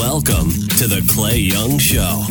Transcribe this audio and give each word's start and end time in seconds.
Welcome 0.00 0.48
to 0.78 0.86
the 0.86 1.04
Clay 1.10 1.36
Young 1.36 1.76
Show. 1.76 2.24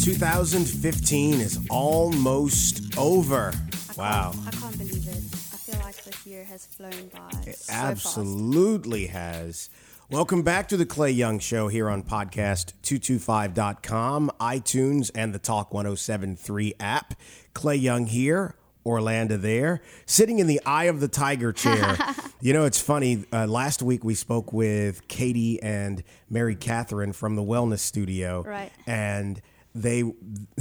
2015 0.00 1.40
is 1.40 1.58
almost 1.68 2.96
over. 2.96 3.52
Wow. 3.98 4.32
I 4.46 4.50
can't 4.52 4.78
believe 4.78 5.08
it. 5.08 5.16
I 5.16 5.56
feel 5.56 5.80
like 5.80 6.00
this 6.04 6.24
year 6.24 6.44
has 6.44 6.66
flown 6.66 7.10
by. 7.12 7.30
It 7.48 7.56
so 7.56 7.72
fast. 7.72 8.06
absolutely 8.06 9.08
has. 9.08 9.70
Welcome 10.08 10.44
back 10.44 10.68
to 10.68 10.76
the 10.76 10.86
Clay 10.86 11.10
Young 11.10 11.40
Show 11.40 11.66
here 11.66 11.90
on 11.90 12.04
podcast225.com, 12.04 14.30
iTunes, 14.40 15.10
and 15.16 15.34
the 15.34 15.40
Talk 15.40 15.74
1073 15.74 16.74
app. 16.78 17.14
Clay 17.54 17.74
Young 17.74 18.06
here, 18.06 18.54
Orlando 18.84 19.36
there, 19.36 19.80
sitting 20.06 20.38
in 20.38 20.46
the 20.46 20.60
eye 20.66 20.84
of 20.84 21.00
the 21.00 21.08
tiger 21.08 21.52
chair. 21.52 21.96
you 22.40 22.52
know, 22.52 22.64
it's 22.64 22.80
funny. 22.80 23.24
Uh, 23.32 23.46
last 23.46 23.82
week 23.82 24.04
we 24.04 24.14
spoke 24.14 24.52
with 24.52 25.06
Katie 25.08 25.62
and 25.62 26.02
Mary 26.28 26.56
Catherine 26.56 27.12
from 27.12 27.36
the 27.36 27.42
Wellness 27.42 27.78
Studio. 27.80 28.42
Right. 28.42 28.72
And 28.86 29.40
they 29.74 30.04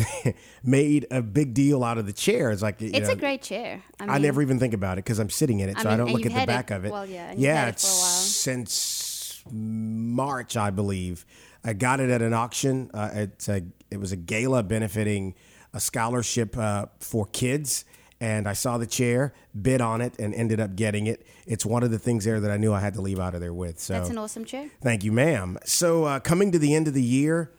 made 0.64 1.08
a 1.12 1.22
big 1.22 1.54
deal 1.54 1.84
out 1.84 1.98
of 1.98 2.06
the 2.06 2.14
chair. 2.14 2.52
It's 2.52 2.62
like, 2.62 2.80
you 2.82 2.92
It's 2.94 3.08
know, 3.08 3.14
a 3.14 3.18
great 3.18 3.42
chair. 3.42 3.82
I, 4.00 4.06
I 4.06 4.18
never 4.20 4.42
even 4.42 4.60
think 4.60 4.74
about 4.74 4.98
it 4.98 5.04
because 5.04 5.20
I'm 5.20 5.30
sitting 5.30 5.60
in 5.60 5.70
it, 5.70 5.78
I 5.78 5.84
so 5.84 5.90
I 5.90 5.92
mean, 5.92 6.06
don't 6.06 6.14
look 6.14 6.26
at 6.26 6.32
the 6.32 6.40
had 6.40 6.44
it- 6.44 6.52
back 6.52 6.72
of 6.72 6.86
it. 6.86 6.92
well, 6.92 7.06
yeah, 7.06 7.34
yeah. 7.36 7.66
it 7.66 7.70
it's 7.70 7.84
for 7.84 7.90
a 7.90 8.00
while. 8.00 8.10
since 8.10 9.44
March, 9.52 10.56
I 10.58 10.70
believe. 10.70 11.26
I 11.64 11.74
got 11.74 12.00
it 12.00 12.10
at 12.10 12.22
an 12.22 12.34
auction. 12.34 12.90
Uh, 12.94 13.10
it's 13.14 13.50
a, 13.50 13.64
it 13.90 14.00
was 14.00 14.12
a 14.12 14.16
gala 14.16 14.64
benefiting 14.64 15.36
a 15.74 15.80
scholarship 15.80 16.58
uh, 16.58 16.86
for 17.00 17.26
kids. 17.28 17.86
And 18.22 18.48
I 18.48 18.54
saw 18.54 18.78
the 18.78 18.86
chair, 18.86 19.34
bid 19.60 19.82
on 19.82 20.00
it, 20.00 20.14
and 20.20 20.34
ended 20.36 20.60
up 20.60 20.76
getting 20.76 21.08
it. 21.08 21.26
It's 21.48 21.66
one 21.66 21.82
of 21.82 21.90
the 21.90 21.98
things 21.98 22.24
there 22.24 22.40
that 22.40 22.52
I 22.52 22.58
knew 22.58 22.72
I 22.72 22.80
had 22.80 22.94
to 22.94 23.02
leave 23.02 23.20
out 23.20 23.34
of 23.34 23.42
there 23.42 23.54
with. 23.54 23.80
So 23.80 23.94
That's 23.94 24.12
an 24.12 24.20
awesome 24.20 24.46
chair. 24.46 24.70
Thank 24.80 25.04
you, 25.04 25.12
ma'am. 25.12 25.58
So, 25.66 26.06
uh, 26.06 26.20
coming 26.20 26.52
to 26.52 26.60
the 26.60 26.76
end 26.76 26.88
of 26.88 26.94
the 26.94 27.02
year, 27.02 27.52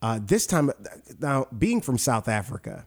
uh, 0.00 0.20
this 0.24 0.46
time, 0.46 0.70
now 1.18 1.48
being 1.58 1.80
from 1.80 1.98
South 1.98 2.28
Africa, 2.28 2.86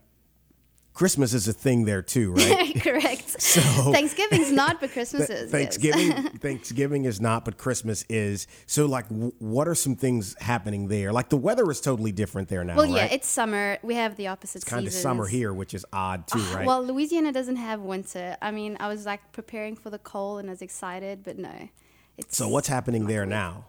Christmas 0.98 1.36
is 1.36 1.48
a 1.48 1.54
thing 1.54 1.86
there 1.86 2.02
too, 2.02 2.34
right? 2.34 2.74
Correct. 2.82 3.22
Thanksgiving's 3.30 4.52
not, 4.52 4.82
but 4.82 4.92
Christmas 4.94 5.28
Th- 5.28 5.42
is. 5.42 5.44
yes. 5.44 5.52
Thanksgiving, 5.52 6.12
Thanksgiving 6.40 7.06
is 7.06 7.22
not, 7.22 7.46
but 7.46 7.60
Christmas 7.60 8.04
is. 8.10 8.48
So, 8.66 8.88
like, 8.88 9.08
w- 9.10 9.32
what 9.38 9.68
are 9.68 9.76
some 9.76 9.96
things 9.96 10.36
happening 10.40 10.88
there? 10.88 11.14
Like, 11.14 11.30
the 11.30 11.38
weather 11.38 11.70
is 11.70 11.82
totally 11.82 12.12
different 12.12 12.50
there 12.50 12.64
now. 12.64 12.78
Well, 12.78 12.88
yeah, 12.88 13.02
right? 13.02 13.12
it's 13.12 13.28
summer. 13.28 13.78
We 13.84 13.94
have 13.94 14.16
the 14.16 14.26
opposite 14.26 14.66
kind 14.66 14.88
of 14.88 14.92
summer 14.94 15.28
here, 15.28 15.54
which 15.54 15.76
is 15.76 15.86
odd 15.94 16.26
too, 16.26 16.40
ah, 16.42 16.56
right? 16.56 16.66
Well, 16.66 16.84
Louisiana 16.84 17.32
doesn't 17.32 17.58
have 17.58 17.82
winter. 17.82 18.36
I 18.42 18.50
mean, 18.50 18.76
I 18.80 18.88
was 18.88 19.06
like 19.06 19.22
preparing 19.34 19.76
for 19.76 19.92
the 19.92 20.00
cold 20.00 20.40
and 20.40 20.50
I 20.50 20.54
was 20.54 20.64
excited, 20.64 21.24
but 21.24 21.38
no. 21.38 21.70
It's 22.18 22.36
so, 22.36 22.50
what's 22.50 22.70
happening 22.70 23.06
there 23.06 23.28
now? 23.28 23.66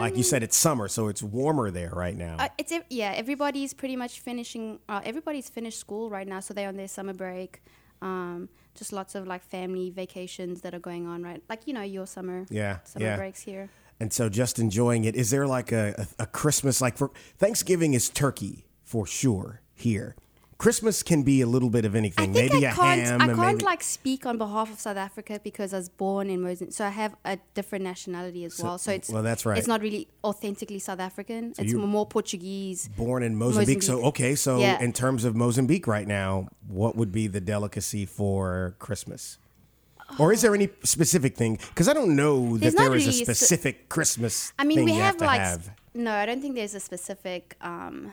Like 0.00 0.16
you 0.16 0.22
said, 0.22 0.42
it's 0.42 0.56
summer, 0.56 0.88
so 0.88 1.08
it's 1.08 1.22
warmer 1.22 1.70
there 1.70 1.90
right 1.94 2.16
now. 2.16 2.36
Uh, 2.38 2.48
it's 2.58 2.72
yeah. 2.90 3.12
Everybody's 3.16 3.74
pretty 3.74 3.96
much 3.96 4.20
finishing. 4.20 4.78
Uh, 4.88 5.00
everybody's 5.04 5.48
finished 5.48 5.78
school 5.78 6.10
right 6.10 6.26
now, 6.26 6.40
so 6.40 6.54
they're 6.54 6.68
on 6.68 6.76
their 6.76 6.88
summer 6.88 7.12
break. 7.14 7.62
Um, 8.00 8.48
just 8.74 8.92
lots 8.92 9.14
of 9.14 9.26
like 9.26 9.42
family 9.42 9.90
vacations 9.90 10.60
that 10.60 10.74
are 10.74 10.78
going 10.78 11.06
on, 11.06 11.22
right? 11.22 11.42
Like 11.48 11.66
you 11.66 11.74
know 11.74 11.82
your 11.82 12.06
summer. 12.06 12.46
Yeah, 12.50 12.78
Summer 12.84 13.06
yeah. 13.06 13.16
breaks 13.16 13.40
here. 13.42 13.68
and 14.00 14.12
so, 14.12 14.28
just 14.28 14.58
enjoying 14.58 15.04
it. 15.04 15.16
Is 15.16 15.30
there 15.30 15.46
like 15.46 15.72
a, 15.72 15.94
a, 16.18 16.22
a 16.22 16.26
Christmas, 16.26 16.80
like 16.80 16.96
for 16.96 17.10
Thanksgiving 17.38 17.94
is 17.94 18.08
turkey 18.08 18.66
for 18.84 19.06
sure 19.06 19.60
here. 19.74 20.14
Christmas 20.58 21.04
can 21.04 21.22
be 21.22 21.40
a 21.40 21.46
little 21.46 21.70
bit 21.70 21.84
of 21.84 21.94
anything. 21.94 22.30
I 22.30 22.32
think 22.32 22.52
maybe 22.52 22.66
I 22.66 22.72
a 22.72 22.74
can't. 22.74 23.00
ham. 23.00 23.20
I 23.22 23.26
can't 23.26 23.38
maybe, 23.38 23.64
like 23.64 23.80
speak 23.80 24.26
on 24.26 24.38
behalf 24.38 24.72
of 24.72 24.80
South 24.80 24.96
Africa 24.96 25.40
because 25.44 25.72
I 25.72 25.76
was 25.76 25.88
born 25.88 26.28
in 26.28 26.42
Mozambique, 26.42 26.74
so 26.74 26.84
I 26.84 26.88
have 26.88 27.14
a 27.24 27.38
different 27.54 27.84
nationality 27.84 28.44
as 28.44 28.60
well. 28.60 28.76
So 28.76 28.90
it's 28.90 29.08
well, 29.08 29.22
that's 29.22 29.46
right. 29.46 29.56
It's 29.56 29.68
not 29.68 29.82
really 29.82 30.08
authentically 30.24 30.80
South 30.80 30.98
African. 30.98 31.54
it's 31.56 31.72
more 31.72 32.06
Portuguese. 32.06 32.88
born 32.96 33.22
in 33.22 33.36
Mozambique. 33.36 33.82
So 33.84 34.04
okay, 34.06 34.34
so 34.34 34.58
Yeah. 34.58 34.80
in 34.82 34.92
terms 34.92 35.24
of 35.24 35.36
Mozambique 35.36 35.86
right 35.86 36.08
now, 36.08 36.48
what 36.66 36.96
would 36.96 37.12
be 37.12 37.28
the 37.28 37.40
delicacy 37.40 38.04
for 38.04 38.74
Christmas? 38.80 39.38
Or 40.18 40.32
is 40.32 40.42
there 40.42 40.54
any 40.56 40.70
specific 40.82 41.36
thing? 41.36 41.58
Because 41.68 41.86
I 41.86 41.92
don't 41.92 42.16
know 42.16 42.54
that 42.54 42.60
There's 42.62 42.74
there 42.74 42.88
not 42.88 42.96
is 42.96 43.06
a 43.06 43.10
really 43.10 43.22
a 43.22 43.24
spe- 43.26 43.30
specific 43.36 43.88
Christmas. 43.88 44.52
I 44.58 44.64
mean, 44.64 44.78
thing 44.78 44.86
we 44.86 44.94
have, 44.94 45.14
have, 45.14 45.20
like 45.20 45.40
have. 45.40 45.70
no, 45.94 46.12
I 46.12 46.26
don't 46.26 46.40
think 46.40 46.56
there's 46.56 46.74
a 46.74 46.80
specific 46.80 47.56
um, 47.60 48.12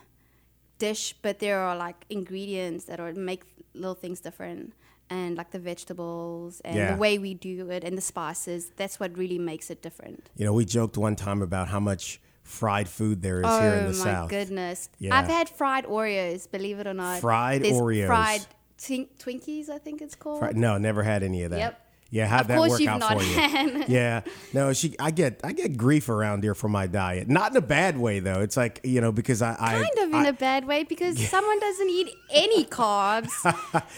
dish, 0.77 1.15
but 1.21 1.39
there 1.39 1.59
are 1.59 1.75
like 1.75 2.05
ingredients 2.09 2.85
that 2.85 2.99
are 2.99 3.13
make 3.13 3.43
little 3.73 3.95
things 3.95 4.19
different, 4.19 4.73
and 5.09 5.37
like 5.37 5.51
the 5.51 5.59
vegetables 5.59 6.61
and 6.65 6.75
Yeah. 6.75 6.93
the 6.93 6.97
way 6.97 7.17
we 7.17 7.33
do 7.33 7.69
it 7.69 7.83
and 7.83 7.97
the 7.97 8.01
spices. 8.01 8.71
That's 8.75 8.99
what 8.99 9.17
really 9.17 9.37
makes 9.39 9.69
it 9.69 9.81
different. 9.81 10.29
You 10.35 10.45
know, 10.45 10.53
we 10.53 10.65
joked 10.65 10.97
one 10.97 11.15
time 11.15 11.41
about 11.41 11.67
how 11.69 11.79
much 11.79 12.19
fried 12.43 12.87
food 12.87 13.21
there 13.21 13.41
is 13.41 13.47
here 13.59 13.73
in 13.73 13.85
oh 13.85 13.87
the 13.87 13.93
South. 13.93 14.17
oh 14.17 14.21
my 14.23 14.27
goodness! 14.29 14.89
Yeah. 14.99 15.17
I've 15.17 15.27
had 15.27 15.49
fried 15.49 15.85
Oreos. 15.85 16.49
Believe 16.49 16.79
it 16.79 16.87
or 16.87 16.93
not, 16.93 17.19
Fried 17.21 17.63
There's 17.63 17.73
Oreos. 17.75 18.07
fried 18.07 18.45
twink- 18.77 19.17
Twinkies. 19.17 19.69
I 19.69 19.77
think 19.79 20.01
it's 20.01 20.15
called. 20.15 20.55
No, 20.55 20.77
never 20.77 21.03
had 21.03 21.23
any 21.23 21.43
of 21.43 21.51
that. 21.51 21.59
Yep. 21.59 21.81
Yeah, 22.11 22.27
how'd 22.27 22.47
that 22.47 22.59
work 22.59 22.81
out 22.85 23.03
for 23.03 23.23
you? 23.23 23.83
yeah, 23.87 24.21
no, 24.53 24.73
she. 24.73 24.95
I 24.99 25.09
get 25.11 25.41
I 25.43 25.53
get 25.53 25.75
grief 25.75 26.07
around 26.07 26.43
here 26.43 26.53
for 26.53 26.69
my 26.69 26.85
diet. 26.85 27.27
Not 27.27 27.51
in 27.51 27.57
a 27.57 27.61
bad 27.61 27.97
way 27.97 28.19
though. 28.19 28.41
It's 28.41 28.55
like 28.55 28.79
you 28.83 29.01
know 29.01 29.11
because 29.11 29.41
I, 29.41 29.55
I 29.59 29.71
Kind 29.73 29.97
of 29.97 30.09
in 30.09 30.25
I- 30.25 30.27
a 30.27 30.33
bad 30.33 30.65
way 30.65 30.83
because 30.83 31.19
someone 31.27 31.59
doesn't 31.59 31.89
eat 31.89 32.11
any 32.31 32.63
carbs, 32.79 33.31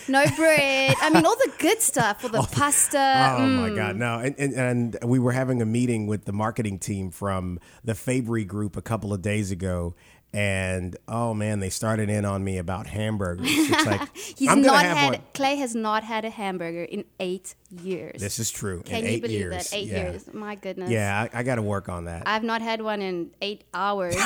no 0.07 0.25
bread. 0.35 0.95
I 1.01 1.09
mean, 1.09 1.25
all 1.25 1.35
the 1.35 1.51
good 1.59 1.81
stuff, 1.81 2.23
all 2.23 2.29
the 2.29 2.41
pasta. 2.51 2.97
Oh 2.97 3.41
mm. 3.41 3.69
my 3.69 3.75
God, 3.75 3.97
no! 3.97 4.19
And, 4.19 4.35
and 4.39 4.53
and 4.53 4.97
we 5.03 5.19
were 5.19 5.33
having 5.33 5.61
a 5.61 5.65
meeting 5.65 6.07
with 6.07 6.25
the 6.25 6.33
marketing 6.33 6.79
team 6.79 7.11
from 7.11 7.59
the 7.83 7.93
Fabry 7.93 8.45
Group 8.45 8.77
a 8.77 8.81
couple 8.81 9.13
of 9.13 9.21
days 9.21 9.51
ago, 9.51 9.95
and 10.37 10.95
oh 11.07 11.33
man, 11.33 11.61
they 11.61 11.71
started 11.71 12.11
in 12.11 12.23
on 12.23 12.43
me 12.43 12.59
about 12.59 12.85
hamburgers. 12.85 13.47
It's 13.49 13.85
like 13.87 14.15
He's 14.15 14.47
I'm 14.47 14.61
not 14.61 14.85
have 14.85 14.95
had 14.95 15.11
one. 15.13 15.21
Clay 15.33 15.55
has 15.55 15.73
not 15.73 16.03
had 16.03 16.25
a 16.25 16.29
hamburger 16.29 16.83
in 16.83 17.05
eight 17.19 17.55
years. 17.71 18.21
This 18.21 18.37
is 18.37 18.51
true. 18.51 18.83
Can 18.83 18.99
in 18.99 19.05
you 19.05 19.09
eight 19.09 19.21
believe 19.23 19.39
years. 19.39 19.71
that? 19.71 19.75
Eight 19.75 19.87
yeah. 19.87 20.11
years. 20.11 20.31
My 20.31 20.53
goodness. 20.53 20.91
Yeah, 20.91 21.27
I, 21.33 21.39
I 21.39 21.41
got 21.41 21.55
to 21.55 21.63
work 21.63 21.89
on 21.89 22.05
that. 22.05 22.27
I've 22.27 22.43
not 22.43 22.61
had 22.61 22.83
one 22.83 23.01
in 23.01 23.31
eight 23.41 23.63
hours. 23.73 24.15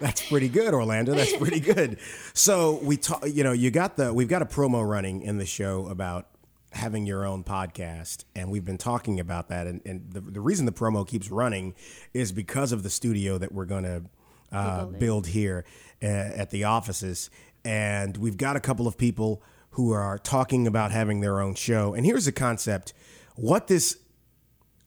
That's 0.00 0.28
pretty 0.28 0.50
good, 0.50 0.72
Orlando. 0.72 1.12
That's 1.12 1.36
pretty 1.36 1.58
good. 1.58 1.98
So 2.32 2.78
we 2.84 2.96
talk. 2.98 3.24
You 3.26 3.42
know, 3.42 3.52
you 3.52 3.72
got 3.72 3.96
the 3.96 4.14
we've 4.14 4.28
got 4.28 4.40
a 4.40 4.46
promo 4.46 4.88
running 4.88 5.22
in 5.22 5.38
the 5.38 5.46
show 5.46 5.88
about 5.88 6.28
having 6.76 7.06
your 7.06 7.26
own 7.26 7.42
podcast, 7.42 8.24
and 8.34 8.50
we've 8.50 8.64
been 8.64 8.78
talking 8.78 9.18
about 9.18 9.48
that. 9.48 9.66
And, 9.66 9.80
and 9.84 10.12
the, 10.12 10.20
the 10.20 10.40
reason 10.40 10.66
the 10.66 10.72
promo 10.72 11.06
keeps 11.06 11.30
running 11.30 11.74
is 12.14 12.32
because 12.32 12.72
of 12.72 12.82
the 12.82 12.90
studio 12.90 13.38
that 13.38 13.52
we're 13.52 13.64
going 13.64 13.84
to 13.84 14.02
uh, 14.52 14.84
build 14.86 15.26
here 15.28 15.64
uh, 16.02 16.06
at 16.06 16.50
the 16.50 16.64
offices, 16.64 17.30
and 17.64 18.16
we've 18.16 18.36
got 18.36 18.54
a 18.56 18.60
couple 18.60 18.86
of 18.86 18.96
people 18.96 19.42
who 19.70 19.92
are 19.92 20.18
talking 20.18 20.66
about 20.66 20.92
having 20.92 21.20
their 21.20 21.40
own 21.40 21.54
show. 21.54 21.94
And 21.94 22.06
here's 22.06 22.26
the 22.26 22.32
concept: 22.32 22.92
what 23.34 23.66
this 23.66 23.98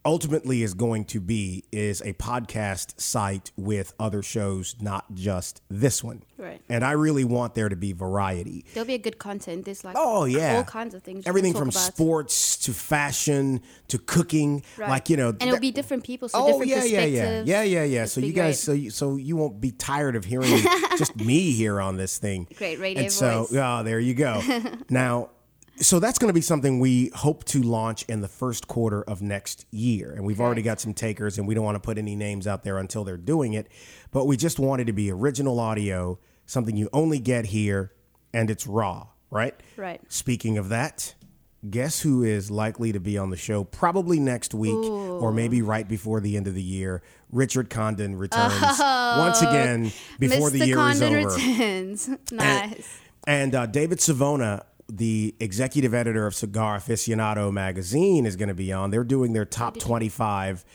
ultimately 0.06 0.64
is 0.64 0.74
going 0.74 1.04
to 1.06 1.20
be 1.20 1.64
is 1.72 2.02
a 2.02 2.14
podcast 2.14 3.00
site 3.00 3.52
with 3.58 3.94
other 4.00 4.22
shows, 4.24 4.76
not 4.80 5.14
just 5.14 5.62
this 5.70 6.04
one. 6.04 6.24
Right. 6.38 6.62
And 6.70 6.86
I 6.86 6.94
really 6.94 7.26
want 7.26 7.54
there 7.54 7.68
to 7.68 7.76
be 7.76 7.92
variety. 7.92 8.66
There'll 8.74 8.88
be 8.88 8.94
a 8.94 8.98
good 9.00 9.18
content. 9.20 9.66
There's 9.66 9.84
like 9.84 9.96
Oh 10.00 10.24
yeah, 10.26 10.58
all 10.58 10.64
kinds 10.64 10.94
of 10.96 11.04
things. 11.04 11.28
Everything 11.28 11.54
from 11.54 11.70
about. 11.70 11.74
sports 11.82 12.58
to 12.60 12.72
fashion 12.74 13.62
to 13.90 13.98
cooking, 13.98 14.64
Right. 14.78 14.90
like 14.90 15.10
you 15.10 15.18
know. 15.18 15.30
and 15.30 15.44
it'll 15.44 15.60
be 15.60 15.72
different 15.72 16.04
people, 16.06 16.30
so 16.30 16.40
Oh 16.42 16.48
different 16.48 16.70
yeah, 16.70 16.84
yeah, 16.84 17.06
yeah, 17.06 17.44
yeah, 17.46 17.64
yeah, 17.64 17.84
yeah. 17.84 18.06
So 18.06 18.22
you 18.22 18.31
guys, 18.34 18.56
great. 18.56 18.58
so 18.66 18.72
you, 18.72 18.90
so 18.90 19.16
you 19.18 19.36
won't 19.36 19.60
be 19.60 19.72
tired 19.72 20.16
of 20.16 20.24
hearing 20.26 20.50
just 20.98 21.16
me 21.18 21.52
here 21.52 21.81
on 21.81 21.98
this 21.98 22.18
thing. 22.18 22.48
Great 22.56 22.80
radio 22.80 23.04
and 23.04 23.12
so, 23.12 23.44
voice. 23.44 23.54
oh, 23.62 23.84
there 23.84 24.00
you 24.00 24.14
go. 24.14 24.42
now, 24.90 25.30
so 25.79 26.00
that's 26.00 26.19
going 26.19 26.29
to 26.29 26.34
be 26.34 26.41
something 26.41 26.79
we 26.79 27.12
hope 27.16 27.44
to 27.45 27.62
launch 27.62 28.03
in 28.03 28.22
the 28.22 28.28
first 28.28 28.67
quarter 28.67 29.01
of 29.03 29.21
next 29.21 29.65
year, 29.71 30.12
and 30.12 30.25
we've 30.25 30.39
already 30.42 30.62
got 30.62 30.80
some 30.80 30.94
takers, 30.94 31.38
and 31.38 31.48
we 31.48 31.54
don't 31.54 31.63
want 31.63 31.75
to 31.75 31.80
put 31.81 31.98
any 31.98 32.15
names 32.15 32.48
out 32.48 32.63
there 32.63 32.77
until 32.77 33.04
they're 33.04 33.18
doing 33.18 33.54
it, 33.54 33.68
but 34.12 34.25
we 34.25 34.38
just 34.38 34.59
wanted 34.59 34.88
to 34.88 34.94
be 34.94 35.12
original 35.12 35.59
audio, 35.59 36.19
something 36.45 36.75
you 36.75 36.89
only 36.94 37.19
get 37.19 37.45
here, 37.45 37.92
and 38.33 38.50
it's 38.50 38.68
raw, 38.68 39.07
right? 39.31 39.56
Right. 39.77 40.01
Speaking 40.12 40.57
of 40.57 40.69
that, 40.69 41.15
guess 41.69 42.01
who 42.01 42.24
is 42.24 42.50
likely 42.50 42.92
to 42.92 43.00
be 43.00 43.18
on 43.18 43.30
the 43.30 43.38
show 43.38 43.63
probably 43.63 44.19
next 44.19 44.54
week 44.54 44.74
or 44.74 45.31
maybe 45.31 45.62
right 45.62 45.88
before 45.88 46.19
the 46.19 46.38
end 46.38 46.48
of 46.48 46.56
the 46.56 46.62
year? 46.63 47.01
Richard 47.31 47.69
Condon 47.69 48.15
returns 48.15 48.80
once 48.80 49.42
again 49.42 49.92
before 50.19 50.50
Mr. 50.50 50.51
the 50.51 50.68
year 50.68 50.75
Condon 50.75 51.13
is 51.13 51.25
over. 51.25 51.36
returns. 51.36 52.09
nice. 52.31 53.00
And 53.27 53.54
uh, 53.54 53.65
David 53.65 54.01
Savona, 54.01 54.65
the 54.89 55.36
executive 55.39 55.94
editor 55.94 56.25
of 56.25 56.36
Cigar 56.36 56.77
Aficionado 56.77 57.51
magazine, 57.51 58.25
is 58.25 58.36
going 58.36 58.50
to 58.50 58.56
be 58.56 58.74
on. 58.74 58.91
They're 58.91 59.03
doing 59.03 59.33
their 59.33 59.45
top 59.45 59.77
25, 59.77 60.65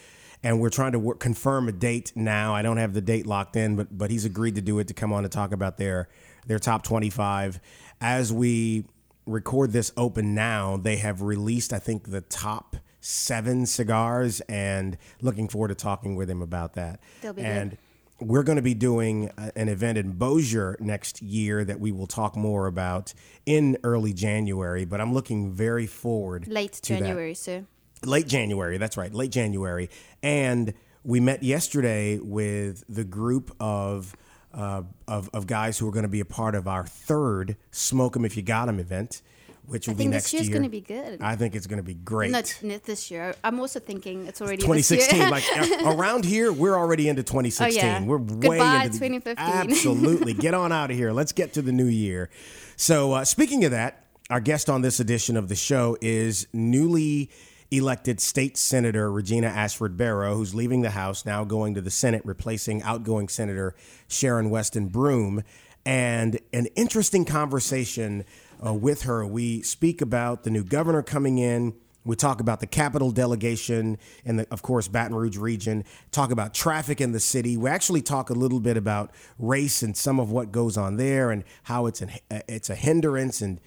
and 0.43 0.61
we're 0.61 0.71
trying 0.71 0.93
to 0.93 0.99
work, 0.99 1.21
confirm 1.21 1.69
a 1.69 1.73
date 1.73 2.13
now. 2.15 2.55
I 2.55 2.63
don't 2.63 2.77
have 2.77 2.95
the 2.95 3.01
date 3.01 3.27
locked 3.27 3.57
in, 3.57 3.77
but 3.77 3.97
but 3.97 4.11
he's 4.11 4.25
agreed 4.25 4.55
to 4.55 4.61
do 4.61 4.79
it 4.79 4.89
to 4.89 4.95
come 4.95 5.13
on 5.13 5.25
to 5.25 5.29
talk 5.29 5.53
about 5.53 5.77
their 5.77 6.09
their 6.47 6.59
top 6.59 6.83
25. 6.85 7.61
As 8.01 8.33
we 8.33 8.85
record 9.27 9.73
this 9.73 9.93
open 9.97 10.35
now, 10.35 10.77
they 10.77 10.97
have 10.97 11.23
released, 11.23 11.73
I 11.73 11.79
think, 11.79 12.11
the 12.11 12.21
top 12.21 12.77
seven 13.01 13.67
cigars, 13.67 14.41
and 14.43 14.97
looking 15.21 15.49
forward 15.49 15.69
to 15.69 15.75
talking 15.75 16.15
with 16.15 16.31
him 16.31 16.41
about 16.41 16.75
that. 16.75 17.01
They'll 17.21 17.33
be 17.33 17.43
and 17.43 17.71
good. 17.71 17.79
We're 18.21 18.43
going 18.43 18.57
to 18.57 18.63
be 18.63 18.75
doing 18.75 19.31
an 19.57 19.69
event 19.69 19.99
in 19.99 20.13
Bossier 20.13 20.77
next 20.81 21.21
year 21.23 21.65
that 21.65 21.81
we 21.81 21.93
will 21.93 22.07
talk 22.07 22.37
more 22.37 22.67
about 22.67 23.13
in 23.45 23.77
early 23.83 24.13
January. 24.13 24.85
But 24.85 25.01
I'm 25.01 25.13
looking 25.13 25.53
very 25.53 25.87
forward 25.87 26.47
Late 26.47 26.73
to 26.75 26.95
that 26.95 27.01
January, 27.01 27.35
sir. 27.35 27.65
late 28.05 28.27
January. 28.29 28.79
That's 28.79 28.97
right, 28.97 29.13
late 29.13 29.31
January. 29.33 29.91
And 30.23 30.75
we 31.03 31.21
met 31.21 31.43
yesterday 31.43 32.19
with 32.19 32.85
the 32.89 33.05
group 33.05 33.55
of 33.61 34.15
uh, 34.55 34.83
of, 35.09 35.29
of 35.35 35.49
guys 35.49 35.79
who 35.79 35.89
are 35.89 35.93
going 35.93 36.05
to 36.05 36.09
be 36.09 36.21
a 36.21 36.25
part 36.25 36.55
of 36.55 36.69
our 36.69 36.87
third 36.87 37.57
"Smoke 37.73 38.17
'Em 38.17 38.25
If 38.25 38.37
You 38.37 38.43
Got 38.45 38.69
'Em" 38.69 38.79
event, 38.79 39.21
which 39.67 39.87
will 39.87 39.95
I 39.95 39.97
be 39.97 39.99
think 40.05 40.11
next 40.13 40.25
this 40.25 40.33
year's 40.35 40.49
year. 40.49 40.55
going 40.55 40.65
to 40.65 40.69
be 40.71 40.81
good. 40.81 41.21
I 41.23 41.37
think 41.37 41.55
it's 41.55 41.67
going 41.67 41.79
to 41.79 41.83
be 41.83 41.95
great. 41.95 42.31
Not, 42.31 42.59
not 42.63 42.83
this 42.85 43.11
year. 43.11 43.35
I'm 43.43 43.59
also 43.61 43.81
thinking 43.81 44.27
it's 44.27 44.41
already 44.41 44.65
this 44.67 44.91
year. 44.91 45.01
2016, 45.01 45.31
like 45.31 45.97
around 45.97 46.25
here, 46.25 46.53
we're 46.53 46.77
already 46.77 47.09
into 47.09 47.23
2016. 47.23 47.83
Oh, 47.83 47.87
yeah. 47.87 48.03
We're 48.05 48.19
way 48.19 48.59
Goodbye, 48.59 48.85
into 48.85 48.99
the- 48.99 49.07
2015. 49.09 49.37
Absolutely, 49.71 50.33
get 50.35 50.55
on 50.55 50.73
out 50.73 50.91
of 50.91 50.97
here. 50.97 51.13
Let's 51.13 51.33
get 51.33 51.53
to 51.55 51.63
the 51.63 51.73
new 51.73 51.87
year. 51.87 52.31
So, 52.77 53.13
uh, 53.13 53.25
speaking 53.25 53.65
of 53.65 53.71
that, 53.71 54.05
our 54.31 54.41
guest 54.41 54.69
on 54.71 54.83
this 54.83 55.01
edition 55.01 55.37
of 55.37 55.49
the 55.49 55.55
show 55.55 55.97
is 56.01 56.47
newly 56.53 57.31
elected 57.71 58.21
state 58.21 58.57
senator 58.57 59.11
Regina 59.11 59.49
Ashford 59.49 59.97
Barrow, 59.97 60.35
who's 60.37 60.55
leaving 60.55 60.83
the 60.83 60.91
House 60.91 61.25
now 61.27 61.45
going 61.45 61.75
to 61.75 61.81
the 61.81 61.91
Senate, 61.91 62.23
replacing 62.25 62.83
outgoing 62.83 63.29
Senator 63.29 63.75
Sharon 64.09 64.49
Weston 64.51 64.89
Broom, 64.89 65.43
and 65.85 66.39
an 66.53 66.67
interesting 66.77 67.25
conversation 67.25 68.25
uh, 68.65 68.73
with 68.73 69.03
her. 69.03 69.27
We 69.27 69.63
speak 69.63 70.01
about 70.01 70.45
the 70.45 70.51
new 70.51 70.65
governor 70.65 71.03
coming 71.03 71.39
in. 71.39 71.75
We 72.07 72.17
talk 72.17 72.41
about 72.41 72.61
the 72.61 72.67
capital 72.67 73.11
delegation 73.11 73.97
and, 74.27 74.41
the, 74.41 74.47
of 74.51 74.61
course, 74.61 74.89
Baton 74.89 75.15
Rouge 75.17 75.39
region. 75.39 75.85
Talk 76.13 76.31
about 76.31 76.53
traffic 76.53 77.01
in 77.01 77.13
the 77.13 77.21
city. 77.21 77.57
We 77.57 77.71
actually 77.71 78.03
talk 78.03 78.29
a 78.29 78.35
little 78.35 78.61
bit 78.61 78.77
about 78.77 79.11
race 79.39 79.83
and 79.83 79.97
some 79.97 80.21
of 80.21 80.31
what 80.31 80.53
goes 80.53 80.77
on 80.77 80.99
there 80.99 81.31
and 81.31 81.45
how 81.63 81.87
it's 81.87 82.03
an 82.03 82.11
it's 82.31 82.69
a 82.69 82.75
hindrance 82.75 83.41
and 83.41 83.59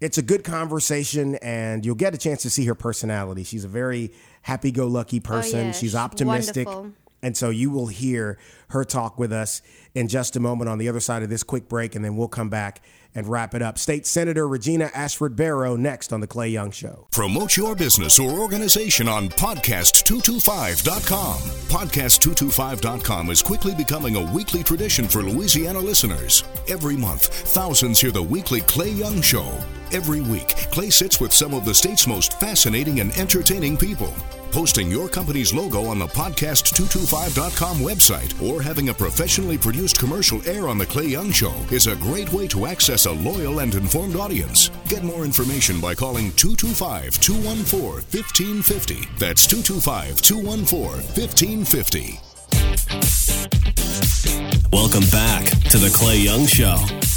it's 0.00 0.18
a 0.18 0.22
good 0.22 0.42
conversation. 0.42 1.36
And 1.36 1.86
you'll 1.86 1.94
get 1.94 2.14
a 2.14 2.18
chance 2.18 2.42
to 2.42 2.50
see 2.50 2.64
her 2.66 2.74
personality. 2.74 3.44
She's 3.44 3.64
a 3.64 3.68
very 3.68 4.12
happy-go-lucky 4.42 5.20
person. 5.20 5.66
yeah, 5.66 5.70
She's 5.70 5.78
she's 5.78 5.94
optimistic. 5.94 6.66
wonderful. 6.66 6.94
And 7.22 7.36
so 7.36 7.50
you 7.50 7.70
will 7.70 7.88
hear 7.88 8.38
her 8.68 8.84
talk 8.84 9.18
with 9.18 9.32
us 9.32 9.62
in 9.94 10.08
just 10.08 10.36
a 10.36 10.40
moment 10.40 10.68
on 10.68 10.78
the 10.78 10.88
other 10.88 11.00
side 11.00 11.22
of 11.22 11.28
this 11.28 11.42
quick 11.42 11.68
break, 11.68 11.94
and 11.94 12.04
then 12.04 12.16
we'll 12.16 12.28
come 12.28 12.48
back 12.48 12.80
and 13.18 13.26
wrap 13.26 13.54
it 13.54 13.60
up. 13.60 13.78
State 13.78 14.06
Senator 14.06 14.48
Regina 14.48 14.90
Ashford 14.94 15.36
Barrow 15.36 15.76
next 15.76 16.12
on 16.12 16.20
The 16.20 16.26
Clay 16.26 16.48
Young 16.48 16.70
Show. 16.70 17.08
Promote 17.10 17.56
your 17.56 17.74
business 17.74 18.18
or 18.18 18.30
organization 18.30 19.08
on 19.08 19.28
podcast225.com. 19.28 21.36
Podcast225.com 21.36 23.30
is 23.30 23.42
quickly 23.42 23.74
becoming 23.74 24.16
a 24.16 24.32
weekly 24.32 24.62
tradition 24.62 25.06
for 25.06 25.22
Louisiana 25.22 25.80
listeners. 25.80 26.44
Every 26.68 26.96
month, 26.96 27.26
thousands 27.26 28.00
hear 28.00 28.12
the 28.12 28.22
weekly 28.22 28.60
Clay 28.62 28.90
Young 28.90 29.20
Show. 29.20 29.46
Every 29.90 30.20
week, 30.20 30.48
Clay 30.70 30.90
sits 30.90 31.20
with 31.20 31.32
some 31.32 31.54
of 31.54 31.64
the 31.64 31.74
state's 31.74 32.06
most 32.06 32.38
fascinating 32.38 33.00
and 33.00 33.16
entertaining 33.18 33.76
people. 33.76 34.12
Posting 34.50 34.90
your 34.90 35.08
company's 35.08 35.52
logo 35.52 35.84
on 35.84 35.98
the 35.98 36.06
podcast225.com 36.06 37.78
website 37.78 38.42
or 38.42 38.62
having 38.62 38.88
a 38.88 38.94
professionally 38.94 39.58
produced 39.58 39.98
commercial 39.98 40.40
air 40.48 40.68
on 40.68 40.78
The 40.78 40.86
Clay 40.86 41.06
Young 41.06 41.30
Show 41.30 41.54
is 41.70 41.86
a 41.86 41.96
great 41.96 42.32
way 42.32 42.46
to 42.48 42.66
access 42.66 43.06
a 43.06 43.12
loyal 43.12 43.58
and 43.60 43.74
informed 43.74 44.16
audience. 44.16 44.70
Get 44.88 45.02
more 45.02 45.24
information 45.24 45.80
by 45.80 45.94
calling 45.94 46.32
225 46.32 47.20
214 47.20 47.82
1550. 48.10 49.08
That's 49.18 49.46
225 49.46 50.22
214 50.22 51.04
1550. 51.14 52.20
Welcome 54.72 55.08
back 55.10 55.44
to 55.70 55.78
the 55.78 55.90
Clay 55.94 56.18
Young 56.18 56.46
Show. 56.46 57.07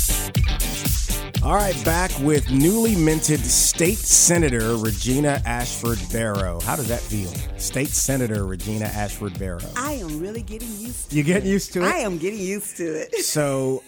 All 1.44 1.56
right, 1.56 1.76
back 1.84 2.12
with 2.20 2.52
newly 2.52 2.96
minted 2.96 3.40
State 3.40 3.98
Senator 3.98 4.78
Regina 4.78 5.42
Ashford 5.44 5.98
Barrow. 6.14 6.60
How 6.60 6.76
does 6.76 6.88
that 6.90 7.00
feel? 7.00 7.32
State 7.58 7.88
Senator 7.90 8.46
Regina 8.46 8.86
Ashford 8.86 9.40
Barrow. 9.40 9.60
I 9.76 9.94
am 9.94 10.20
really 10.20 10.44
getting 10.44 10.70
used 10.78 11.10
to 11.10 11.16
it. 11.18 11.18
You 11.18 11.22
it. 11.24 11.26
get 11.40 11.44
used 11.44 11.74
to 11.74 11.82
it? 11.82 11.86
I 11.88 11.98
am 12.00 12.20
getting 12.20 12.40
used 12.40 12.78
to 12.78 12.84
it. 12.84 13.16
So, 13.32 13.82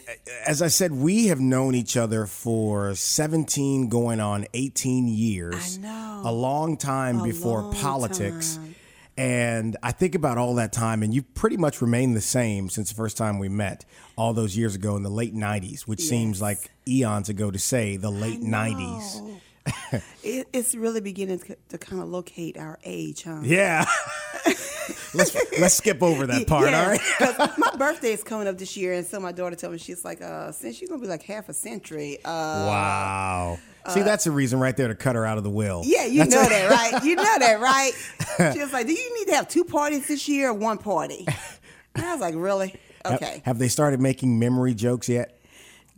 as 0.48 0.62
I 0.64 0.68
said, 0.68 0.94
we 0.94 1.28
have 1.28 1.40
known 1.40 1.76
each 1.76 1.96
other 1.96 2.26
for 2.26 2.96
17 2.96 3.88
going 3.88 4.20
on 4.20 4.48
18 4.56 5.08
years. 5.08 5.78
I 5.78 5.82
know. 5.82 6.22
A 6.26 6.32
long 6.32 6.76
time 6.78 7.20
A 7.20 7.24
before 7.24 7.62
long 7.62 7.74
politics. 7.76 8.56
time. 8.56 8.73
And 9.16 9.78
I 9.84 9.92
think 9.92 10.16
about 10.16 10.38
all 10.38 10.56
that 10.56 10.74
time, 10.74 11.04
and 11.04 11.14
you've 11.14 11.32
pretty 11.36 11.58
much 11.58 11.82
remained 11.82 12.16
the 12.16 12.22
same 12.22 12.70
since 12.70 12.90
the 12.90 12.96
first 12.96 13.16
time 13.16 13.38
we 13.38 13.48
met 13.48 13.86
all 14.18 14.34
those 14.34 14.58
years 14.58 14.74
ago 14.76 14.96
in 14.96 15.04
the 15.04 15.10
late 15.10 15.36
90s, 15.36 15.82
which 15.82 16.02
seems 16.02 16.42
like 16.42 16.72
eons 16.88 17.30
ago 17.30 17.52
to 17.52 17.60
say 17.60 17.96
the 17.98 18.10
late 18.12 18.42
90s. 18.42 19.40
It, 20.24 20.48
it's 20.52 20.76
really 20.76 21.00
beginning 21.00 21.40
to, 21.40 21.56
to 21.70 21.78
kind 21.78 22.02
of 22.02 22.10
locate 22.10 22.58
our 22.58 22.80
age, 22.84 23.24
huh? 23.24 23.40
Yeah. 23.44 23.86
let's 25.14 25.34
let's 25.58 25.76
skip 25.76 26.04
over 26.04 26.28
that 26.28 26.48
part, 26.48 26.70
Yeah, 26.70 26.82
all 26.82 26.90
right? 26.90 27.58
my 27.58 27.76
birthday 27.78 28.12
is 28.12 28.24
coming 28.24 28.48
up 28.48 28.58
this 28.58 28.76
year, 28.76 28.92
and 28.94 29.06
so 29.06 29.22
my 29.22 29.32
daughter 29.32 29.56
told 29.56 29.72
me 29.74 29.80
she's 29.80 30.04
like, 30.04 30.22
uh, 30.22 30.52
since 30.52 30.82
you're 30.82 30.90
gonna 30.90 31.02
be 31.02 31.08
like 31.08 31.24
half 31.24 31.48
a 31.48 31.54
century, 31.54 32.18
uh, 32.26 32.30
Wow. 32.68 33.60
See, 33.90 34.02
that's 34.02 34.26
a 34.28 34.32
reason 34.32 34.60
right 34.60 34.76
there 34.78 34.88
to 34.88 34.96
cut 34.96 35.16
her 35.16 35.26
out 35.26 35.38
of 35.38 35.44
the 35.44 35.50
will. 35.50 35.82
yeah, 35.86 36.06
you 36.06 36.20
That's 36.20 36.34
know 36.36 36.44
a- 36.44 36.50
that, 36.50 36.72
right? 36.94 37.04
You 37.04 37.16
know 37.16 37.24
that, 37.40 37.60
right? 38.40 38.54
She 38.54 38.60
was 38.60 38.72
like, 38.72 38.88
do 38.88 38.94
you 38.94 39.20
need 39.20 39.26
to 39.32 39.36
have 39.36 39.48
two 39.50 39.64
parties 39.66 40.08
this 40.08 40.28
year 40.30 40.50
or 40.50 40.54
one 40.54 40.78
party? 40.78 41.26
And 41.96 42.06
I 42.06 42.12
was 42.14 42.22
like, 42.22 42.36
really? 42.36 42.76
Okay. 43.06 43.42
Have 43.46 43.60
they 43.60 43.68
started 43.68 44.00
making 44.00 44.40
memory 44.40 44.74
jokes 44.74 45.10
yet? 45.10 45.38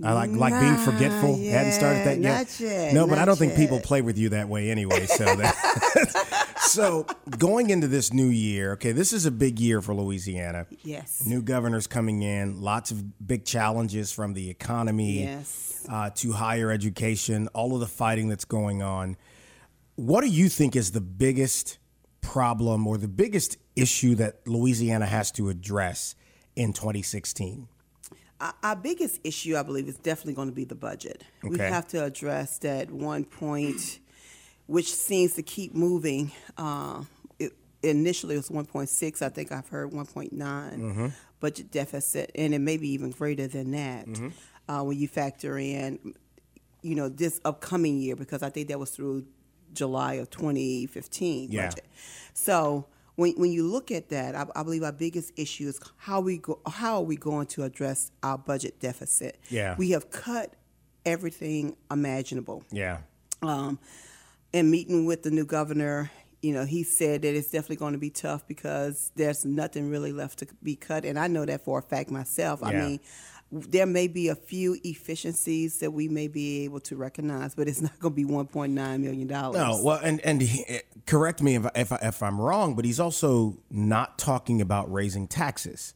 I 0.03 0.11
like 0.13 0.31
like 0.31 0.59
being 0.59 0.75
forgetful. 0.77 1.37
Hadn't 1.37 1.71
started 1.71 2.05
that 2.05 2.19
yet. 2.19 2.59
yet, 2.59 2.59
yet, 2.59 2.93
No, 2.93 3.07
but 3.07 3.17
I 3.17 3.23
don't 3.25 3.37
think 3.37 3.55
people 3.55 3.79
play 3.79 4.01
with 4.01 4.17
you 4.17 4.29
that 4.29 4.49
way 4.49 4.69
anyway. 4.69 5.05
So 5.05 5.23
that, 5.23 6.53
so 6.59 7.05
going 7.37 7.69
into 7.69 7.87
this 7.87 8.11
new 8.11 8.27
year, 8.27 8.73
okay, 8.73 8.91
this 8.91 9.13
is 9.13 9.25
a 9.25 9.31
big 9.31 9.59
year 9.59 9.81
for 9.81 9.93
Louisiana. 9.95 10.67
Yes. 10.83 11.25
New 11.25 11.41
governors 11.41 11.87
coming 11.87 12.23
in, 12.23 12.59
lots 12.61 12.91
of 12.91 13.25
big 13.25 13.45
challenges 13.45 14.11
from 14.11 14.33
the 14.33 14.49
economy 14.49 15.23
Yes. 15.23 15.85
uh, 15.89 16.09
to 16.15 16.33
higher 16.33 16.71
education, 16.71 17.47
all 17.53 17.73
of 17.73 17.79
the 17.79 17.87
fighting 17.87 18.27
that's 18.27 18.45
going 18.45 18.81
on. 18.81 19.15
What 19.95 20.21
do 20.21 20.27
you 20.27 20.49
think 20.49 20.75
is 20.75 20.91
the 20.91 20.99
biggest 21.01 21.77
problem 22.19 22.85
or 22.85 22.97
the 22.97 23.07
biggest 23.07 23.57
issue 23.77 24.15
that 24.15 24.45
Louisiana 24.45 25.05
has 25.05 25.31
to 25.33 25.47
address 25.47 26.15
in 26.57 26.73
2016? 26.73 27.69
Our- 28.39 28.75
biggest 28.75 29.19
issue, 29.23 29.55
I 29.57 29.63
believe, 29.63 29.87
is 29.87 29.97
definitely 29.97 30.33
going 30.33 30.49
to 30.49 30.53
be 30.55 30.65
the 30.65 30.75
budget. 30.75 31.23
We 31.43 31.57
have 31.59 31.87
to 31.89 32.03
address 32.03 32.57
that 32.59 32.91
one 32.91 33.23
point, 33.25 33.99
which 34.67 34.93
seems 34.93 35.33
to 35.33 35.43
keep 35.43 35.73
moving. 35.73 36.31
Uh, 36.57 37.03
it, 37.39 37.53
initially, 37.81 38.35
it 38.35 38.39
was 38.39 38.49
1.6. 38.49 39.21
I 39.21 39.29
think 39.29 39.51
I've 39.51 39.69
heard 39.69 39.91
1.9 39.91 40.31
Mm-hmm. 40.31 41.07
budget 41.39 41.71
deficit, 41.71 42.31
and 42.35 42.53
it 42.53 42.59
may 42.59 42.77
be 42.77 42.89
even 42.89 43.11
greater 43.11 43.47
than 43.47 43.71
that 43.71 44.05
Mm-hmm. 44.07 44.29
uh, 44.71 44.83
when 44.83 44.97
you 44.97 45.07
factor 45.07 45.57
in, 45.57 46.13
you 46.81 46.95
know, 46.95 47.07
this 47.09 47.39
upcoming 47.45 47.99
year, 47.99 48.15
because 48.17 48.43
I 48.43 48.49
think 48.49 48.67
that 48.67 48.79
was 48.79 48.89
through 48.91 49.25
July 49.73 50.15
of 50.15 50.29
2015 50.29 51.51
Yeah. 51.51 51.67
budget. 51.69 51.85
So 52.33 52.85
when, 53.15 53.33
when 53.33 53.51
you 53.51 53.65
look 53.67 53.91
at 53.91 54.09
that, 54.09 54.35
I, 54.35 54.45
I 54.55 54.63
believe 54.63 54.83
our 54.83 54.91
biggest 54.91 55.33
issue 55.37 55.67
is 55.67 55.79
how 55.97 56.21
we 56.21 56.37
go, 56.37 56.59
how 56.67 56.97
are 56.97 57.03
we 57.03 57.15
going 57.15 57.47
to 57.47 57.63
address 57.63 58.11
our 58.23 58.37
budget 58.37 58.79
deficit? 58.79 59.39
Yeah. 59.49 59.75
we 59.77 59.91
have 59.91 60.09
cut 60.11 60.53
everything 61.05 61.77
imaginable. 61.89 62.63
Yeah. 62.71 62.99
Um, 63.41 63.79
in 64.53 64.71
meeting 64.71 65.05
with 65.05 65.23
the 65.23 65.31
new 65.31 65.45
governor, 65.45 66.11
you 66.41 66.53
know, 66.53 66.65
he 66.65 66.83
said 66.83 67.23
that 67.23 67.35
it's 67.35 67.49
definitely 67.49 67.77
going 67.77 67.93
to 67.93 67.99
be 67.99 68.09
tough 68.09 68.47
because 68.47 69.11
there's 69.15 69.45
nothing 69.45 69.89
really 69.89 70.11
left 70.11 70.39
to 70.39 70.47
be 70.61 70.75
cut, 70.75 71.03
and 71.03 71.17
I 71.17 71.27
know 71.27 71.43
that 71.43 71.65
for 71.65 71.79
a 71.79 71.81
fact 71.81 72.11
myself. 72.11 72.61
I 72.63 72.71
mean, 72.73 72.99
there 73.51 73.85
may 73.85 74.07
be 74.07 74.29
a 74.29 74.35
few 74.35 74.77
efficiencies 74.83 75.79
that 75.79 75.91
we 75.91 76.07
may 76.07 76.27
be 76.27 76.63
able 76.63 76.79
to 76.81 76.95
recognize, 76.95 77.55
but 77.55 77.67
it's 77.67 77.81
not 77.81 77.97
going 77.99 78.13
to 78.13 78.15
be 78.15 78.25
1.9 78.25 78.73
million 78.73 79.27
dollars. 79.27 79.57
No, 79.57 79.81
well, 79.83 79.99
and 80.03 80.19
and 80.21 80.41
he, 80.41 80.63
eh, 80.67 80.81
correct 81.05 81.41
me 81.41 81.55
if 81.55 81.65
if, 81.75 81.91
I, 81.91 81.99
if 82.01 82.23
I'm 82.23 82.39
wrong, 82.39 82.75
but 82.75 82.85
he's 82.85 82.99
also 82.99 83.57
not 83.69 84.17
talking 84.17 84.61
about 84.61 84.91
raising 84.91 85.27
taxes. 85.27 85.93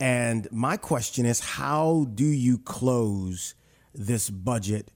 And 0.00 0.48
my 0.50 0.76
question 0.76 1.24
is, 1.26 1.40
how 1.40 2.06
do 2.14 2.24
you 2.24 2.58
close 2.58 3.54
this 3.94 4.28
budget 4.28 4.90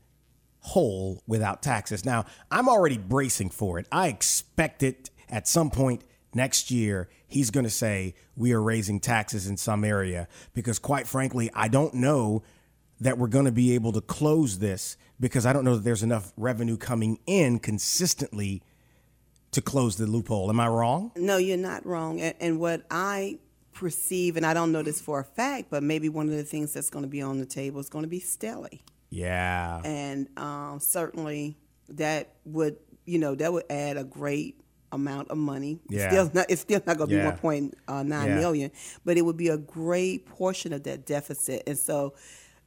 hole 0.61 1.23
without 1.27 1.63
taxes? 1.63 2.05
Now, 2.05 2.25
I'm 2.51 2.69
already 2.69 2.99
bracing 2.99 3.51
for 3.51 3.79
it. 3.79 3.87
I 3.93 4.09
expect 4.09 4.83
it 4.83 5.11
at 5.29 5.47
some 5.47 5.71
point 5.71 6.03
next 6.39 6.71
year. 6.71 7.11
He's 7.27 7.51
going 7.51 7.65
to 7.65 7.71
say 7.71 8.15
we 8.35 8.53
are 8.55 8.63
raising 8.63 9.01
taxes 9.01 9.47
in 9.47 9.59
some 9.59 9.85
area 9.85 10.27
because, 10.55 10.79
quite 10.79 11.07
frankly, 11.07 11.51
I 11.53 11.69
don't 11.69 11.93
know 11.93 12.43
that 13.01 13.19
we're 13.19 13.29
going 13.29 13.45
to 13.45 13.53
be 13.53 13.75
able 13.75 13.93
to 13.93 14.01
close 14.01 14.59
this 14.59 14.97
because 15.21 15.45
I 15.45 15.53
don't 15.53 15.65
know 15.65 15.75
that 15.75 15.85
there's 15.85 16.03
enough 16.03 16.33
revenue 16.37 16.79
coming 16.79 17.19
in 17.27 17.59
consistently 17.59 18.63
to 19.51 19.61
close 19.61 19.97
the 19.97 20.07
loophole. 20.07 20.49
Am 20.49 20.61
I 20.61 20.69
wrong? 20.69 21.13
No, 21.17 21.37
you're 21.37 21.57
not 21.59 21.85
wrong. 21.85 22.21
And, 22.21 22.35
and 22.41 22.61
what 22.61 22.85
I 22.91 23.39
perceive, 23.75 24.37
and 24.37 24.47
I 24.47 24.55
don't 24.55 24.73
know 24.73 24.83
this 24.83 25.01
for 25.01 25.21
a 25.21 25.25
fact, 25.25 25.69
but 25.71 25.83
maybe 25.83 26.09
one 26.09 26.29
of 26.29 26.35
the 26.35 26.45
things 26.45 26.73
that's 26.73 26.91
going 26.91 27.05
to 27.05 27.11
be 27.11 27.21
on 27.21 27.39
the 27.39 27.47
table 27.47 27.81
is 27.81 27.89
going 27.91 28.05
to 28.05 28.09
be 28.09 28.21
Stelly. 28.21 28.81
Yeah. 29.11 29.81
and 29.85 30.29
um, 30.37 30.81
certainly 30.81 31.57
that 31.89 32.35
would 32.45 32.77
you 33.07 33.19
know 33.19 33.35
that 33.35 33.51
would 33.53 33.65
add 33.71 33.97
a 33.97 34.05
great 34.05 34.61
amount 34.93 35.29
of 35.31 35.39
money. 35.39 35.81
Yeah. 35.89 36.05
It's 36.05 36.13
still 36.13 36.31
not, 36.35 36.47
it's 36.51 36.61
still 36.63 36.81
not 36.87 36.97
going 36.99 37.11
to 37.11 37.17
Yeah. 37.17 37.31
be 37.31 37.71
uh, 37.89 38.03
Yeah. 38.07 38.35
million, 38.37 38.71
but 39.05 39.17
it 39.17 39.23
would 39.23 39.37
be 39.37 39.49
a 39.49 39.59
great 39.59 40.27
portion 40.27 40.73
of 40.73 40.83
that 40.85 41.07
deficit. 41.07 41.63
And 41.67 41.79
so 41.79 42.15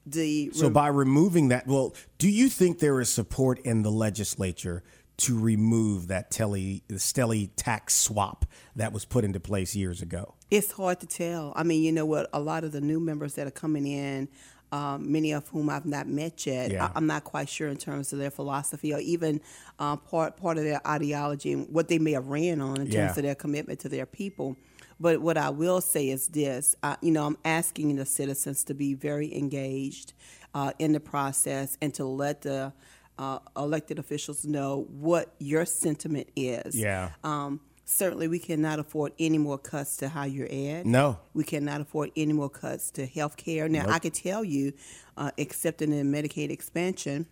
the 0.06 0.51
So 0.54 0.70
by 0.70 0.88
removing 0.88 1.50
that, 1.50 1.68
well, 1.68 1.94
do 2.18 2.30
you 2.30 2.50
think 2.50 2.80
there 2.80 3.00
is 3.00 3.10
support 3.10 3.60
in 3.60 3.84
the 3.84 3.92
legislature 3.92 4.84
to 5.18 5.38
remove 5.38 6.08
that 6.08 6.32
telly, 6.32 6.84
Stelly 6.90 7.50
tax 7.56 7.94
swap 7.96 8.46
that 8.75 8.92
was 8.92 9.06
put 9.06 9.24
into 9.24 9.40
place 9.40 9.75
years 9.75 10.01
ago? 10.01 10.34
It's 10.50 10.72
hard 10.72 11.00
to 11.01 11.06
tell. 11.06 11.54
I 11.56 11.63
mean, 11.63 11.84
you 11.84 11.92
know 11.92 12.06
what? 12.06 12.30
A 12.34 12.40
lot 12.40 12.63
of 12.63 12.72
the 12.72 12.82
new 12.82 13.00
members 13.00 13.36
that 13.36 13.46
are 13.48 13.51
coming 13.51 13.86
in, 13.86 14.28
um, 14.72 15.12
many 15.12 15.32
of 15.34 15.48
whom 15.50 15.70
I've 15.70 15.86
not 15.86 16.08
met 16.08 16.46
yet, 16.46 16.72
Yeah. 16.72 16.90
I, 16.94 16.98
am 16.98 17.08
not 17.08 17.24
quite 17.24 17.50
sure 17.50 17.68
in 17.68 17.78
terms 17.78 18.13
of 18.13 18.20
their 18.20 18.32
philosophy 18.32 18.94
or 18.94 19.00
even 19.00 19.42
uh, 19.80 19.98
part 19.98 20.38
part 20.38 20.58
of 20.58 20.63
their 20.63 20.86
ideology 20.88 21.51
and 21.54 21.68
what 21.70 21.88
they 21.88 22.00
may 22.00 22.13
have 22.13 22.28
ran 22.28 22.62
on 22.62 22.78
in 22.82 22.86
terms 22.86 22.94
Yeah. 22.94 23.10
of 23.10 23.24
their 23.24 23.36
commitment 23.36 23.80
to 23.82 23.90
their 23.90 24.06
people. 24.06 24.56
But 25.00 25.22
what 25.22 25.38
I 25.38 25.50
will 25.50 25.82
say 25.82 26.10
is 26.10 26.28
this: 26.28 26.75
uh, 26.84 26.96
you 27.01 27.12
know, 27.12 27.25
I'm 27.25 27.38
asking 27.44 27.96
the 27.96 28.06
citizens 28.06 28.63
to 28.66 28.74
be 28.74 28.94
very 28.94 29.36
engaged 29.36 30.13
uh, 30.54 30.74
in 30.80 30.92
the 30.94 31.00
process 31.00 31.78
and 31.82 31.94
to 31.96 32.06
let 32.06 32.42
the 32.44 32.72
uh, 33.18 33.40
elected 33.58 34.00
officials 34.00 34.46
know 34.46 34.88
what 34.90 35.34
your 35.40 35.66
sentiment 35.66 36.28
is. 36.36 36.75
Yeah. 36.75 37.12
Um, 37.24 37.60
certainly, 37.91 38.27
we 38.27 38.39
cannot 38.39 38.79
afford 38.79 39.13
any 39.19 39.38
more 39.38 39.57
cuts 39.57 39.98
to 39.98 40.10
higher 40.10 40.48
ed. 40.50 40.86
No. 40.86 41.19
We 41.33 41.43
cannot 41.43 41.81
afford 41.81 42.12
any 42.15 42.33
more 42.33 42.50
cuts 42.50 42.91
to 42.91 43.05
health 43.05 43.38
care. 43.38 43.67
Now, 43.67 43.86
I 43.88 44.00
can 44.00 44.12
tell 44.12 44.43
you, 44.43 44.74
uh, 45.17 45.31
accepting 45.38 45.91
the 45.91 46.03
Medicaid 46.03 46.50
expansion, 46.50 47.27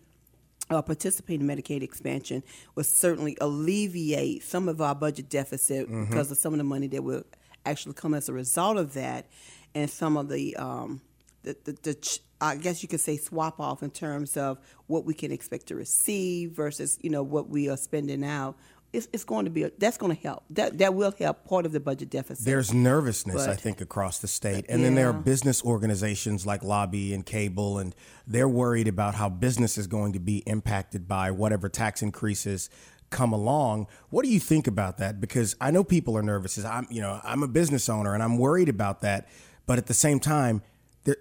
uh, 0.68 0.82
participating 0.82 1.48
in 1.48 1.56
Medicaid 1.56 1.82
expansion 1.82 2.42
will 2.74 2.84
certainly 2.84 3.36
alleviate 3.40 4.42
some 4.44 4.68
of 4.68 4.80
our 4.80 4.94
budget 4.94 5.28
deficit 5.28 5.88
because 5.88 6.30
of 6.30 6.38
some 6.38 6.52
of 6.52 6.58
the 6.58 6.64
money 6.64 6.86
that 6.88 7.02
will 7.02 7.24
actually 7.66 7.94
come 7.94 8.14
as 8.14 8.28
a 8.28 8.32
result 8.32 8.76
of 8.76 8.94
that, 8.94 9.26
and 9.74 9.90
some 9.90 10.16
of 10.16 10.28
the 10.28 10.56
um, 10.56 11.00
the, 11.42 11.56
the, 11.64 11.72
the 11.82 11.94
ch- 11.94 12.20
I 12.40 12.56
guess 12.56 12.82
you 12.82 12.88
could 12.88 13.00
say 13.00 13.16
swap 13.16 13.60
off 13.60 13.82
in 13.82 13.90
terms 13.90 14.36
of 14.36 14.58
what 14.86 15.04
we 15.04 15.12
can 15.12 15.30
expect 15.32 15.66
to 15.66 15.74
receive 15.74 16.52
versus 16.52 16.98
you 17.02 17.10
know 17.10 17.22
what 17.22 17.48
we 17.48 17.68
are 17.68 17.76
spending 17.76 18.24
out. 18.24 18.56
It's, 18.92 19.08
it's 19.12 19.24
going 19.24 19.44
to 19.44 19.50
be 19.50 19.62
a, 19.64 19.70
that's 19.78 19.96
going 19.96 20.14
to 20.14 20.20
help. 20.20 20.44
That 20.50 20.78
that 20.78 20.94
will 20.94 21.14
help 21.18 21.44
part 21.44 21.64
of 21.64 21.72
the 21.72 21.80
budget 21.80 22.10
deficit. 22.10 22.44
There's 22.44 22.74
nervousness, 22.74 23.46
I 23.46 23.54
think, 23.54 23.80
across 23.80 24.18
the 24.18 24.28
state. 24.28 24.66
And 24.68 24.84
then 24.84 24.94
there 24.94 25.08
are 25.08 25.12
business 25.12 25.62
organizations 25.64 26.44
like 26.44 26.62
LABI 26.62 27.14
and 27.14 27.24
CABL, 27.24 27.80
and 27.80 27.94
they're 28.26 28.48
worried 28.48 28.88
about 28.88 29.14
how 29.14 29.28
business 29.28 29.78
is 29.78 29.86
going 29.86 30.12
to 30.14 30.20
be 30.20 30.38
impacted 30.38 31.06
by 31.06 31.30
whatever 31.30 31.68
tax 31.68 32.02
increases 32.02 32.68
come 33.10 33.32
along. 33.32 33.86
What 34.08 34.24
do 34.24 34.30
you 34.30 34.40
think 34.40 34.66
about 34.66 34.98
that? 34.98 35.20
Because 35.20 35.56
I 35.60 35.70
know 35.70 35.84
people 35.84 36.16
are 36.16 36.22
nervous. 36.22 36.58
As 36.58 36.64
I'm, 36.64 36.86
you 36.90 37.00
know, 37.00 37.20
I'm 37.22 37.42
a 37.42 37.48
business 37.48 37.88
owner 37.88 38.14
and 38.14 38.22
I'm 38.22 38.38
worried 38.38 38.68
about 38.68 39.02
that. 39.02 39.28
But 39.66 39.78
at 39.78 39.86
the 39.86 39.94
same 39.94 40.18
time, 40.18 40.62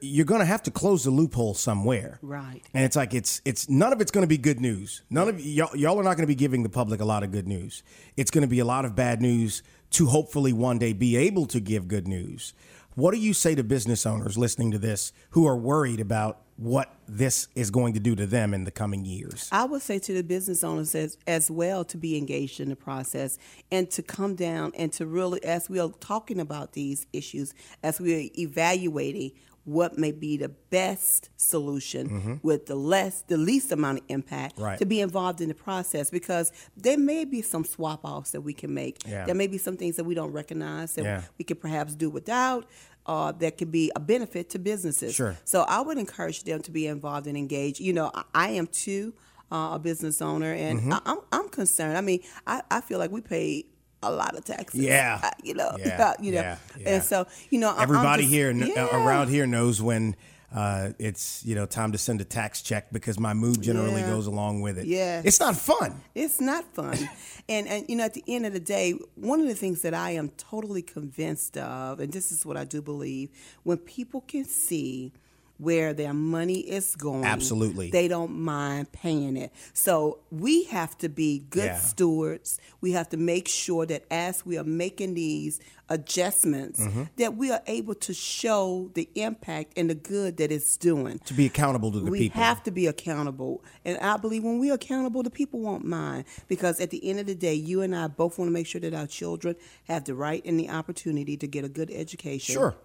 you're 0.01 0.25
going 0.25 0.39
to 0.39 0.45
have 0.45 0.63
to 0.63 0.71
close 0.71 1.03
the 1.03 1.11
loophole 1.11 1.53
somewhere. 1.53 2.19
Right. 2.21 2.61
And 2.73 2.83
it's 2.83 2.95
like 2.95 3.13
it's 3.13 3.41
it's 3.45 3.69
none 3.69 3.93
of 3.93 4.01
it's 4.01 4.11
going 4.11 4.23
to 4.23 4.27
be 4.27 4.37
good 4.37 4.59
news. 4.59 5.03
None 5.09 5.29
of 5.29 5.39
y'all, 5.39 5.75
y'all 5.75 5.99
are 5.99 6.03
not 6.03 6.17
going 6.17 6.23
to 6.23 6.27
be 6.27 6.35
giving 6.35 6.63
the 6.63 6.69
public 6.69 6.99
a 6.99 7.05
lot 7.05 7.23
of 7.23 7.31
good 7.31 7.47
news. 7.47 7.83
It's 8.17 8.31
going 8.31 8.41
to 8.41 8.47
be 8.47 8.59
a 8.59 8.65
lot 8.65 8.85
of 8.85 8.95
bad 8.95 9.21
news 9.21 9.63
to 9.91 10.07
hopefully 10.07 10.53
one 10.53 10.77
day 10.77 10.93
be 10.93 11.15
able 11.15 11.45
to 11.47 11.59
give 11.59 11.87
good 11.87 12.07
news. 12.07 12.53
What 12.95 13.13
do 13.13 13.19
you 13.19 13.33
say 13.33 13.55
to 13.55 13.63
business 13.63 14.05
owners 14.05 14.37
listening 14.37 14.71
to 14.71 14.77
this 14.77 15.13
who 15.29 15.47
are 15.47 15.55
worried 15.55 16.01
about 16.01 16.41
what 16.57 16.93
this 17.07 17.47
is 17.55 17.71
going 17.71 17.93
to 17.93 17.99
do 18.01 18.13
to 18.13 18.25
them 18.25 18.53
in 18.53 18.65
the 18.65 18.71
coming 18.71 19.05
years? 19.05 19.47
I 19.53 19.63
would 19.63 19.81
say 19.81 19.99
to 19.99 20.13
the 20.13 20.23
business 20.23 20.63
owners 20.65 20.93
as, 20.93 21.17
as 21.25 21.49
well 21.49 21.85
to 21.85 21.97
be 21.97 22.17
engaged 22.17 22.59
in 22.59 22.67
the 22.67 22.75
process 22.75 23.37
and 23.71 23.89
to 23.91 24.03
come 24.03 24.35
down 24.35 24.73
and 24.77 24.91
to 24.93 25.05
really, 25.05 25.41
as 25.45 25.69
we 25.69 25.79
are 25.79 25.91
talking 26.01 26.41
about 26.41 26.73
these 26.73 27.07
issues, 27.13 27.53
as 27.81 28.01
we 28.01 28.15
are 28.15 28.29
evaluating 28.37 29.31
what 29.69 29.97
may 29.97 30.11
be 30.11 30.37
the 30.37 30.49
best 30.49 31.29
solution 31.37 32.39
with 32.43 32.65
the 32.65 32.75
less, 32.75 33.21
the 33.27 33.37
least 33.37 33.71
amount 33.71 33.99
of 33.99 34.03
impact, 34.09 34.55
Mm-hmm. 34.55 34.63
Right. 34.63 34.79
to 34.79 34.85
be 34.85 34.99
involved 35.01 35.41
in 35.41 35.47
the 35.49 35.53
process 35.53 36.09
because 36.09 36.51
there 36.75 36.97
may 36.97 37.25
be 37.25 37.41
some 37.41 37.63
swap 37.65 38.01
offs 38.03 38.31
that 38.31 38.41
we 38.41 38.53
can 38.53 38.73
make. 38.73 38.97
Yeah. 39.07 39.25
There 39.25 39.35
may 39.35 39.47
be 39.47 39.57
some 39.57 39.77
things 39.77 39.95
that 39.97 40.03
we 40.05 40.15
don't 40.15 40.31
recognize 40.31 40.93
that 40.95 41.03
Yeah. 41.03 41.21
we 41.37 41.45
could 41.45 41.59
perhaps 41.59 41.95
do 41.95 42.09
without. 42.09 42.65
Uh, 43.05 43.31
that 43.33 43.57
could 43.57 43.71
be 43.71 43.91
a 43.95 43.99
benefit 43.99 44.49
to 44.51 44.59
businesses. 44.59 45.15
Sure. 45.15 45.35
So 45.43 45.61
I 45.61 45.81
would 45.81 45.97
encourage 45.97 46.43
them 46.43 46.61
to 46.61 46.71
be 46.71 46.85
involved 46.85 47.25
and 47.27 47.35
engaged. 47.37 47.79
You 47.79 47.93
know, 47.93 48.11
I, 48.13 48.23
I 48.33 48.49
am 48.51 48.67
too 48.67 49.13
uh, 49.51 49.71
a 49.73 49.79
business 49.79 50.21
owner, 50.21 50.53
and 50.53 50.79
Mm-hmm. 50.79 50.93
I, 50.93 51.01
I'm 51.05 51.19
I'm 51.31 51.49
concerned. 51.49 51.97
I 51.97 52.01
mean, 52.01 52.21
I, 52.45 52.61
I 52.69 52.81
feel 52.81 52.99
like 52.99 53.11
we 53.11 53.21
pay 53.21 53.65
a 54.01 54.11
lot 54.11 54.35
of 54.37 54.45
taxes. 54.45 54.79
Yeah. 54.79 55.19
Uh, 55.23 55.29
you 55.43 55.53
know, 55.53 55.75
Yeah. 55.77 56.13
you 56.19 56.31
know, 56.31 56.41
Yeah. 56.41 56.57
Yeah. 56.77 56.89
and 56.95 57.03
so 57.03 57.27
you 57.49 57.59
know, 57.59 57.75
Everybody 57.77 58.23
just- 58.23 58.33
here 58.33 58.51
yeah. 58.51 58.87
around 58.95 59.27
here 59.29 59.45
knows 59.47 59.81
when 59.81 60.15
uh, 60.51 60.93
it's 60.97 61.45
you 61.45 61.53
know 61.53 61.67
time 61.67 61.91
to 61.91 61.97
send 61.99 62.19
a 62.21 62.25
tax 62.25 62.63
check 62.63 62.91
because 62.91 63.19
my 63.19 63.33
mood 63.35 63.61
generally 63.61 64.01
Yeah. 64.01 64.09
goes 64.09 64.25
along 64.25 64.61
with 64.61 64.79
it. 64.79 64.87
Yeah. 64.87 65.21
it's 65.23 65.39
not 65.39 65.55
fun. 65.55 66.01
It's 66.15 66.41
not 66.41 66.63
fun. 66.73 66.97
and 67.49 67.67
and 67.67 67.85
you 67.87 67.95
know, 67.95 68.05
at 68.05 68.13
the 68.15 68.23
end 68.27 68.45
of 68.47 68.53
the 68.53 68.59
day, 68.59 68.93
one 69.15 69.41
of 69.41 69.47
the 69.47 69.53
things 69.53 69.81
that 69.83 69.93
I 69.93 70.11
am 70.11 70.29
totally 70.37 70.81
convinced 70.81 71.55
of, 71.57 71.99
and 71.99 72.11
this 72.11 72.31
is 72.31 72.45
what 72.47 72.57
I 72.57 72.63
do 72.65 72.81
believe, 72.81 73.29
when 73.63 73.77
people 73.77 74.21
can 74.21 74.45
see 74.45 75.11
where 75.59 75.93
their 75.93 76.13
money 76.13 76.59
is 76.61 76.95
going, 76.95 77.25
Absolutely. 77.25 77.91
they 77.91 78.07
don't 78.07 78.31
mind 78.39 78.91
paying 78.93 79.35
it. 79.37 79.51
So 79.73 80.19
we 80.31 80.63
have 80.65 80.97
to 80.99 81.09
be 81.09 81.39
good 81.49 81.65
Yeah. 81.65 81.77
stewards. 81.79 82.59
We 82.81 82.93
have 82.93 83.09
to 83.09 83.17
make 83.17 83.47
sure 83.49 83.85
that 83.85 84.05
as 84.09 84.45
we 84.45 84.57
are 84.57 84.63
making 84.63 85.15
these 85.15 85.59
adjustments, 85.89 86.79
Mm-hmm. 86.79 87.03
that 87.17 87.35
we 87.35 87.51
are 87.51 87.61
able 87.67 87.93
to 87.95 88.13
show 88.13 88.89
the 88.93 89.09
impact 89.15 89.73
and 89.77 89.89
the 89.89 89.95
good 89.95 90.37
that 90.37 90.49
it's 90.51 90.77
doing 90.77 91.19
To 91.25 91.33
be 91.33 91.45
accountable 91.45 91.91
to 91.91 91.99
the 91.99 92.09
we 92.09 92.19
people. 92.19 92.39
We 92.39 92.43
have 92.45 92.63
to 92.63 92.71
be 92.71 92.87
accountable. 92.87 93.61
And 93.83 93.97
I 93.99 94.15
believe 94.17 94.43
when 94.43 94.59
we're 94.59 94.73
accountable, 94.75 95.23
the 95.23 95.29
people 95.29 95.59
won't 95.59 95.83
mind. 95.85 96.23
Because 96.47 96.79
at 96.79 96.89
the 96.89 97.03
end 97.09 97.19
of 97.19 97.25
the 97.25 97.35
day, 97.35 97.53
you 97.53 97.81
and 97.81 97.93
I 97.95 98.07
both 98.07 98.37
want 98.37 98.47
to 98.47 98.53
make 98.53 98.65
sure 98.67 98.79
that 98.81 98.93
our 98.93 99.07
children 99.07 99.55
have 99.89 100.05
the 100.05 100.15
right 100.15 100.43
and 100.45 100.57
the 100.59 100.69
opportunity 100.69 101.35
to 101.37 101.47
get 101.47 101.65
a 101.65 101.69
good 101.69 101.91
education. 101.91 102.53
Sure. 102.53 102.75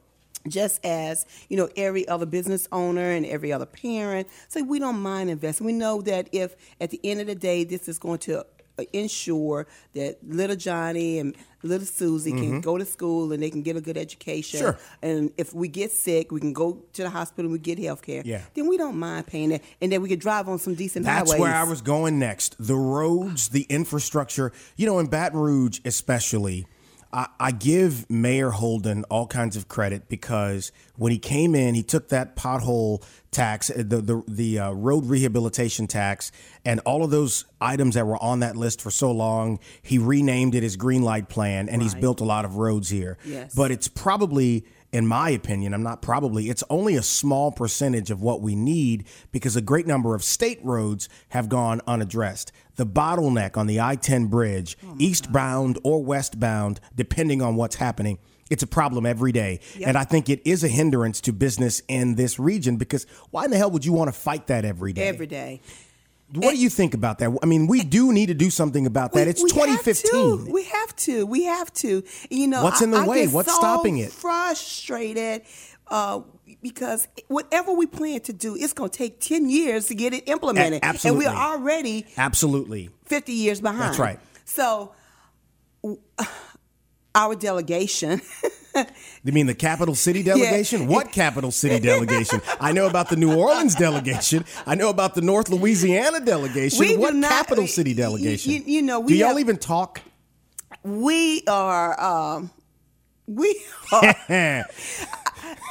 Just 0.47 0.85
as, 0.85 1.25
you 1.49 1.57
know, 1.57 1.71
every 1.75 2.07
other 2.07 2.27
business 2.27 2.69
owner 2.71 3.11
and 3.13 3.25
every 3.25 3.51
other 3.51 3.65
parent. 3.65 4.29
So 4.49 4.63
we 4.63 4.79
don't 4.79 5.01
mind 5.01 5.31
investing. 5.31 5.67
We 5.67 5.73
know 5.73 6.03
that 6.03 6.29
if 6.33 6.55
at 6.83 6.91
the 6.91 7.01
end 7.03 7.21
of 7.23 7.29
the 7.29 7.35
day, 7.35 7.65
this 7.65 7.89
is 7.89 7.99
going 7.99 8.19
to 8.21 8.45
uh, 8.79 8.85
ensure 8.93 9.67
that 9.95 10.19
little 10.23 10.57
Johnny 10.57 11.19
and 11.19 11.35
little 11.63 11.87
Susie 11.87 12.33
can 12.33 12.61
go 12.61 12.77
to 12.77 12.85
school 12.85 13.33
and 13.33 13.43
they 13.43 13.49
can 13.49 13.63
get 13.63 13.77
a 13.77 13.81
good 13.81 13.97
education. 13.97 14.61
Mm-hmm. 14.61 14.79
Sure. 14.79 14.79
And 15.01 15.31
if 15.39 15.55
we 15.55 15.69
get 15.69 15.93
sick, 15.93 16.31
we 16.31 16.41
can 16.41 16.53
go 16.53 16.83
to 16.93 17.03
the 17.03 17.09
hospital 17.09 17.47
and 17.47 17.53
we 17.53 17.59
get 17.59 17.79
health 17.79 18.03
care. 18.03 18.23
Yeah. 18.25 18.43
Then 18.53 18.69
we 18.69 18.77
don't 18.77 18.99
mind 18.99 19.27
paying 19.27 19.53
it. 19.53 19.63
And 19.81 19.91
then 19.91 20.03
we 20.03 20.11
can 20.11 20.19
drive 20.19 20.49
on 20.49 20.59
some 20.59 20.75
decent 20.75 21.07
highways. 21.07 21.21
That's 21.21 21.31
highways. 21.33 21.41
where 21.41 21.55
I 21.55 21.65
was 21.65 21.81
going 21.81 22.19
next. 22.19 22.57
The 22.59 22.77
roads, 22.77 23.49
the 23.49 23.63
infrastructure. 23.71 24.53
You 24.77 24.87
know, 24.87 24.99
in 24.99 25.07
Baton 25.07 25.39
Rouge, 25.39 25.81
especially, 25.87 26.67
I, 27.15 27.29
I 27.39 27.51
give 27.53 28.11
Mayor 28.11 28.51
Holden 28.51 29.05
all 29.05 29.29
kinds 29.29 29.57
of 29.57 29.69
credit 29.69 30.09
because 30.09 30.73
when 30.97 31.13
he 31.13 31.19
came 31.19 31.55
in, 31.55 31.77
he 31.77 31.85
took 31.85 32.09
that 32.09 32.35
pothole 32.35 33.05
tax, 33.31 33.71
uh, 33.71 33.75
the 33.77 34.01
the, 34.01 34.23
the 34.27 34.59
uh, 34.59 34.73
road 34.73 35.07
rehabilitation 35.07 35.87
tax, 35.87 36.33
and 36.65 36.81
all 36.81 37.05
of 37.05 37.11
those 37.11 37.45
items 37.61 37.95
that 37.95 38.05
were 38.05 38.21
on 38.21 38.41
that 38.41 38.57
list 38.57 38.83
for 38.83 38.91
so 38.91 39.13
long. 39.13 39.61
He 39.81 39.97
renamed 39.97 40.57
it 40.57 40.65
as 40.65 40.77
Green 40.77 41.03
Light 41.03 41.29
Plan, 41.29 41.69
and 41.69 41.81
he's 41.81 41.95
built 41.95 42.21
a 42.21 42.25
lot 42.25 42.45
of 42.45 42.57
roads 42.57 42.89
here. 42.89 43.17
Yes. 43.25 43.55
But 43.55 43.71
it's 43.71 43.87
probably 43.87 44.65
in 44.95 45.09
my 45.09 45.29
opinion, 45.31 45.75
I'm 45.75 45.83
not 45.83 46.03
probably, 46.03 46.49
it's 46.49 46.63
only 46.71 46.95
a 46.95 47.03
small 47.03 47.51
percentage 47.51 48.13
of 48.13 48.23
what 48.23 48.41
we 48.41 48.55
need 48.55 49.05
because 49.33 49.57
a 49.57 49.61
great 49.61 49.89
number 49.89 50.15
of 50.15 50.23
state 50.23 50.61
roads 50.63 51.09
have 51.31 51.49
gone 51.49 51.81
unaddressed. 51.85 52.53
The 52.77 52.87
bottleneck 52.87 53.57
on 53.57 53.67
the 53.67 53.81
I 53.81 53.97
10 53.97 54.29
bridge, 54.29 54.79
oh 54.87 54.95
eastbound 55.01 55.81
or 55.83 56.05
westbound, 56.05 56.79
depending 56.95 57.43
on 57.43 57.57
what's 57.57 57.75
happening, 57.75 58.19
it's 58.49 58.63
a 58.63 58.69
problem 58.69 59.05
every 59.05 59.33
day. 59.33 59.59
And 59.85 59.99
I 59.99 60.05
think 60.05 60.29
it 60.29 60.41
is 60.45 60.63
a 60.63 60.69
hindrance 60.69 61.21
to 61.23 61.33
business 61.33 61.83
in 61.89 62.15
this 62.15 62.39
region 62.39 62.77
because 62.77 63.05
why 63.33 63.47
in 63.47 63.51
the 63.51 63.57
hell 63.57 63.73
would 63.73 63.85
you 63.85 63.93
want 63.93 64.15
to 64.15 64.19
fight 64.19 64.47
that 64.47 64.65
every 64.65 64.93
day? 64.93 65.09
every 65.09 65.27
day. 65.27 65.61
What 66.33 66.53
do 66.53 66.57
you 66.57 66.69
think 66.71 66.95
about 66.95 67.19
that? 67.19 67.31
I 67.43 67.47
mean, 67.47 67.67
we 67.67 67.83
do 67.85 68.13
need 68.13 68.27
to 68.27 68.35
do 68.35 68.51
something 68.51 68.87
about 68.87 69.13
that. 69.13 69.27
We- 69.27 69.31
it's 69.31 69.43
we 69.43 69.51
have 69.51 69.83
2015. 69.85 70.47
to. 70.47 70.53
We 70.53 70.65
have 70.65 70.97
to. 70.97 71.27
We 71.27 71.45
have 71.45 71.73
to. 71.75 72.03
You 72.31 72.47
know, 72.49 72.65
What's 72.65 72.83
in 72.83 72.91
the 72.91 72.99
I- 72.99 73.05
I 73.05 73.07
way? 73.07 73.25
get 73.27 73.35
What's 73.35 73.51
so 73.51 73.57
stopping 73.59 73.99
it? 73.99 74.11
Frustrated. 74.13 75.43
Uh, 75.87 76.23
because 76.63 77.07
whatever 77.29 77.73
we 77.73 77.87
plan 77.87 78.21
to 78.21 78.33
do, 78.33 78.57
it's 78.57 78.73
going 78.73 78.89
to 78.91 78.97
take 78.99 79.21
10 79.21 79.51
years 79.51 79.87
to 79.89 79.95
get 79.95 80.15
it 80.15 80.27
implemented. 80.29 80.81
absolutely. 80.83 81.27
And 81.27 81.35
we're 81.35 81.41
already 81.41 82.07
Absolutely. 82.17 82.89
50 83.05 83.33
years 83.33 83.61
behind. 83.61 83.81
That's 83.83 83.99
right. 83.99 84.19
So 84.47 84.93
our 87.15 87.35
delegation. 87.35 88.21
You 89.23 89.33
mean 89.33 89.47
the 89.47 89.55
capital 89.55 89.95
city 89.95 90.23
delegation? 90.31 90.87
What 90.87 91.13
capital 91.13 91.51
city 91.51 91.79
delegation? 91.81 92.41
I 92.61 92.73
know 92.73 92.87
about 92.87 93.09
the 93.09 93.17
New 93.17 93.35
Orleans 93.35 93.75
delegation. 93.75 94.45
I 94.67 94.75
know 94.75 94.89
about 94.91 95.15
the 95.15 95.21
North 95.23 95.49
Louisiana 95.49 96.21
delegation. 96.21 96.79
We 96.81 96.97
what 96.97 97.15
not- 97.15 97.31
capital 97.31 97.67
city 97.67 97.95
delegation? 97.95 98.53
you- 98.53 98.63
you 98.67 98.83
know, 98.83 99.07
do 99.07 99.15
y'all 99.15 99.29
have- 99.29 99.39
even 99.39 99.57
talk? 99.57 100.01
we 100.83 101.43
are. 101.47 102.01
Um, 102.01 102.51
we 103.27 103.59
are. 103.93 104.65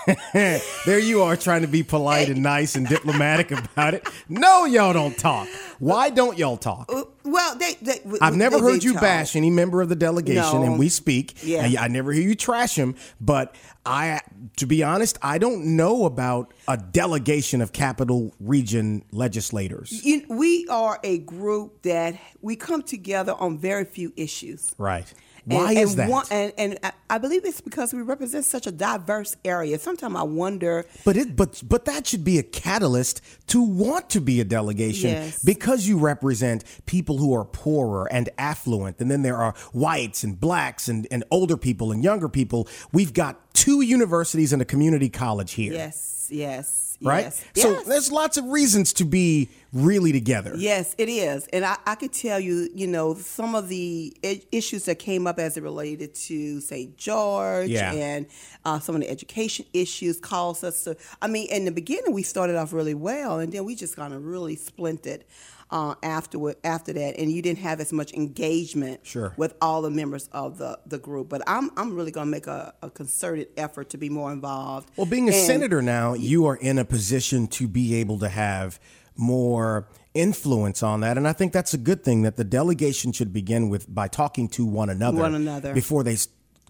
there 0.33 0.99
you 0.99 1.21
are 1.21 1.35
trying 1.35 1.61
to 1.61 1.67
be 1.67 1.83
polite 1.83 2.29
and 2.29 2.41
nice 2.43 2.75
and 2.75 2.87
diplomatic 2.87 3.51
about 3.51 3.93
it. 3.93 4.07
No, 4.29 4.65
y'all 4.65 4.93
don't 4.93 5.17
talk. 5.17 5.47
Why 5.79 6.09
don't 6.09 6.37
y'all 6.37 6.57
talk? 6.57 6.91
Uh, 6.93 7.03
well, 7.23 7.55
they. 7.55 7.73
they 7.81 7.99
I've 8.21 8.35
never 8.35 8.57
they- 8.57 8.61
heard 8.63 8.81
they 8.81 8.85
you 8.85 8.93
talk. 8.93 9.01
bash 9.01 9.35
any 9.35 9.49
member 9.49 9.81
of 9.81 9.89
the 9.89 9.95
delegation, 9.95 10.61
No. 10.61 10.63
and 10.63 10.79
we 10.79 10.89
speak. 10.89 11.43
Yeah. 11.43 11.65
and 11.65 11.77
I 11.77 11.87
never 11.87 12.11
hear 12.11 12.23
you 12.23 12.35
trash 12.35 12.75
him. 12.75 12.95
But 13.21 13.55
I, 13.85 14.21
to 14.57 14.65
be 14.65 14.83
honest, 14.83 15.17
I 15.21 15.37
don't 15.37 15.75
know 15.75 16.05
about 16.05 16.53
a 16.67 16.77
delegation 16.77 17.61
of 17.61 17.73
capital 17.73 18.33
region 18.39 19.03
legislators. 19.11 20.03
You, 20.05 20.25
we 20.29 20.67
are 20.69 20.99
a 21.03 21.17
group 21.19 21.81
that 21.83 22.15
we 22.41 22.55
come 22.55 22.81
together 22.83 23.33
on 23.37 23.57
very 23.57 23.85
few 23.85 24.13
issues. 24.15 24.73
Right. 24.77 25.11
Why 25.45 25.69
and, 25.71 25.77
is 25.79 25.91
and 25.91 25.99
that? 25.99 26.09
One, 26.09 26.25
and, 26.31 26.53
and 26.57 26.79
I- 27.09 27.17
believe 27.17 27.45
it's 27.45 27.61
because 27.61 27.93
we 27.93 28.01
represent 28.01 28.45
such 28.45 28.65
a 28.67 28.71
diverse 28.71 29.35
area. 29.45 29.77
Sometimes 29.79 30.15
I 30.15 30.23
wonder. 30.23 30.85
But 31.05 31.15
it 31.17 31.35
but 31.35 31.61
but 31.67 31.85
that 31.85 32.07
should 32.07 32.23
be 32.23 32.37
a 32.39 32.43
catalyst 32.43 33.21
to 33.47 33.61
want 33.61 34.09
to 34.11 34.21
be 34.21 34.39
a 34.41 34.43
delegation 34.43 35.11
Yes. 35.11 35.43
because 35.43 35.87
you 35.87 35.97
represent 35.97 36.63
people 36.85 37.17
who 37.17 37.33
are 37.35 37.45
poorer 37.45 38.11
and 38.11 38.29
affluent 38.37 38.99
and 38.99 39.09
then 39.11 39.21
there 39.21 39.37
are 39.37 39.53
whites 39.73 40.23
and 40.23 40.39
blacks 40.39 40.87
and, 40.87 41.07
and 41.11 41.23
older 41.31 41.57
people 41.57 41.91
and 41.91 42.03
younger 42.03 42.29
people. 42.29 42.67
We've 42.91 43.13
got 43.13 43.53
two 43.53 43.81
universities 43.81 44.53
and 44.53 44.61
a 44.61 44.65
community 44.65 45.09
college 45.09 45.53
here. 45.53 45.73
Yes, 45.73 46.27
yes, 46.31 46.97
Right? 47.01 47.25
yes. 47.25 47.45
So 47.55 47.71
yes. 47.71 47.83
there's 47.85 48.11
lots 48.11 48.37
of 48.37 48.45
reasons 48.45 48.93
to 48.93 49.05
be 49.05 49.49
really 49.73 50.11
together. 50.11 50.53
Yes, 50.55 50.95
it 50.97 51.09
is. 51.09 51.47
And 51.47 51.65
I, 51.65 51.77
I 51.85 51.95
could 51.95 52.13
tell 52.13 52.39
you, 52.39 52.69
you 52.73 52.87
know, 52.87 53.15
some 53.15 53.55
of 53.55 53.67
the 53.69 54.15
i- 54.23 54.41
issues 54.51 54.85
that 54.85 54.99
came 54.99 55.25
up 55.27 55.39
as 55.39 55.57
it 55.57 55.63
related 55.63 56.13
to 56.15 56.61
St. 56.61 56.95
George 56.97 57.69
Yeah. 57.69 57.91
and 57.91 58.27
uh, 58.65 58.79
some 58.79 58.93
of 58.95 59.01
the 59.01 59.09
education 59.09 59.65
issues 59.73 60.19
caused 60.19 60.63
us 60.63 60.83
to, 60.83 60.95
I 61.21 61.27
mean, 61.27 61.47
in 61.49 61.65
the 61.65 61.71
beginning, 61.71 62.13
we 62.13 62.23
started 62.23 62.55
off 62.55 62.71
really 62.71 62.93
well, 62.93 63.39
and 63.39 63.51
then 63.51 63.65
we 63.65 63.75
just 63.75 63.95
kind 63.95 64.13
of 64.13 64.23
really 64.25 64.55
splinted. 64.55 65.23
Uh, 65.71 65.95
afterward, 66.03 66.55
after 66.63 66.93
that, 66.93 67.17
and 67.17 67.31
you 67.31 67.41
didn't 67.41 67.57
have 67.57 67.79
as 67.79 67.91
much 67.91 68.13
engagement 68.13 68.99
Sure. 69.01 69.33
with 69.37 69.55
all 69.59 69.81
the 69.81 69.89
members 69.89 70.29
of 70.31 70.59
the, 70.59 70.77
the 70.85 70.99
group. 70.99 71.29
But 71.29 71.41
I'm 71.47 71.71
I'm 71.75 71.95
really 71.95 72.11
going 72.11 72.27
to 72.27 72.31
make 72.31 72.45
a, 72.45 72.75
a 72.83 72.91
concerted 72.91 73.47
effort 73.57 73.89
to 73.91 73.97
be 73.97 74.07
more 74.07 74.31
involved. 74.31 74.91
Well, 74.97 75.07
being 75.07 75.29
a 75.29 75.31
And- 75.31 75.47
senator 75.47 75.81
now, 75.81 76.13
you 76.13 76.45
are 76.45 76.57
in 76.57 76.77
a 76.77 76.85
position 76.85 77.47
to 77.47 77.67
be 77.67 77.95
able 77.95 78.19
to 78.19 78.29
have 78.29 78.79
more 79.15 79.87
influence 80.13 80.83
on 80.83 81.01
that, 81.01 81.17
and 81.17 81.27
I 81.27 81.33
think 81.33 81.53
that's 81.53 81.73
a 81.73 81.77
good 81.77 82.03
thing. 82.03 82.21
That 82.23 82.37
the 82.37 82.43
delegation 82.43 83.11
should 83.11 83.33
begin 83.33 83.69
with 83.69 83.93
by 83.93 84.07
talking 84.07 84.47
to 84.49 84.65
one 84.65 84.89
another, 84.89 85.19
One 85.19 85.35
another. 85.35 85.73
before 85.73 86.03
they 86.03 86.17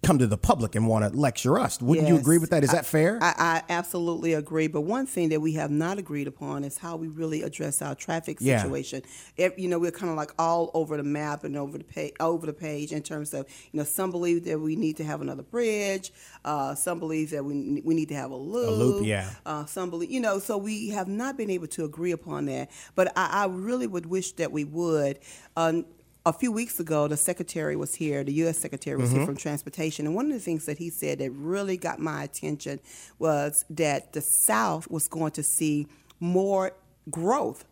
come 0.04 0.20
to 0.20 0.28
the 0.28 0.38
public 0.38 0.76
and 0.76 0.88
want 0.88 1.04
to 1.12 1.18
lecture 1.18 1.58
us. 1.58 1.82
Wouldn't 1.82 2.08
you 2.08 2.18
agree 2.18 2.38
with 2.38 2.50
that? 2.52 2.64
Is 2.64 2.72
that 2.72 2.86
fair? 2.86 3.18
I, 3.22 3.34
I 3.38 3.64
absolutely 3.70 4.34
agree. 4.34 4.68
But 4.68 4.82
one 4.82 5.06
thing 5.06 5.30
that 5.30 5.40
we 5.40 5.54
have 5.54 5.72
not 5.72 5.98
agreed 5.98 6.28
upon 6.28 6.64
is 6.64 6.78
how 6.78 6.98
we 6.98 7.08
really 7.08 7.42
address 7.42 7.82
our 7.82 7.96
traffic 7.96 8.38
Yeah. 8.40 8.62
situation. 8.62 9.02
If, 9.38 9.58
you 9.58 9.68
know, 9.68 9.80
we're 9.80 9.92
kind 9.92 10.10
of 10.12 10.18
like 10.18 10.32
all 10.38 10.70
over 10.74 10.98
the 10.98 11.04
map 11.04 11.44
and 11.44 11.56
over 11.58 11.78
the 11.78 11.84
page, 11.84 12.14
over 12.20 12.46
the 12.46 12.54
page 12.54 12.92
in 12.92 13.02
terms 13.02 13.34
of, 13.34 13.48
you 13.72 13.78
know, 13.80 13.86
some 13.86 14.12
believe 14.12 14.44
that 14.46 14.60
we 14.60 14.76
need 14.76 14.98
to 14.98 15.04
have 15.04 15.22
another 15.22 15.44
bridge. 15.44 16.12
Uh, 16.44 16.76
some 16.76 17.00
believe 17.00 17.30
that 17.32 17.44
we 17.46 17.82
we 17.86 17.94
need 17.96 18.10
to 18.10 18.16
have 18.16 18.32
a 18.32 18.36
loop. 18.36 18.68
a 18.68 18.72
loop, 18.72 19.06
yeah. 19.06 19.30
Uh, 19.46 19.66
some 19.66 19.90
believe, 19.90 20.12
you 20.12 20.20
know, 20.20 20.40
so 20.40 20.58
we 20.58 20.90
have 20.90 21.08
not 21.08 21.38
been 21.38 21.50
able 21.50 21.68
to 21.68 21.86
agree 21.86 22.12
upon 22.12 22.46
that. 22.46 22.70
But 22.96 23.14
I, 23.16 23.44
I 23.44 23.46
really 23.48 23.88
would 23.88 24.06
wish 24.06 24.34
that 24.34 24.52
we 24.52 24.66
would. 24.66 25.20
Uh, 25.56 25.84
a 26.26 26.32
few 26.34 26.52
weeks 26.52 26.80
ago, 26.80 27.08
the 27.08 27.18
secretary 27.18 27.76
was 27.76 27.96
here, 27.96 28.24
the 28.24 28.34
U.S. 28.44 28.58
secretary 28.58 28.96
was 28.98 29.10
Mm-hmm. 29.10 29.18
here 29.18 29.26
from 29.26 29.36
transportation, 29.38 30.06
and 30.06 30.16
one 30.16 30.28
of 30.28 30.32
the 30.34 30.40
things 30.40 30.66
that 30.68 30.78
he 30.78 30.90
said 30.90 31.20
that 31.20 31.32
really 31.32 31.76
got 31.78 32.00
my 32.00 32.24
attention 32.24 32.80
was 33.20 33.66
that 33.70 34.14
the 34.14 34.22
South 34.22 34.90
was 34.90 35.08
going 35.08 35.32
to 35.34 35.44
see 35.44 35.88
more 36.20 36.72
growth. 37.10 37.66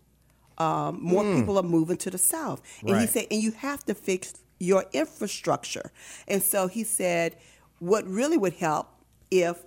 Um, 0.57 0.99
more 1.01 1.23
people 1.23 1.57
are 1.57 1.63
moving 1.63 1.97
to 1.97 2.11
the 2.11 2.17
South, 2.17 2.61
and 2.81 2.89
he 2.99 3.05
Mm. 3.05 3.09
Said, 3.09 3.27
and 3.31 3.41
you 3.41 3.51
have 3.51 3.83
to 3.85 3.93
fix 3.95 4.33
your 4.59 4.85
infrastructure. 4.93 5.91
And 6.27 6.43
so 6.43 6.67
he 6.67 6.83
said, 6.83 7.37
what 7.79 8.05
really 8.05 8.37
would 8.37 8.53
help 8.53 8.87
if 9.31 9.63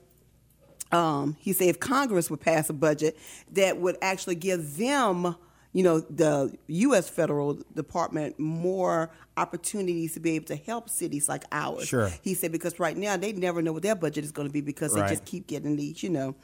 um, 0.92 1.36
he 1.40 1.52
said 1.52 1.68
if 1.68 1.80
Congress 1.80 2.30
would 2.30 2.40
pass 2.40 2.70
a 2.70 2.72
budget 2.72 3.18
that 3.50 3.78
would 3.78 3.96
actually 4.02 4.36
give 4.36 4.76
them, 4.76 5.34
you 5.74 5.82
know, 5.82 6.00
the 6.00 6.56
U.S. 6.68 7.08
federal 7.10 7.58
department 7.74 8.38
more 8.38 9.10
opportunities 9.36 10.14
to 10.14 10.20
be 10.20 10.30
able 10.36 10.46
to 10.46 10.56
help 10.56 10.88
cities 10.88 11.28
like 11.28 11.44
ours. 11.52 11.86
Sure. 11.88 12.10
He 12.22 12.32
said 12.34 12.52
because 12.52 12.78
right 12.80 12.96
now 12.96 13.16
they 13.18 13.32
never 13.32 13.60
know 13.60 13.72
what 13.72 13.82
their 13.82 13.96
budget 13.96 14.24
is 14.24 14.32
going 14.32 14.48
to 14.48 14.52
be 14.52 14.60
because 14.62 14.94
Right. 14.94 15.08
they 15.08 15.14
just 15.14 15.24
keep 15.26 15.46
getting 15.48 15.76
these, 15.76 16.02
you 16.02 16.08
know, 16.10 16.34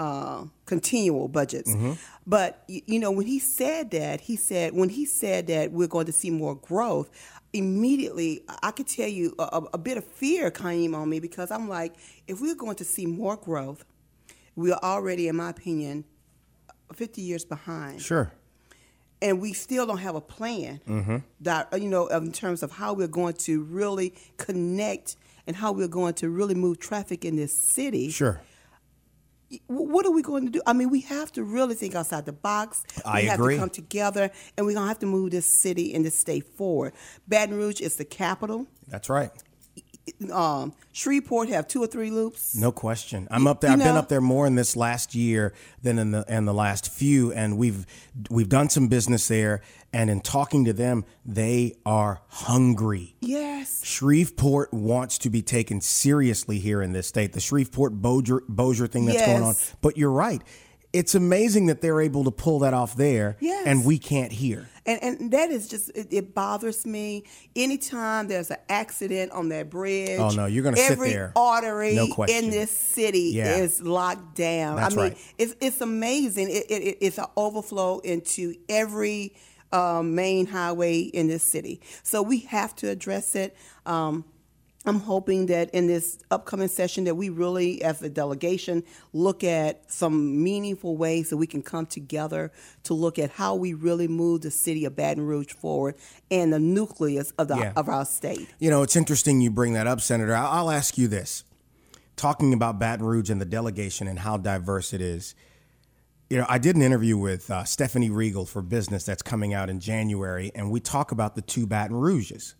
uh, 0.00 0.44
continual 0.66 1.28
budgets. 1.28 1.70
Mm-hmm. 1.70 1.92
But 2.26 2.64
you 2.66 2.98
know, 2.98 3.12
when 3.12 3.26
he 3.26 3.38
said 3.38 3.92
that, 3.92 4.20
he 4.22 4.34
said 4.36 4.74
when 4.74 4.88
he 4.88 5.06
said 5.06 5.46
that 5.46 5.70
we're 5.72 5.86
going 5.88 6.06
to 6.06 6.12
see 6.12 6.30
more 6.30 6.56
growth. 6.56 7.08
Immediately, 7.52 8.42
I 8.62 8.70
could 8.72 8.88
tell 8.88 9.06
you 9.08 9.34
a, 9.38 9.42
a- 9.42 9.68
a 9.74 9.78
bit 9.78 9.96
of 9.98 10.04
fear 10.04 10.50
came 10.50 10.94
on 10.94 11.08
me 11.08 11.20
because 11.20 11.50
I'm 11.50 11.68
like, 11.68 11.94
if 12.26 12.40
we're 12.40 12.54
going 12.56 12.76
to 12.76 12.84
see 12.84 13.06
more 13.06 13.36
growth, 13.36 13.84
we 14.56 14.72
are 14.72 14.80
already, 14.82 15.28
in 15.28 15.36
my 15.36 15.50
opinion, 15.50 16.04
50 16.94 17.20
years 17.22 17.44
behind 17.44 18.00
sure. 18.02 18.32
And 19.22 19.40
we 19.40 19.52
still 19.52 19.86
don't 19.86 19.98
have 20.08 20.16
a 20.16 20.20
plan 20.20 20.80
Mm-hmm. 20.86 21.16
that 21.48 21.62
you 21.80 21.88
know 21.88 22.06
in 22.08 22.32
terms 22.32 22.62
of 22.62 22.70
how 22.72 22.92
we're 22.92 23.08
going 23.22 23.34
to 23.48 23.62
really 23.62 24.14
connect 24.36 25.16
and 25.46 25.56
how 25.56 25.72
we're 25.72 25.88
going 26.00 26.14
to 26.14 26.28
really 26.28 26.54
move 26.54 26.78
traffic 26.78 27.24
in 27.24 27.36
this 27.36 27.54
city 27.74 28.10
Sure. 28.10 28.40
What 29.66 30.06
are 30.06 30.10
we 30.12 30.22
going 30.22 30.46
to 30.46 30.50
do 30.50 30.60
i 30.66 30.72
mean 30.72 30.88
we 30.90 31.02
have 31.02 31.30
to 31.32 31.44
really 31.44 31.74
think 31.74 31.94
outside 31.94 32.24
the 32.24 32.32
box 32.32 32.84
we 32.96 33.02
I 33.04 33.20
have 33.22 33.38
agree. 33.38 33.54
to 33.56 33.60
come 33.60 33.70
together 33.70 34.30
and 34.56 34.64
we're 34.66 34.72
going 34.74 34.84
to 34.84 34.88
have 34.88 34.98
to 35.00 35.06
move 35.06 35.30
this 35.30 35.60
city 35.62 35.94
and 35.94 36.04
this 36.06 36.18
state 36.18 36.46
forward 36.56 36.92
baton 37.28 37.54
rouge 37.56 37.80
is 37.80 37.96
the 37.96 38.04
capital 38.06 38.66
That's 38.88 39.08
right. 39.10 39.30
Um, 40.32 40.72
shreveport 40.92 41.48
have 41.48 41.68
two 41.68 41.82
or 41.82 41.86
three 41.86 42.10
loops 42.10 42.56
No 42.56 42.72
question. 42.72 43.28
I'm 43.30 43.46
up 43.46 43.60
there. 43.60 43.70
You 43.70 43.74
I've 43.76 43.82
been 43.84 43.96
up 43.96 44.08
there 44.08 44.20
more 44.20 44.46
in 44.46 44.54
this 44.56 44.74
last 44.76 45.14
year 45.14 45.52
than 45.82 45.98
in 45.98 46.10
the 46.10 46.24
in 46.28 46.44
the 46.44 46.54
last 46.54 46.92
few, 46.92 47.32
and 47.32 47.56
we've 47.56 47.86
we've 48.30 48.48
done 48.48 48.68
some 48.68 48.88
business 48.88 49.28
there. 49.28 49.60
And 49.94 50.08
in 50.08 50.20
talking 50.22 50.64
to 50.64 50.72
them, 50.72 51.04
they 51.24 51.74
are 51.84 52.22
hungry. 52.28 53.14
yes 53.20 53.84
Shreveport 53.84 54.72
wants 54.72 55.18
to 55.18 55.30
be 55.30 55.42
taken 55.42 55.80
seriously 55.82 56.58
here 56.58 56.80
in 56.82 56.92
this 56.92 57.06
state. 57.06 57.32
The 57.34 57.40
Shreveport 57.40 57.92
Bossier 58.00 58.86
thing 58.88 59.04
that's 59.06 59.24
going 59.26 59.42
on. 59.42 59.54
But 59.82 59.96
you're 59.98 60.10
right. 60.10 60.40
It's 60.92 61.14
amazing 61.14 61.66
that 61.66 61.80
they're 61.80 62.00
able 62.00 62.24
to 62.24 62.30
pull 62.30 62.58
that 62.60 62.74
off 62.74 62.96
there, 62.96 63.36
Yes. 63.40 63.66
and 63.66 63.84
we 63.84 63.98
can't 63.98 64.32
here. 64.32 64.68
And, 64.84 65.02
and 65.02 65.30
that 65.30 65.50
is 65.50 65.68
just 65.68 65.90
it, 65.94 66.08
it 66.10 66.34
bothers 66.34 66.84
me. 66.84 67.24
Anytime 67.54 68.26
there's 68.28 68.50
an 68.50 68.56
accident 68.68 69.30
on 69.32 69.48
that 69.50 69.70
bridge, 69.70 70.18
Oh, 70.18 70.30
no, 70.30 70.46
you're 70.46 70.64
gonna 70.64 70.76
sit 70.76 70.92
every 70.92 71.10
there. 71.10 71.32
artery 71.36 71.94
No 71.94 72.08
question. 72.08 72.44
in 72.46 72.50
this 72.50 72.70
city 72.70 73.30
Yeah. 73.34 73.56
is 73.56 73.80
locked 73.80 74.34
down. 74.34 74.76
That's 74.76 74.94
I 74.94 74.96
mean, 74.96 75.08
right. 75.10 75.18
it's 75.38 75.54
it's 75.60 75.80
amazing. 75.80 76.50
It, 76.50 76.66
it, 76.68 76.98
it's 77.00 77.18
an 77.18 77.26
overflow 77.36 78.00
into 78.00 78.54
every 78.68 79.34
um, 79.72 80.14
main 80.14 80.46
highway 80.46 81.00
in 81.00 81.28
this 81.28 81.42
city. 81.44 81.80
So 82.02 82.20
we 82.20 82.40
have 82.40 82.74
to 82.76 82.88
address 82.90 83.34
it. 83.34 83.56
Um, 83.86 84.24
I'm 84.84 84.98
hoping 84.98 85.46
that 85.46 85.70
in 85.70 85.86
this 85.86 86.18
upcoming 86.32 86.66
session 86.66 87.04
that 87.04 87.14
we 87.14 87.28
really, 87.28 87.82
as 87.84 88.02
a 88.02 88.08
delegation, 88.08 88.82
look 89.12 89.44
at 89.44 89.88
some 89.90 90.42
meaningful 90.42 90.96
ways 90.96 91.30
that 91.30 91.36
we 91.36 91.46
can 91.46 91.62
come 91.62 91.86
together 91.86 92.50
to 92.84 92.94
look 92.94 93.16
at 93.18 93.30
how 93.30 93.54
we 93.54 93.74
really 93.74 94.08
move 94.08 94.40
the 94.40 94.50
city 94.50 94.84
of 94.84 94.96
Baton 94.96 95.24
Rouge 95.24 95.52
forward 95.52 95.94
and 96.32 96.52
the 96.52 96.58
nucleus 96.58 97.32
of 97.38 97.46
the 97.46 97.56
Yeah. 97.58 97.72
of 97.76 97.88
our 97.88 98.04
state. 98.04 98.48
You 98.58 98.70
know, 98.70 98.82
it's 98.82 98.96
interesting 98.96 99.40
you 99.40 99.50
bring 99.52 99.74
that 99.74 99.86
up, 99.86 100.00
Senator. 100.00 100.34
I- 100.34 100.48
I'll 100.48 100.70
ask 100.70 100.98
you 100.98 101.06
this. 101.06 101.44
Talking 102.16 102.52
about 102.52 102.78
Baton 102.80 103.06
Rouge 103.06 103.30
and 103.30 103.40
the 103.40 103.44
delegation 103.46 104.08
and 104.08 104.18
how 104.18 104.36
diverse 104.36 104.92
it 104.92 105.00
is. 105.00 105.34
You 106.28 106.38
know, 106.38 106.46
I 106.48 106.58
did 106.58 106.74
an 106.76 106.82
interview 106.82 107.16
with 107.16 107.50
uh, 107.50 107.62
Stephanie 107.64 108.10
Riegel 108.10 108.46
for 108.46 108.62
Business 108.62 109.04
that's 109.04 109.22
coming 109.22 109.54
out 109.54 109.70
in 109.70 109.78
January, 109.80 110.50
and 110.54 110.70
we 110.72 110.80
talk 110.80 111.12
about 111.12 111.36
the 111.36 111.42
two 111.42 111.66
Baton 111.66 111.94
Rouges. 111.96 112.54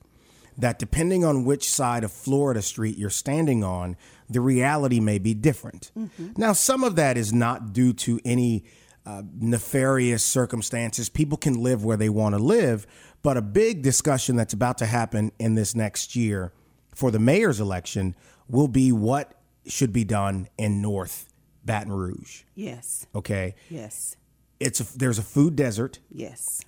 That 0.58 0.78
depending 0.78 1.24
on 1.24 1.44
which 1.44 1.68
side 1.68 2.04
of 2.04 2.12
Florida 2.12 2.60
Street 2.62 2.98
you're 2.98 3.10
standing 3.10 3.64
on, 3.64 3.96
the 4.28 4.40
reality 4.40 5.00
may 5.00 5.18
be 5.18 5.34
different. 5.34 5.90
Now, 6.36 6.52
some 6.52 6.84
of 6.84 6.96
that 6.96 7.16
is 7.16 7.32
not 7.32 7.72
due 7.72 7.92
to 7.94 8.20
any 8.24 8.64
uh, 9.06 9.22
nefarious 9.38 10.22
circumstances. 10.24 11.08
People 11.08 11.38
can 11.38 11.54
live 11.62 11.84
where 11.84 11.96
they 11.96 12.08
want 12.08 12.34
to 12.34 12.38
live. 12.42 12.86
But 13.22 13.36
a 13.36 13.42
big 13.42 13.82
discussion 13.82 14.36
that's 14.36 14.52
about 14.52 14.78
to 14.78 14.86
happen 14.86 15.32
in 15.38 15.54
this 15.54 15.74
next 15.74 16.16
year 16.16 16.52
for 16.94 17.10
the 17.10 17.18
mayor's 17.18 17.60
election 17.60 18.14
will 18.48 18.68
be 18.68 18.90
what 18.92 19.34
should 19.66 19.92
be 19.92 20.04
done 20.04 20.48
in 20.58 20.82
North 20.82 21.32
Baton 21.64 21.92
Rouge. 21.92 22.42
Yes. 22.56 23.06
Okay, 23.14 23.54
Yes. 23.70 24.16
it's 24.58 24.80
a, 24.80 24.98
there's 24.98 25.18
a 25.18 25.22
food 25.22 25.54
desert 25.54 26.00
Yes. 26.10 26.62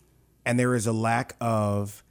and 0.46 0.58
there 0.58 0.76
is 0.76 0.86
a 0.86 0.92
lack 0.92 1.34
of 1.40 2.03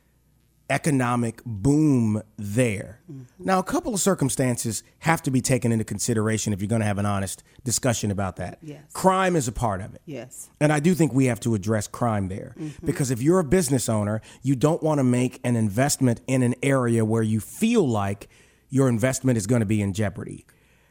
economic 0.74 1.40
boom 1.46 2.24
there. 2.36 3.00
Now, 3.38 3.60
a 3.60 3.64
couple 3.64 3.94
of 3.94 4.00
circumstances 4.00 4.84
have 5.00 5.22
to 5.22 5.32
be 5.32 5.40
taken 5.40 5.72
into 5.72 5.86
consideration 5.86 6.52
if 6.52 6.62
you're 6.62 6.68
going 6.68 6.82
to 6.82 6.88
have 6.88 6.98
an 6.98 7.06
honest 7.06 7.44
discussion 7.64 8.10
about 8.10 8.38
that. 8.38 8.58
Yes. 8.64 8.82
Crime 8.92 9.36
is 9.36 9.48
a 9.48 9.52
part 9.52 9.82
of 9.82 9.94
it. 9.94 10.02
Yes. 10.06 10.50
And 10.60 10.74
I 10.74 10.80
do 10.80 10.96
think 10.96 11.14
we 11.14 11.26
have 11.26 11.40
to 11.42 11.54
address 11.54 11.88
crime 11.88 12.28
there 12.28 12.56
mm-hmm. 12.60 12.86
because 12.86 13.12
if 13.12 13.22
you're 13.22 13.38
a 13.38 13.44
business 13.44 13.88
owner, 13.88 14.20
you 14.42 14.56
don't 14.56 14.82
want 14.82 14.98
to 14.98 15.04
make 15.04 15.40
an 15.44 15.56
investment 15.56 16.22
in 16.26 16.42
an 16.42 16.56
area 16.64 17.06
where 17.06 17.22
you 17.22 17.40
feel 17.40 17.88
like 17.88 18.28
your 18.70 18.90
investment 18.90 19.38
is 19.38 19.46
going 19.46 19.60
to 19.60 19.68
be 19.68 19.80
in 19.80 19.94
jeopardy. 19.94 20.48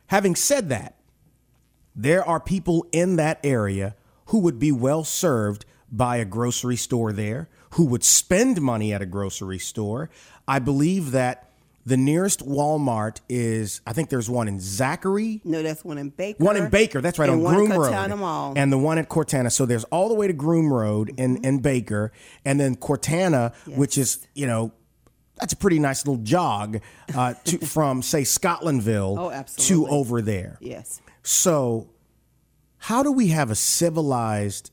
Having 0.07 0.37
said 0.37 0.69
that, 0.69 0.97
there 1.97 2.25
are 2.25 2.39
people 2.39 2.87
in 2.93 3.17
that 3.17 3.41
area 3.43 3.97
who 4.27 4.39
would 4.39 4.61
be 4.61 4.71
well 4.71 5.03
served 5.03 5.65
by 5.91 6.19
a 6.19 6.25
grocery 6.25 6.77
store 6.77 7.13
there, 7.13 7.49
who 7.73 7.85
would 7.87 8.05
spend 8.05 8.61
money 8.61 8.93
at 8.93 9.03
a 9.03 9.07
grocery 9.07 9.59
store. 9.59 10.11
I 10.47 10.59
believe 10.59 11.13
that 11.13 11.49
the 11.85 11.97
nearest 11.97 12.47
Walmart 12.47 13.21
is, 13.29 13.81
I 13.87 13.93
think 13.93 14.09
there's 14.09 14.31
one 14.31 14.47
in 14.47 14.61
Zachary. 14.61 15.41
No, 15.45 15.63
that's 15.63 15.85
one 15.85 15.99
in 15.99 16.11
Baker. 16.11 16.45
One 16.45 16.57
in 16.57 16.71
Baker, 16.71 17.01
that's 17.01 17.19
right, 17.19 17.29
and 17.29 17.45
on 17.45 17.55
Groom 17.55 17.73
Road. 17.73 18.17
Mall. 18.17 18.53
And 18.57 18.73
the 18.73 18.79
one 18.79 18.99
at 18.99 19.09
Cortana. 19.09 19.51
So 19.51 19.67
there's 19.67 19.85
all 19.85 20.09
the 20.09 20.15
way 20.15 20.27
to 20.29 20.33
Groom 20.33 20.73
Road 20.73 21.13
in, 21.17 21.37
Mm-hmm. 21.37 21.45
in 21.45 21.59
Baker. 21.61 22.13
And 22.45 22.61
then 22.61 22.77
Cortana, 22.77 23.53
which 23.77 23.99
is, 23.99 24.25
you 24.35 24.47
know, 24.47 24.71
that's 25.41 25.55
a 25.55 25.57
pretty 25.57 25.81
nice 25.81 26.07
little 26.07 26.23
jog 26.23 26.79
uh, 27.17 27.35
to, 27.45 27.59
from, 27.67 28.01
say, 28.03 28.23
Scotlandville 28.23 29.19
Oh, 29.19 29.45
to 29.65 29.89
over 29.89 30.23
there. 30.23 30.59
yes. 30.61 31.01
So, 31.25 31.89
how 32.79 33.03
do 33.03 33.11
we 33.11 33.29
have 33.29 33.51
a 33.51 33.55
civilized 33.57 34.71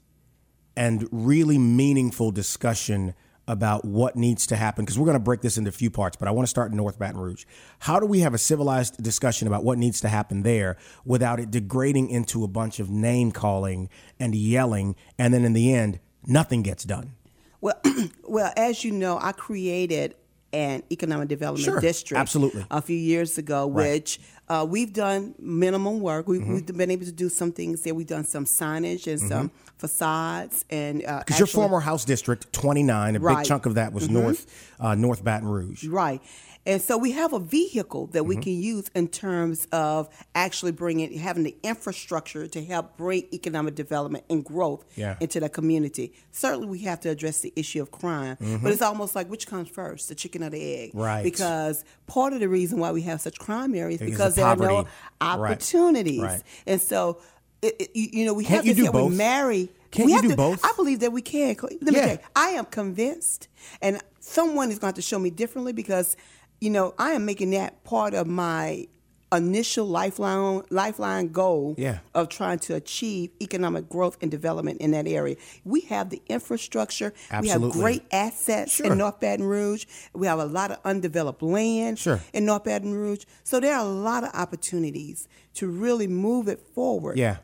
and 0.80 1.06
really 1.12 1.58
meaningful 1.58 2.32
discussion 2.32 3.13
about 3.50 3.84
what 3.84 4.15
needs 4.15 4.48
to 4.48 4.56
happen? 4.56 4.86
Because 4.86 4.98
we're 4.98 5.06
going 5.06 5.18
to 5.18 5.20
break 5.20 5.42
this 5.42 5.58
into 5.58 5.68
a 5.68 5.74
few 5.74 5.92
parts, 5.92 6.15
but 6.15 6.30
I 6.30 6.32
want 6.32 6.46
to 6.46 6.50
start 6.50 6.72
in 6.72 6.78
North 6.78 6.98
Baton 6.98 7.20
Rouge. 7.20 7.44
How 7.80 8.00
do 8.00 8.06
we 8.06 8.22
have 8.22 8.34
a 8.34 8.38
civilized 8.38 9.04
discussion 9.04 9.46
about 9.46 9.65
what 9.65 9.78
needs 9.78 10.00
to 10.02 10.08
happen 10.08 10.44
there 10.44 10.78
without 11.04 11.38
it 11.42 11.52
degrading 11.52 12.10
into 12.10 12.46
a 12.46 12.48
bunch 12.48 12.80
of 12.80 12.89
name 12.89 13.34
calling 13.34 13.89
and 14.22 14.34
yelling, 14.34 14.96
and 15.18 15.34
then 15.34 15.44
in 15.44 15.52
the 15.52 15.74
end, 15.74 16.00
nothing 16.26 16.63
gets 16.63 16.86
done? 16.86 17.12
Well, 17.60 17.82
well, 18.24 18.54
as 18.56 18.86
you 18.86 18.94
know, 18.94 19.20
I 19.22 19.34
created 19.34 20.15
an 20.53 20.83
economic 20.91 21.27
development 21.27 21.65
Sure, 21.65 21.79
district 21.79 22.19
absolutely. 22.19 22.65
a 22.71 22.81
few 22.81 22.97
years 22.97 23.38
ago, 23.38 23.69
Right. 23.69 23.83
Mm-hmm. 23.85 23.93
which 23.93 24.19
uh, 24.49 24.65
we've 24.67 24.93
done 24.93 25.35
minimum 25.38 25.99
work. 25.99 26.27
We, 26.27 26.39
We've 26.39 26.65
been 26.65 26.89
able 26.89 27.05
to 27.05 27.12
do 27.12 27.29
some 27.29 27.51
things 27.51 27.83
there. 27.83 27.93
We've 27.93 28.07
done 28.07 28.25
some 28.25 28.45
signage 28.45 29.05
and 29.05 29.19
some 29.19 29.51
facades 29.77 30.65
and 30.69 31.05
uh, 31.05 31.19
Because 31.19 31.39
your 31.39 31.47
former 31.47 31.79
House 31.79 32.03
District 32.05 32.51
29, 32.51 33.15
a 33.15 33.19
big 33.19 33.43
chunk 33.45 33.65
of 33.65 33.75
that 33.75 33.93
was 33.93 34.09
North 34.09 34.47
uh, 34.79 34.95
North 34.95 35.23
Baton 35.23 35.47
Rouge. 35.47 35.85
Right. 35.85 36.21
And 36.65 36.82
so 36.82 36.98
we 36.98 37.12
have 37.13 37.34
a 37.34 37.39
vehicle 37.39 38.08
that 38.08 38.19
Mm-hmm. 38.19 38.28
we 38.30 38.36
can 38.38 38.54
use 38.54 38.89
in 38.93 39.08
terms 39.08 39.65
of 39.72 40.08
actually 40.36 40.72
bringing, 40.74 41.17
having 41.17 41.43
the 41.43 41.56
infrastructure 41.63 42.48
to 42.48 42.63
help 42.63 42.98
bring 42.98 43.28
economic 43.34 43.76
development 43.76 44.26
and 44.30 44.43
growth 44.43 44.84
Yeah. 44.95 45.15
into 45.19 45.39
the 45.39 45.50
community. 45.50 46.13
Certainly, 46.32 46.67
we 46.67 46.80
have 46.80 47.00
to 47.02 47.10
address 47.10 47.39
the 47.39 47.54
issue 47.56 47.82
of 47.82 47.91
crime, 47.91 48.38
but 48.62 48.72
it's 48.72 48.82
almost 48.82 49.15
like 49.15 49.28
which 49.30 49.48
comes 49.48 49.69
first, 49.69 50.10
the 50.10 50.15
chicken 50.15 50.43
or 50.43 50.50
the 50.50 50.76
egg? 50.76 50.89
Mm-hmm. 50.89 51.00
Right. 51.00 51.24
Because 51.24 51.84
part 52.08 52.34
of 52.34 52.39
the 52.41 52.50
reason 52.50 52.78
why 52.80 52.91
we 52.91 53.02
have 53.04 53.22
such 53.22 53.39
crime 53.39 53.74
areas 53.74 54.00
Because 54.00 54.12
because 54.12 54.36
there 54.36 54.45
are 54.45 54.56
no 54.56 54.62
poverty. 54.67 54.89
Right. 55.22 55.52
opportunities, 55.52 56.22
Right. 56.22 56.43
and 56.67 56.82
so. 56.82 57.19
It, 57.62 57.76
it- 57.78 57.91
you, 57.93 58.08
you 58.13 58.26
know, 58.26 58.34
we 58.34 58.45
Can't 58.45 58.58
have 58.58 58.65
you 58.67 58.74
to 58.76 58.82
do 58.84 58.91
both? 58.91 59.12
we 59.12 59.17
marry. 59.17 59.69
Can't 59.91 60.06
we 60.06 60.12
you 60.13 60.15
have 60.17 60.24
do 60.24 60.30
to- 60.30 60.38
both? 60.38 60.63
I 60.63 60.72
believe 60.78 61.02
that 61.02 61.12
we 61.12 61.22
can. 61.22 61.58
Let 61.62 61.82
me 61.82 61.91
Yeah. 61.91 62.00
tell 62.06 62.12
you, 62.12 62.19
I 62.34 62.50
am 62.52 62.63
convinced, 62.65 63.50
and 63.82 64.02
someone 64.22 64.69
is 64.69 64.76
going 64.80 64.80
to 64.80 64.86
have 64.86 64.95
to 64.95 65.02
show 65.02 65.19
me 65.19 65.30
differently 65.30 65.74
because, 65.74 66.15
you 66.62 66.69
know, 66.69 66.93
I 66.98 67.12
am 67.12 67.26
making 67.26 67.52
that 67.52 67.84
part 67.84 68.13
of 68.13 68.28
my 68.28 68.88
initial 69.32 69.86
lifeline 69.86 70.63
lifeline 70.72 71.28
goal 71.32 71.76
Yeah. 71.78 72.00
of 72.15 72.30
trying 72.30 72.58
to 72.60 72.74
achieve 72.74 73.30
economic 73.39 73.88
growth 73.88 74.17
and 74.24 74.32
development 74.32 74.82
in 74.82 74.89
that 74.91 75.06
area. 75.08 75.36
We 75.63 75.82
have 75.82 76.10
the 76.10 76.19
infrastructure. 76.28 77.13
Absolutely. 77.30 77.67
We 77.67 77.72
have 77.74 77.80
great 77.80 78.04
assets 78.12 78.72
Sure. 78.74 78.88
in 78.91 78.98
North 78.98 79.19
Baton 79.19 79.45
Rouge. 79.45 79.86
We 80.15 80.26
have 80.26 80.39
a 80.39 80.45
lot 80.45 80.72
of 80.72 80.80
undeveloped 80.84 81.43
land 81.43 82.00
Sure. 82.00 82.22
in 82.34 82.45
North 82.45 82.63
Baton 82.63 82.93
Rouge. 82.95 83.26
So 83.43 83.60
there 83.60 83.76
are 83.76 83.86
a 83.86 83.89
lot 83.89 84.24
of 84.24 84.32
opportunities 84.34 85.28
to 85.56 85.67
really 85.67 86.08
move 86.08 86.48
it 86.48 86.65
forward. 86.74 87.17
Yeah. 87.19 87.38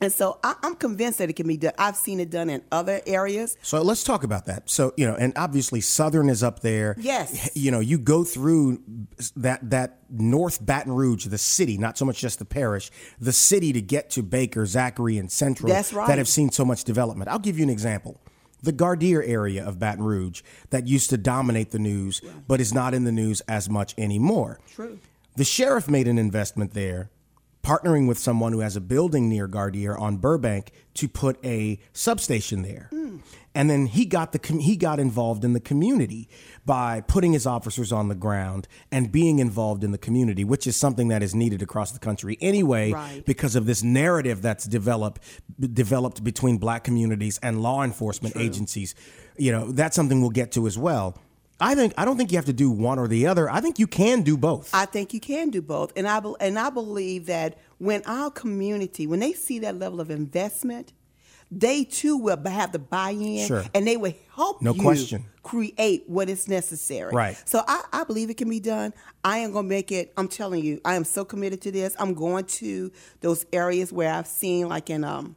And 0.00 0.12
so 0.12 0.38
I, 0.42 0.54
I'm 0.62 0.76
convinced 0.76 1.18
that 1.18 1.28
it 1.28 1.34
can 1.34 1.46
be 1.46 1.56
done. 1.56 1.72
I've 1.78 1.96
seen 1.96 2.20
it 2.20 2.30
done 2.30 2.48
in 2.48 2.62
other 2.72 3.00
areas. 3.06 3.56
So 3.62 3.82
let's 3.82 4.02
talk 4.02 4.24
about 4.24 4.46
that. 4.46 4.70
So 4.70 4.94
you 4.96 5.06
know, 5.06 5.14
and 5.14 5.32
obviously 5.36 5.80
Southern 5.80 6.28
is 6.28 6.42
up 6.42 6.60
there. 6.60 6.96
Yes. 6.98 7.50
You 7.54 7.70
know, 7.70 7.80
you 7.80 7.98
go 7.98 8.24
through 8.24 8.82
that 9.36 9.68
that 9.70 9.98
North 10.08 10.64
Baton 10.64 10.92
Rouge, 10.92 11.26
the 11.26 11.38
city, 11.38 11.76
not 11.76 11.98
so 11.98 12.04
much 12.04 12.18
just 12.18 12.38
the 12.38 12.44
parish, 12.44 12.90
the 13.20 13.32
city 13.32 13.72
to 13.72 13.82
get 13.82 14.10
to 14.10 14.22
Baker, 14.22 14.64
Zachary, 14.66 15.18
and 15.18 15.30
Central. 15.30 15.68
That's 15.68 15.92
right. 15.92 16.08
That 16.08 16.18
have 16.18 16.28
seen 16.28 16.50
so 16.50 16.64
much 16.64 16.84
development. 16.84 17.28
I'll 17.30 17.38
give 17.38 17.58
you 17.58 17.64
an 17.64 17.70
example. 17.70 18.20
The 18.62 18.72
Gardere 18.72 19.26
area 19.26 19.64
of 19.64 19.78
Baton 19.78 20.04
Rouge 20.04 20.42
that 20.68 20.86
used 20.86 21.08
to 21.10 21.16
dominate 21.16 21.70
the 21.70 21.78
news, 21.78 22.20
but 22.46 22.60
is 22.60 22.74
not 22.74 22.92
in 22.92 23.04
the 23.04 23.12
news 23.12 23.40
as 23.42 23.70
much 23.70 23.94
anymore. 23.96 24.60
True. 24.70 24.98
The 25.36 25.44
sheriff 25.44 25.88
made 25.88 26.08
an 26.08 26.18
investment 26.18 26.74
there, 26.74 27.10
partnering 27.70 28.08
with 28.08 28.18
someone 28.18 28.52
who 28.52 28.60
has 28.60 28.74
a 28.74 28.80
building 28.80 29.28
near 29.28 29.46
Gardere 29.46 29.98
on 29.98 30.16
Burbank 30.16 30.72
to 30.94 31.08
put 31.08 31.38
a 31.44 31.78
substation 31.92 32.62
there. 32.62 32.90
And 33.54 33.68
then 33.70 33.86
he 33.86 34.04
got 34.06 34.32
the 34.32 34.38
com- 34.38 34.58
he 34.60 34.76
got 34.76 34.98
involved 35.00 35.44
in 35.44 35.52
the 35.52 35.60
community 35.60 36.28
by 36.64 37.00
putting 37.00 37.32
his 37.32 37.46
officers 37.46 37.90
on 37.92 38.08
the 38.08 38.14
ground 38.14 38.66
and 38.92 39.10
being 39.12 39.38
involved 39.40 39.82
in 39.84 39.90
the 39.92 39.98
community, 39.98 40.44
which 40.44 40.66
is 40.66 40.76
something 40.76 41.08
that 41.08 41.22
is 41.22 41.34
needed 41.34 41.60
across 41.62 41.90
the 41.92 41.98
country 41.98 42.38
anyway 42.40 42.92
Right. 42.92 43.24
because 43.24 43.54
of 43.56 43.66
this 43.66 43.82
narrative 43.82 44.40
that's 44.42 44.64
developed 44.66 45.20
developed 45.60 46.22
between 46.24 46.58
black 46.58 46.84
communities 46.84 47.38
and 47.42 47.60
law 47.62 47.82
enforcement 47.82 48.36
agencies. 48.36 48.94
You 49.36 49.52
know, 49.52 49.72
that's 49.72 49.94
something 49.96 50.20
we'll 50.20 50.30
get 50.30 50.52
to 50.52 50.66
as 50.66 50.76
well. 50.78 51.16
I 51.60 51.74
think 51.74 51.92
I 51.98 52.04
don't 52.04 52.16
think 52.16 52.32
you 52.32 52.38
have 52.38 52.46
to 52.46 52.52
do 52.52 52.70
one 52.70 52.98
or 52.98 53.06
the 53.08 53.26
other. 53.26 53.50
I 53.50 53.60
think 53.60 53.78
you 53.78 53.86
can 53.86 54.22
do 54.22 54.36
both. 54.36 54.70
I 54.74 54.86
think 54.86 55.12
you 55.14 55.20
can 55.20 55.50
do 55.50 55.60
both, 55.62 55.92
and 55.96 56.08
I 56.08 56.20
bel- 56.20 56.36
and 56.40 56.58
I 56.58 56.70
believe 56.70 57.26
that 57.26 57.58
when 57.78 58.02
our 58.06 58.30
community, 58.30 59.06
when 59.06 59.20
they 59.20 59.32
see 59.32 59.58
that 59.60 59.78
level 59.78 60.00
of 60.00 60.10
investment, 60.10 60.92
they 61.50 61.82
too 61.84 62.16
will 62.16 62.40
have 62.46 62.70
the 62.72 62.78
buy-in, 62.78 63.46
Sure. 63.46 63.64
and 63.74 63.86
they 63.86 63.96
will 63.96 64.14
help 64.36 64.62
No 64.62 64.72
you 64.72 64.80
question. 64.80 65.24
create 65.42 66.04
what 66.06 66.28
is 66.30 66.46
necessary. 66.46 67.12
Right. 67.12 67.36
So 67.44 67.62
I, 67.66 67.82
I 67.92 68.04
believe 68.04 68.30
it 68.30 68.36
can 68.36 68.48
be 68.48 68.60
done. 68.60 68.92
I 69.24 69.38
am 69.38 69.50
going 69.52 69.64
to 69.64 69.68
make 69.68 69.90
it. 69.90 70.12
I'm 70.16 70.28
telling 70.28 70.64
you, 70.64 70.80
I 70.84 70.94
am 70.94 71.02
so 71.04 71.24
committed 71.24 71.60
to 71.62 71.72
this. 71.72 71.96
I'm 71.98 72.14
going 72.14 72.44
to 72.44 72.92
those 73.20 73.44
areas 73.52 73.92
where 73.92 74.12
I've 74.12 74.28
seen, 74.28 74.68
like 74.68 74.90
in 74.90 75.02
um, 75.02 75.34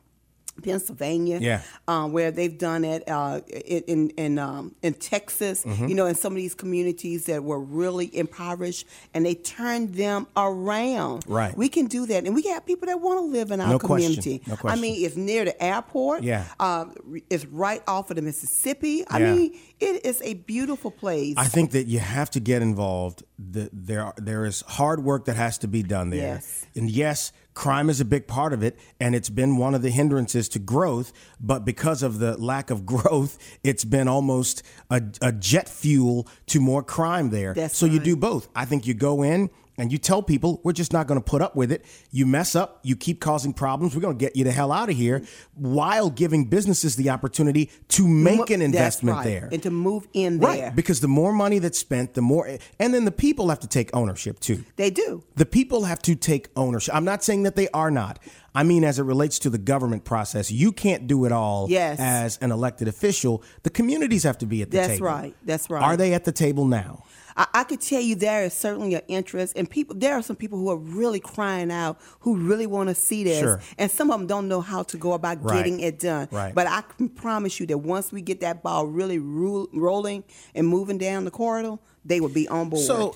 Pennsylvania, 0.62 1.39
Yeah. 1.42 1.62
um, 1.88 2.13
where 2.13 2.32
they've 2.32 2.58
done 2.58 2.84
it 2.86 3.04
uh, 3.10 3.42
in 3.48 3.84
in 3.88 4.10
in, 4.12 4.39
um, 4.39 4.76
in 4.82 4.94
Texas, 4.94 5.63
Mm-hmm. 5.63 5.88
you 5.88 5.96
know, 5.96 6.06
in 6.06 6.16
some 6.16 6.34
of 6.34 6.38
these 6.38 6.54
communities 6.54 7.26
that 7.26 7.44
were 7.44 7.60
really 7.60 8.16
impoverished, 8.16 8.86
and 9.13 9.26
they 9.26 9.36
turned 9.36 9.96
them 9.96 10.28
around. 10.38 11.24
Right. 11.28 11.56
We 11.58 11.70
can 11.70 11.88
do 11.88 12.06
that, 12.08 12.26
and 12.26 12.36
we 12.36 12.44
have 12.44 12.66
people 12.66 12.88
that 12.88 13.00
want 13.02 13.18
to 13.20 13.26
live 13.26 13.52
in 13.52 13.60
our 13.62 13.70
No 13.70 13.80
question. 13.80 14.22
community. 14.22 14.42
No 14.48 14.58
I 14.70 14.76
mean, 14.76 15.04
it's 15.06 15.16
near 15.16 15.46
the 15.46 15.62
airport. 15.63 16.24
Yeah. 16.24 16.46
uh, 16.60 16.86
it's 17.30 17.46
right 17.46 17.82
off 17.88 18.10
of 18.10 18.16
the 18.16 18.22
Mississippi. 18.22 19.06
I 19.08 19.20
Yeah. 19.20 19.34
mean, 19.36 19.60
it 19.80 20.06
is 20.06 20.22
a 20.24 20.36
beautiful 20.36 20.92
place. 20.92 21.34
I 21.38 21.46
think 21.48 21.72
that 21.72 21.88
you 21.88 22.00
have 22.00 22.30
to 22.32 22.39
get 22.39 22.62
involved. 22.62 23.24
The, 23.38 23.70
there, 23.74 24.04
are, 24.04 24.13
there 24.18 24.46
is 24.46 24.62
hard 24.68 25.04
work 25.04 25.26
that 25.26 25.36
has 25.36 25.58
to 25.60 25.68
be 25.68 25.84
done 25.84 26.10
there. 26.10 26.36
Yes. 26.36 26.66
And 26.76 26.89
yes, 26.89 27.32
crime 27.54 27.89
is 27.89 28.02
a 28.02 28.06
big 28.06 28.28
part 28.28 28.54
of 28.54 28.63
it, 28.63 28.78
and 29.00 29.16
it's 29.16 29.30
been 29.30 29.58
one 29.58 29.76
of 29.76 29.82
the 29.82 29.89
hindrances 29.89 30.50
to 30.50 30.60
growth. 30.60 31.13
But 31.39 31.66
because 31.66 32.04
of 32.04 32.20
the 32.20 32.38
lack 32.38 32.70
of 32.70 32.86
growth, 32.94 33.38
it's 33.63 33.86
been 33.86 34.08
almost 34.08 34.63
a, 34.89 35.02
a 35.22 35.32
jet 35.32 35.70
fuel 35.70 36.28
to 36.48 36.60
more 36.60 36.84
crime 36.84 37.30
there. 37.30 37.54
That's 37.54 37.78
so 37.78 37.86
you 37.86 38.00
do 38.00 38.16
both. 38.16 38.50
I 38.56 38.66
think 38.66 38.88
you 38.88 38.94
go 38.94 39.24
in 39.24 39.50
and 39.77 39.91
you 39.91 39.97
tell 39.97 40.21
people 40.21 40.62
we're 40.63 40.73
just 40.73 40.93
not 40.93 41.07
going 41.07 41.19
to 41.19 41.23
put 41.23 41.41
up 41.41 41.55
with 41.55 41.71
it. 41.71 41.86
You 42.12 42.25
mess 42.25 42.55
up, 42.55 42.79
you 42.83 42.95
keep 42.95 43.19
causing 43.19 43.53
problems. 43.53 43.95
We're 43.95 44.01
going 44.01 44.17
to 44.17 44.23
get 44.23 44.36
you 44.36 44.43
the 44.43 44.51
hell 44.51 44.71
out 44.71 44.89
of 44.89 44.95
here, 44.95 45.23
while 45.55 46.09
giving 46.09 46.45
businesses 46.45 46.95
the 46.95 47.09
opportunity 47.09 47.71
to 47.89 48.07
make 48.07 48.49
an 48.49 48.62
investment 48.62 49.17
right. 49.17 49.23
there 49.25 49.49
and 49.51 49.63
to 49.63 49.71
move 49.71 50.07
in 50.13 50.39
there. 50.39 50.49
Right, 50.49 50.75
because 50.75 50.99
the 51.01 51.07
more 51.07 51.33
money 51.33 51.59
that's 51.59 51.79
spent, 51.79 52.13
the 52.13 52.21
more, 52.21 52.57
and 52.79 52.93
then 52.93 53.05
the 53.05 53.12
people 53.12 53.49
have 53.49 53.59
to 53.62 53.67
take 53.67 53.89
ownership 53.95 54.39
too. 54.39 54.63
They 54.75 54.89
do. 54.89 55.23
The 55.36 55.45
people 55.45 55.86
have 55.86 56.01
to 56.03 56.15
take 56.15 56.49
ownership. 56.55 56.93
I'm 56.95 57.05
not 57.05 57.23
saying 57.23 57.43
that 57.43 57.55
they 57.55 57.67
are 57.69 57.91
not. 57.91 58.19
I 58.55 58.63
mean, 58.63 58.83
as 58.83 58.99
it 58.99 59.03
relates 59.03 59.39
to 59.39 59.49
the 59.49 59.57
government 59.57 60.03
process, 60.05 60.51
you 60.51 60.71
can't 60.71 61.07
do 61.07 61.25
it 61.25 61.31
all 61.31 61.67
Yes. 61.69 61.99
as 61.99 62.38
an 62.38 62.51
elected 62.51 62.88
official. 62.88 63.43
The 63.63 63.71
communities 63.71 64.23
have 64.23 64.38
to 64.39 64.45
be 64.45 64.62
at 64.62 64.69
the 64.69 64.77
That's 64.77 64.93
table. 64.93 65.07
That's 65.07 65.21
right. 65.21 65.36
That's 65.43 65.69
right. 65.71 65.81
Are 65.81 65.97
they 65.97 66.13
at 66.13 66.25
the 66.25 66.31
table 66.31 66.65
now? 66.65 67.03
I, 67.36 67.48
I 67.54 67.63
could 67.63 67.82
tell 67.82 68.02
you 68.02 68.15
there 68.15 68.43
is 68.43 68.54
certainly 68.54 68.96
an 68.96 69.02
interest, 69.08 69.54
and 69.56 69.69
people. 69.69 69.96
There 69.96 70.13
are 70.13 70.22
some 70.22 70.36
people 70.36 70.58
who 70.60 70.69
are 70.69 70.78
really 70.78 71.19
crying 71.19 71.72
out, 71.72 72.00
who 72.22 72.38
really 72.38 72.67
want 72.67 72.89
to 72.89 72.96
see 72.96 73.24
this, 73.24 73.39
Sure. 73.39 73.62
and 73.78 73.89
some 73.89 74.12
of 74.12 74.19
them 74.19 74.28
don't 74.28 74.48
know 74.48 74.62
how 74.62 74.84
to 74.84 74.98
go 74.98 75.13
about 75.13 75.43
Right. 75.43 75.56
getting 75.58 75.80
it 75.80 76.00
done. 76.00 76.28
Right. 76.32 76.54
But 76.54 76.67
I 76.67 76.82
can 76.82 77.10
promise 77.10 77.60
you 77.60 77.65
that 77.67 77.78
once 77.80 78.12
we 78.12 78.22
get 78.22 78.41
that 78.41 78.62
ball 78.63 78.86
really 78.86 79.19
ro- 79.19 79.67
rolling 79.74 80.24
and 80.56 80.67
moving 80.67 80.98
down 80.98 81.26
the 81.26 81.32
corridor, 81.32 81.78
they 82.06 82.19
will 82.19 82.30
be 82.30 82.48
on 82.48 82.69
board. 82.69 82.84
So 82.86 83.15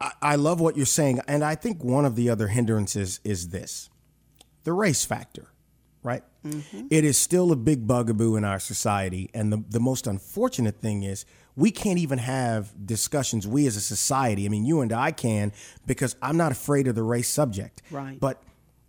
I, 0.00 0.12
I 0.22 0.34
love 0.36 0.60
what 0.60 0.76
you're 0.76 0.86
saying. 0.86 1.20
And 1.26 1.42
I 1.44 1.54
think 1.54 1.82
one 1.82 2.04
of 2.04 2.14
the 2.16 2.30
other 2.30 2.48
hindrances 2.48 3.20
is 3.24 3.48
this 3.48 3.90
the 4.64 4.72
race 4.72 5.04
factor, 5.04 5.48
right? 6.02 6.22
Mm-hmm. 6.44 6.86
It 6.90 7.04
is 7.04 7.18
still 7.18 7.52
a 7.52 7.56
big 7.56 7.86
bugaboo 7.86 8.36
in 8.36 8.44
our 8.44 8.58
society. 8.60 9.28
And 9.34 9.52
the, 9.52 9.64
the 9.68 9.80
most 9.80 10.06
unfortunate 10.06 10.80
thing 10.80 11.02
is 11.02 11.24
we 11.58 11.72
can't 11.72 11.98
even 11.98 12.18
have 12.18 12.72
discussions, 12.86 13.44
we 13.48 13.66
as 13.66 13.74
a 13.74 13.80
society. 13.80 14.46
I 14.46 14.48
mean, 14.48 14.64
you 14.64 14.80
and 14.80 14.92
I 14.92 15.10
can, 15.10 15.52
because 15.86 16.14
I'm 16.22 16.36
not 16.36 16.52
afraid 16.52 16.86
of 16.86 16.94
the 16.94 17.02
race 17.02 17.28
subject. 17.28 17.82
Right. 17.90 18.18
But 18.20 18.40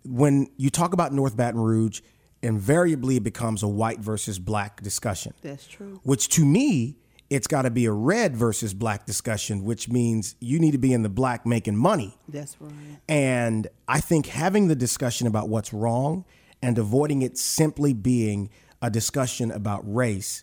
when 0.04 0.46
you 0.56 0.70
talk 0.70 0.92
about 0.92 1.12
North 1.12 1.36
Baton 1.36 1.60
Rouge, 1.60 2.00
invariably 2.42 3.16
it 3.16 3.24
becomes 3.24 3.64
a 3.64 3.68
white 3.68 3.98
versus 3.98 4.38
black 4.38 4.80
discussion 4.82 5.34
That's 5.42 5.66
true. 5.66 6.00
which 6.04 6.28
to 6.30 6.44
me 6.44 6.96
it's 7.28 7.46
got 7.46 7.62
to 7.62 7.70
be 7.70 7.84
a 7.84 7.92
red 7.92 8.34
versus 8.34 8.72
black 8.72 9.04
discussion 9.04 9.62
which 9.62 9.90
means 9.90 10.36
you 10.40 10.58
need 10.58 10.70
to 10.70 10.78
be 10.78 10.94
in 10.94 11.02
the 11.02 11.10
black 11.10 11.44
making 11.44 11.76
money 11.76 12.16
That's 12.28 12.56
right. 12.58 12.72
and 13.10 13.68
i 13.86 14.00
think 14.00 14.24
having 14.24 14.68
the 14.68 14.74
discussion 14.74 15.26
about 15.26 15.50
what's 15.50 15.74
wrong 15.74 16.24
and 16.62 16.78
avoiding 16.78 17.20
it 17.20 17.36
simply 17.36 17.92
being 17.92 18.48
a 18.80 18.88
discussion 18.88 19.50
about 19.50 19.82
race 19.84 20.42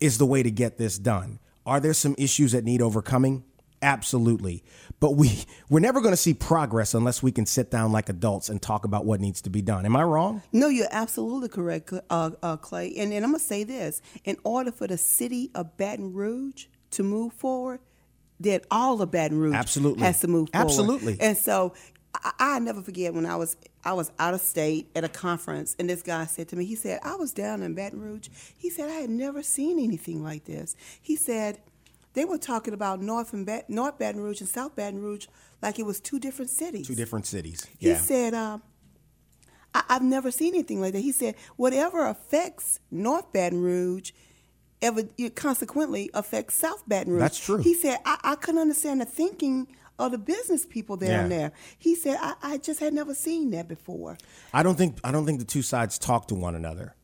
is 0.00 0.18
the 0.18 0.26
way 0.26 0.42
to 0.42 0.50
get 0.50 0.78
this 0.78 0.98
done 0.98 1.38
are 1.66 1.80
there 1.80 1.94
some 1.94 2.14
issues 2.18 2.52
that 2.52 2.64
need 2.64 2.82
overcoming 2.82 3.44
absolutely 3.82 4.62
but 4.98 5.12
we 5.12 5.44
we're 5.70 5.80
never 5.80 6.00
going 6.02 6.12
to 6.12 6.16
see 6.16 6.34
progress 6.34 6.92
unless 6.92 7.22
we 7.22 7.32
can 7.32 7.46
sit 7.46 7.70
down 7.70 7.90
like 7.90 8.10
adults 8.10 8.50
and 8.50 8.60
talk 8.60 8.84
about 8.84 9.06
what 9.06 9.20
needs 9.20 9.40
to 9.40 9.48
be 9.48 9.62
done 9.62 9.86
am 9.86 9.96
i 9.96 10.02
wrong 10.02 10.42
No, 10.52 10.68
you're 10.68 10.86
absolutely 10.90 11.48
correct, 11.48 11.92
uh, 12.10 12.30
uh, 12.42 12.56
Clay. 12.58 12.94
And, 12.98 13.12
and 13.12 13.24
I'm 13.24 13.30
going 13.30 13.40
to 13.40 13.46
say 13.46 13.64
this 13.64 14.02
in 14.24 14.36
order 14.44 14.70
for 14.70 14.86
the 14.86 14.98
city 14.98 15.50
of 15.54 15.76
Baton 15.78 16.12
Rouge 16.12 16.66
to 16.92 17.02
move 17.02 17.32
forward, 17.32 17.80
that 18.40 18.64
all 18.70 19.00
of 19.00 19.10
Baton 19.10 19.38
Rouge 19.38 19.54
Absolutely. 19.54 20.02
has 20.02 20.20
to 20.20 20.28
move 20.28 20.48
forward. 20.50 20.66
Absolutely. 20.66 21.16
And 21.20 21.36
so 21.36 21.72
I, 22.14 22.32
I 22.38 22.58
never 22.58 22.82
forget 22.82 23.14
when 23.14 23.24
I 23.26 23.36
was 23.36 23.56
I 23.84 23.92
was 23.92 24.10
out 24.18 24.34
of 24.34 24.40
state 24.40 24.90
at 24.94 25.04
a 25.04 25.08
conference, 25.08 25.76
and 25.78 25.88
this 25.88 26.02
guy 26.02 26.26
said 26.26 26.48
to 26.48 26.56
me, 26.56 26.64
he 26.64 26.74
said, 26.74 27.00
I 27.02 27.14
was 27.16 27.32
down 27.32 27.62
in 27.62 27.74
Baton 27.74 28.00
Rouge. 28.00 28.28
He 28.56 28.68
said, 28.70 28.90
I 28.90 28.94
had 28.94 29.10
never 29.10 29.42
seen 29.42 29.78
anything 29.78 30.22
like 30.22 30.44
this. 30.44 30.76
He 31.00 31.16
said, 31.16 31.60
they 32.14 32.24
were 32.24 32.38
talking 32.38 32.74
about 32.74 33.00
North 33.00 33.32
and 33.32 33.46
Bat- 33.46 33.70
North 33.70 33.98
Baton 33.98 34.20
Rouge 34.20 34.40
and 34.40 34.48
South 34.48 34.74
Baton 34.74 35.00
Rouge 35.00 35.26
like 35.62 35.78
it 35.78 35.86
was 35.86 36.00
two 36.00 36.18
different 36.18 36.50
cities. 36.50 36.86
two 36.88 36.94
different 36.94 37.26
cities 37.26 37.66
Yeah. 37.78 37.94
He 37.94 37.98
said, 38.00 38.34
um, 38.34 38.62
I- 39.74 39.84
I've 39.88 40.02
never 40.02 40.30
seen 40.32 40.54
anything 40.54 40.80
like 40.80 40.92
that. 40.94 41.00
He 41.00 41.12
said, 41.12 41.36
whatever 41.56 42.06
affects 42.06 42.80
North 42.90 43.32
Baton 43.32 43.62
Rouge, 43.62 44.10
ever 44.82 45.02
it 45.16 45.36
consequently 45.36 46.10
affects 46.14 46.54
South 46.56 46.82
Baton 46.88 47.12
Rouge. 47.12 47.20
That's 47.20 47.38
true. 47.38 47.58
He 47.58 47.74
said, 47.74 47.98
I, 48.04 48.18
I 48.24 48.34
couldn't 48.34 48.60
understand 48.60 49.00
the 49.00 49.04
thinking 49.04 49.68
of 50.00 50.12
the 50.12 50.18
business 50.18 50.64
people 50.66 50.96
down 50.96 51.08
Yeah. 51.08 51.28
there. 51.28 51.52
He 51.78 51.94
said, 51.94 52.16
I, 52.20 52.34
I 52.42 52.58
just 52.58 52.80
had 52.80 52.92
never 52.94 53.14
seen 53.14 53.50
that 53.50 53.68
before. 53.68 54.16
I 54.52 54.62
don't 54.62 54.76
think 54.76 54.98
I 55.04 55.12
don't 55.12 55.26
think 55.26 55.38
the 55.38 55.44
two 55.44 55.62
sides 55.62 55.98
talk 55.98 56.28
to 56.28 56.34
one 56.34 56.54
another. 56.54 56.94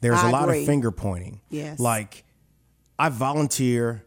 There's 0.00 0.18
a 0.20 0.26
I 0.26 0.30
lot 0.30 0.44
agree. 0.44 0.60
of 0.60 0.66
finger 0.66 0.90
pointing. 0.90 1.40
Yes. 1.50 1.78
Like 1.80 2.24
I 2.98 3.08
volunteer 3.08 4.04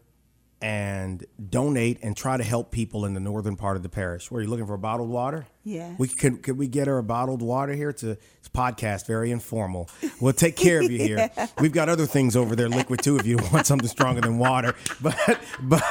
and 0.66 1.24
donate 1.48 2.00
and 2.02 2.16
try 2.16 2.36
to 2.36 2.42
help 2.42 2.72
people 2.72 3.04
in 3.04 3.14
the 3.14 3.20
northern 3.20 3.54
part 3.54 3.76
of 3.76 3.84
the 3.84 3.88
parish. 3.88 4.32
Where 4.32 4.40
are 4.40 4.42
you 4.42 4.50
looking 4.50 4.66
for 4.66 4.76
bottled 4.76 5.08
water? 5.08 5.46
Yeah. 5.62 5.94
We 5.96 6.08
could 6.08 6.42
could 6.42 6.58
we 6.58 6.66
get 6.66 6.88
her 6.88 6.98
a 6.98 7.04
bottled 7.04 7.40
water 7.40 7.72
here? 7.72 7.90
It's 7.90 8.02
a, 8.02 8.10
it's 8.38 8.48
a 8.48 8.50
podcast, 8.50 9.06
very 9.06 9.30
informal. 9.30 9.88
We'll 10.20 10.32
take 10.32 10.56
care 10.56 10.80
of 10.80 10.90
you 10.90 10.98
here. 10.98 11.30
We've 11.60 11.70
got 11.70 11.88
other 11.88 12.04
things 12.04 12.34
over 12.34 12.56
there, 12.56 12.68
liquid 12.68 13.00
too, 13.00 13.16
if 13.16 13.26
you 13.26 13.38
want 13.52 13.64
something 13.66 13.88
stronger 13.88 14.20
than 14.20 14.38
water. 14.38 14.74
But 15.00 15.40
but, 15.62 15.84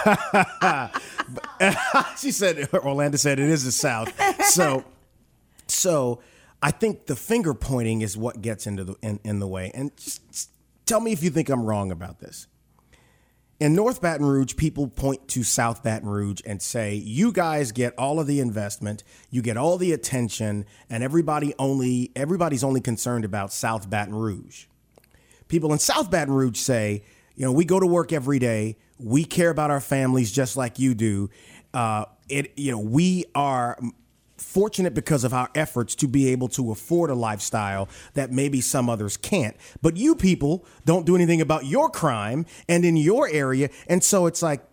but 0.60 1.02
she 2.18 2.32
said 2.32 2.68
Orlando 2.74 3.16
said 3.16 3.40
it 3.40 3.50
is 3.50 3.64
the 3.64 3.72
South. 3.72 4.12
So 4.50 4.84
so 5.68 6.20
I 6.62 6.72
think 6.72 7.06
the 7.06 7.16
finger 7.16 7.54
pointing 7.54 8.02
is 8.02 8.18
what 8.18 8.42
gets 8.42 8.68
into 8.68 8.84
the 8.84 8.96
in, 9.02 9.22
in 9.24 9.40
the 9.40 9.48
way. 9.48 9.72
And 9.74 9.96
just, 9.96 10.30
just 10.32 10.50
tell 10.86 11.00
me 11.00 11.14
if 11.14 11.24
you 11.24 11.30
think 11.30 11.48
I'm 11.48 11.64
wrong 11.64 11.94
about 11.94 12.20
this. 12.20 12.48
In 13.58 13.74
North 13.74 14.02
Baton 14.02 14.26
Rouge, 14.26 14.58
people 14.58 14.88
point 14.88 15.30
to 15.30 15.44
South 15.44 15.82
Baton 15.82 16.10
Rouge 16.10 16.42
and 16.46 16.62
say, 16.62 16.96
"You 16.96 17.32
guys 17.32 17.72
get 17.72 17.98
all 17.98 18.20
of 18.20 18.28
the 18.28 18.42
investment, 18.42 19.04
you 19.30 19.42
get 19.42 19.56
all 19.56 19.78
the 19.78 19.94
attention, 19.94 20.66
and 20.90 21.04
everybody 21.04 21.54
only 21.58 22.12
everybody's 22.18 22.66
only 22.66 22.82
concerned 22.82 23.24
about 23.24 23.54
South 23.54 23.90
Baton 23.90 24.14
Rouge." 24.14 24.66
People 25.48 25.72
in 25.72 25.80
South 25.80 26.12
Baton 26.12 26.34
Rouge 26.34 26.58
say, 26.58 27.04
"You 27.36 27.46
know, 27.46 27.52
we 27.54 27.64
go 27.64 27.80
to 27.80 27.88
work 27.88 28.12
every 28.12 28.40
day. 28.40 28.78
We 29.00 29.24
care 29.24 29.52
about 29.52 29.72
our 29.72 29.82
families 29.82 30.34
just 30.34 30.58
like 30.58 30.78
you 30.78 30.94
do. 30.94 31.30
Uh, 31.74 32.06
it, 32.28 32.52
you 32.58 32.72
know, 32.72 32.80
we 32.80 33.24
are." 33.34 33.78
Fortunate 34.38 34.94
because 34.94 35.24
of 35.24 35.34
our 35.34 35.50
efforts 35.56 35.96
to 35.96 36.08
be 36.08 36.30
able 36.30 36.48
to 36.50 36.72
afford 36.72 37.10
a 37.10 37.16
lifestyle 37.16 37.88
that 38.14 38.32
maybe 38.32 38.62
some 38.62 38.90
others 38.90 39.18
can't. 39.18 39.56
But 39.82 39.98
you 39.98 40.16
people 40.16 40.66
don't 40.86 41.06
do 41.06 41.16
anything 41.16 41.42
about 41.42 41.66
your 41.66 41.90
crime 41.90 42.46
and 42.68 42.84
in 42.86 42.98
your 42.98 43.28
area. 43.30 43.70
And 43.88 44.04
so 44.04 44.26
it's 44.26 44.42
like 44.42 44.66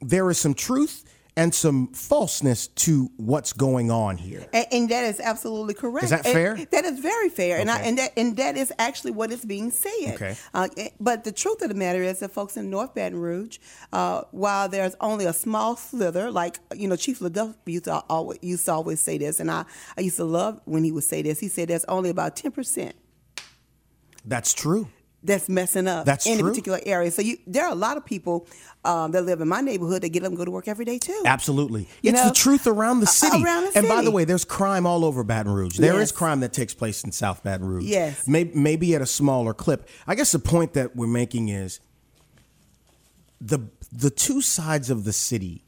there 0.00 0.30
is 0.30 0.38
some 0.38 0.54
truth 0.54 1.04
and 1.36 1.54
some 1.54 1.88
falseness 1.88 2.66
to 2.66 3.10
what's 3.16 3.52
going 3.52 3.90
on 3.90 4.16
here. 4.16 4.46
And, 4.52 4.66
and 4.72 4.88
that 4.88 5.04
is 5.04 5.20
absolutely 5.20 5.74
correct. 5.74 6.04
Is 6.04 6.10
that 6.10 6.26
And 6.26 6.34
fair? 6.34 6.56
that 6.72 6.84
is 6.84 6.98
very 7.00 7.28
fair, 7.28 7.58
and 7.58 7.70
I, 7.70 7.80
and 7.80 7.98
that 7.98 8.12
and 8.16 8.36
that 8.36 8.56
is 8.56 8.72
actually 8.78 9.12
what 9.12 9.30
is 9.30 9.44
being 9.44 9.70
said. 9.70 10.14
Okay. 10.14 10.36
Uh, 10.52 10.68
eh, 10.76 10.88
but 10.98 11.24
the 11.24 11.32
truth 11.32 11.62
of 11.62 11.68
the 11.68 11.74
matter 11.74 12.02
is 12.02 12.18
that 12.20 12.30
folks 12.32 12.56
in 12.56 12.68
North 12.70 12.94
Baton 12.94 13.18
Rouge, 13.18 13.58
uh, 13.92 14.22
while 14.32 14.68
there's 14.68 14.96
only 15.00 15.24
a 15.24 15.32
small 15.32 15.76
slither, 15.76 16.30
like 16.30 16.58
you 16.74 16.88
know, 16.88 16.96
Chief 16.96 17.20
LeDuff 17.20 17.54
used 17.66 17.84
to 17.84 18.02
always 18.08 18.38
used 18.42 18.64
to 18.66 18.72
always 18.72 19.00
say 19.00 19.18
this, 19.18 19.40
and 19.40 19.50
I 19.50 19.64
I 19.96 20.00
used 20.02 20.16
to 20.16 20.24
love 20.24 20.60
when 20.64 20.84
he 20.84 20.92
would 20.92 21.04
say 21.04 21.22
this. 21.22 21.40
He 21.40 21.48
said 21.48 21.68
there's 21.68 21.84
only 21.84 22.10
about 22.10 22.36
ten 22.36 22.50
percent 22.52 22.94
That's 24.24 24.52
true. 24.52 24.88
That's 25.22 25.48
messing 25.48 25.86
up 25.86 26.06
That's 26.06 26.26
in 26.26 26.38
true. 26.38 26.46
a 26.48 26.50
particular 26.50 26.80
area. 26.86 27.10
So 27.10 27.20
you, 27.22 27.36
there 27.46 27.66
are 27.66 27.72
a 27.72 27.74
lot 27.76 27.96
of 27.98 28.06
people 28.06 28.46
um, 28.84 29.10
that 29.12 29.22
live 29.22 29.40
in 29.42 29.48
my 29.48 29.60
neighborhood 29.60 30.00
that 30.02 30.08
get 30.08 30.22
up 30.22 30.28
and 30.28 30.36
go 30.38 30.44
to 30.46 30.50
work 30.50 30.66
every 30.66 30.86
day 30.86 30.98
too. 30.98 31.22
Absolutely. 31.26 31.82
You 32.02 32.10
it's 32.12 32.22
know, 32.22 32.28
the 32.28 32.34
truth 32.34 32.66
around 32.66 33.00
the 33.00 33.06
city. 33.06 33.42
around 33.44 33.64
the 33.64 33.78
and 33.78 33.86
by 33.88 34.00
the 34.02 34.10
way, 34.10 34.24
there's 34.24 34.46
crime 34.46 34.86
all 34.86 35.04
over 35.04 35.22
Baton 35.22 35.52
Rouge. 35.52 35.76
There 35.76 35.94
is 36.00 36.10
Yes. 36.10 36.12
crime 36.12 36.40
that 36.40 36.52
takes 36.54 36.72
place 36.72 37.04
in 37.04 37.12
South 37.12 37.42
Baton 37.42 37.66
Rouge. 37.66 37.84
Yes. 37.84 38.26
Maybe, 38.26 38.52
maybe 38.54 38.94
at 38.94 39.02
a 39.02 39.06
smaller 39.06 39.52
clip. 39.52 39.86
I 40.06 40.14
guess 40.14 40.32
the 40.32 40.38
point 40.38 40.72
that 40.72 40.96
we're 40.96 41.06
making 41.06 41.50
is 41.50 41.80
the 43.40 43.58
the 43.92 44.10
two 44.10 44.40
sides 44.40 44.88
of 44.90 45.04
the 45.04 45.12
city 45.12 45.64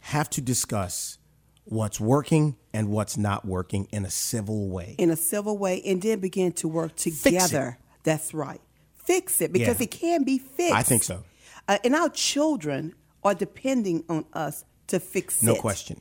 have 0.00 0.30
to 0.30 0.40
discuss 0.40 1.18
what's 1.64 1.98
working 1.98 2.56
and 2.72 2.88
what's 2.88 3.16
not 3.16 3.44
working 3.44 3.88
in 3.90 4.04
a 4.04 4.10
civil 4.10 4.68
way. 4.68 4.94
in 4.98 5.10
a 5.10 5.16
civil 5.16 5.56
way 5.58 5.82
and 5.84 6.00
then 6.02 6.20
begin 6.20 6.52
to 6.52 6.68
work 6.68 6.94
together. 6.96 7.78
That's 8.02 8.32
right. 8.34 8.60
Fix 9.04 9.40
it 9.40 9.52
because 9.52 9.78
Yeah. 9.80 9.84
it 9.84 9.90
can 9.90 10.24
be 10.24 10.38
fixed. 10.38 10.74
I 10.74 10.82
think 10.82 11.02
so. 11.04 11.24
Uh, 11.68 11.78
and 11.84 11.94
our 11.94 12.08
children 12.10 12.94
are 13.22 13.34
depending 13.34 14.04
on 14.08 14.24
us 14.32 14.64
to 14.88 15.00
fix 15.00 15.42
No 15.42 15.52
it. 15.52 15.54
No 15.56 15.60
question. 15.60 16.00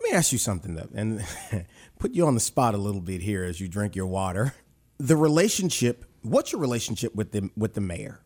Let 0.00 0.10
me 0.12 0.16
ask 0.16 0.32
you 0.32 0.38
something 0.38 0.74
though, 0.74 0.88
and 0.94 1.24
put 1.98 2.12
you 2.12 2.26
on 2.26 2.34
the 2.34 2.40
spot 2.40 2.74
a 2.74 2.78
little 2.78 3.00
bit 3.00 3.20
here 3.22 3.44
as 3.44 3.60
you 3.60 3.68
drink 3.68 3.96
your 3.96 4.06
water. 4.06 4.54
The 4.98 5.16
relationship. 5.16 6.04
What's 6.22 6.52
your 6.52 6.60
relationship 6.60 7.14
with 7.14 7.32
the 7.32 7.50
with 7.56 7.74
the 7.74 7.80
mayor? 7.82 8.20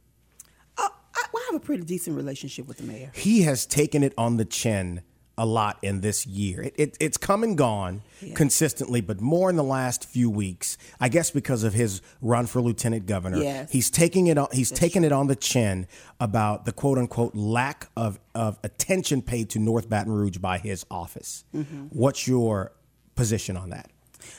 Uh, 0.77 0.89
I, 1.15 1.23
I 1.35 1.47
have 1.51 1.61
a 1.61 1.65
pretty 1.65 1.83
decent 1.85 2.17
relationship 2.17 2.67
with 2.69 2.79
the 2.79 2.85
mayor. 2.85 3.11
He 3.15 3.43
has 3.43 3.67
taken 3.67 4.03
it 4.05 4.13
on 4.17 4.37
the 4.37 4.45
chin 4.45 5.03
a 5.39 5.47
lot 5.47 5.79
in 5.83 6.03
this 6.03 6.27
year. 6.27 6.63
It, 6.63 6.75
it, 6.77 6.97
it's 7.01 7.17
come 7.17 7.43
and 7.43 7.57
gone 7.57 8.03
consistently, 8.35 9.01
but 9.01 9.21
more 9.21 9.49
in 9.49 9.57
the 9.57 9.65
last 9.65 10.05
few 10.05 10.29
weeks. 10.29 10.77
I 11.01 11.09
guess 11.09 11.31
because 11.31 11.65
of 11.65 11.73
his 11.73 12.03
run 12.21 12.47
for 12.47 12.61
lieutenant 12.61 13.07
governor. 13.07 13.39
Yes. 13.39 13.71
He's 13.71 13.89
taking 13.89 14.27
it 14.27 14.37
on. 14.37 14.49
He's 14.53 14.71
taking 14.71 15.05
it 15.05 15.13
on 15.13 15.29
the 15.29 15.37
chin 15.37 15.87
about 16.21 16.67
the 16.67 16.73
quote 16.73 16.99
unquote 16.99 17.35
lack 17.35 17.89
of 17.97 18.19
of 18.35 18.59
attention 18.63 19.23
paid 19.23 19.49
to 19.51 19.59
North 19.59 19.89
Baton 19.89 20.13
Rouge 20.13 20.39
by 20.39 20.59
his 20.59 20.85
office. 20.91 21.45
Mm-hmm. 21.55 21.87
What's 21.87 22.29
your 22.29 22.73
position 23.15 23.57
on 23.57 23.71
that? 23.71 23.91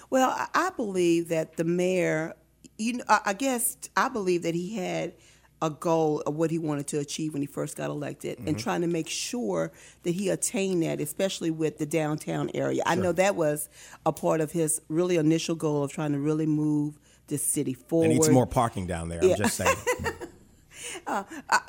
Well, 0.10 0.30
I- 0.54 0.72
believe 0.76 1.28
that 1.28 1.58
the 1.58 1.66
mayor, 1.66 2.36
you 2.78 2.94
know, 2.94 3.04
I 3.08 3.34
guess 3.34 3.78
I 3.98 4.08
believe 4.08 4.44
that 4.44 4.56
he 4.56 4.78
had 4.78 5.14
a 5.62 5.70
goal 5.70 6.22
of 6.22 6.36
what 6.36 6.52
he 6.52 6.58
wanted 6.58 6.88
to 6.88 7.00
achieve 7.00 7.34
when 7.34 7.42
he 7.42 7.46
first 7.46 7.76
got 7.76 7.90
elected 7.90 8.40
and 8.46 8.58
trying 8.58 8.82
to 8.82 8.88
make 8.88 9.10
sure 9.10 9.72
that 10.04 10.12
he 10.12 10.30
attained 10.30 10.84
that, 10.84 11.02
especially 11.02 11.52
with 11.52 11.78
the 11.78 11.86
downtown 11.86 12.50
area. 12.54 12.82
I 12.86 12.96
know 12.96 13.12
that 13.14 13.36
was 13.36 13.70
a 14.06 14.14
part 14.14 14.42
of 14.42 14.52
his 14.52 14.82
really 14.88 15.18
initial 15.18 15.56
goal 15.56 15.84
of 15.84 15.92
trying 15.92 16.14
to 16.14 16.20
really 16.20 16.46
move 16.46 16.98
the 17.28 17.38
city 17.38 17.74
forward. 17.74 18.06
There 18.06 18.14
needs 18.14 18.26
some 18.26 18.36
more 18.36 18.48
parking 18.48 18.88
down 18.88 19.10
there. 19.10 19.20
I'm 19.22 19.36
just 19.36 19.58
saying. 19.58 19.76
I, 21.08 21.24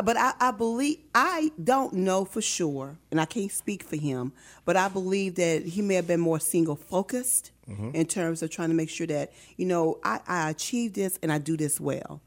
but 0.05 0.17
I, 0.17 0.33
I 0.39 0.51
believe 0.53 0.99
I 1.15 1.51
don't 1.63 1.93
know 1.95 2.25
for 2.25 2.41
sure, 2.41 2.97
and 3.11 3.21
I 3.21 3.25
can't 3.25 3.51
speak 3.51 3.83
for 3.83 3.97
him. 3.97 4.33
But 4.65 4.77
I 4.77 4.89
believe 4.89 5.35
that 5.35 5.65
he 5.65 5.83
may 5.83 5.95
have 5.95 6.07
been 6.07 6.21
more 6.21 6.41
single 6.41 6.77
focused 6.77 7.53
Mm-hmm. 7.71 7.91
in 7.95 8.07
terms 8.07 8.43
of 8.43 8.51
trying 8.51 8.71
to 8.71 8.75
make 8.75 8.91
sure 8.91 9.07
that 9.07 9.33
you 9.57 9.65
know 9.65 10.01
I, 10.03 10.19
I 10.27 10.51
achieve 10.51 10.95
this 10.95 11.21
and 11.23 11.31
I 11.33 11.39
do 11.39 11.57
this 11.57 11.79
well, 11.79 12.21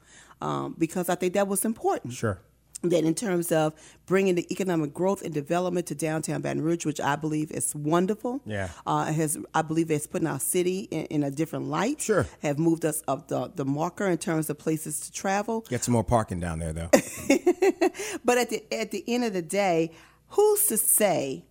um, 0.44 0.74
because 0.78 1.08
I 1.08 1.14
think 1.14 1.34
that 1.34 1.48
was 1.48 1.64
important. 1.64 2.12
Sure. 2.12 2.38
That 2.82 3.04
in 3.04 3.14
terms 3.14 3.50
of 3.50 3.72
bringing 4.04 4.34
the 4.34 4.46
economic 4.52 4.92
growth 4.92 5.22
and 5.22 5.32
development 5.32 5.86
to 5.86 5.94
downtown 5.94 6.42
Baton 6.42 6.60
Rouge, 6.60 6.84
which 6.84 7.00
I 7.00 7.16
believe 7.16 7.50
is 7.50 7.74
wonderful. 7.74 8.42
Yeah. 8.44 8.68
Uh, 8.86 9.06
has 9.06 9.38
I 9.54 9.62
believe 9.62 9.90
it's 9.90 10.06
putting 10.06 10.28
our 10.28 10.38
city 10.38 10.80
in, 10.90 11.06
in 11.06 11.22
a 11.22 11.30
different 11.30 11.68
light. 11.68 12.02
Sure. 12.02 12.26
Have 12.42 12.58
moved 12.58 12.84
us 12.84 13.02
up 13.08 13.28
the, 13.28 13.50
the 13.54 13.64
marker 13.64 14.06
in 14.06 14.18
terms 14.18 14.50
of 14.50 14.58
places 14.58 15.00
to 15.00 15.12
travel. 15.12 15.62
Get 15.62 15.82
some 15.82 15.92
more 15.92 16.04
parking 16.04 16.40
down 16.40 16.58
there, 16.58 16.74
though. 16.74 16.90
But 18.24 18.38
at 18.38 18.50
the 18.50 18.62
at 18.72 18.90
the 18.90 19.04
end 19.06 19.24
of 19.24 19.32
the 19.32 19.42
day, 19.42 19.92
who's 20.28 20.66
to 20.66 20.76
say? 20.76 21.44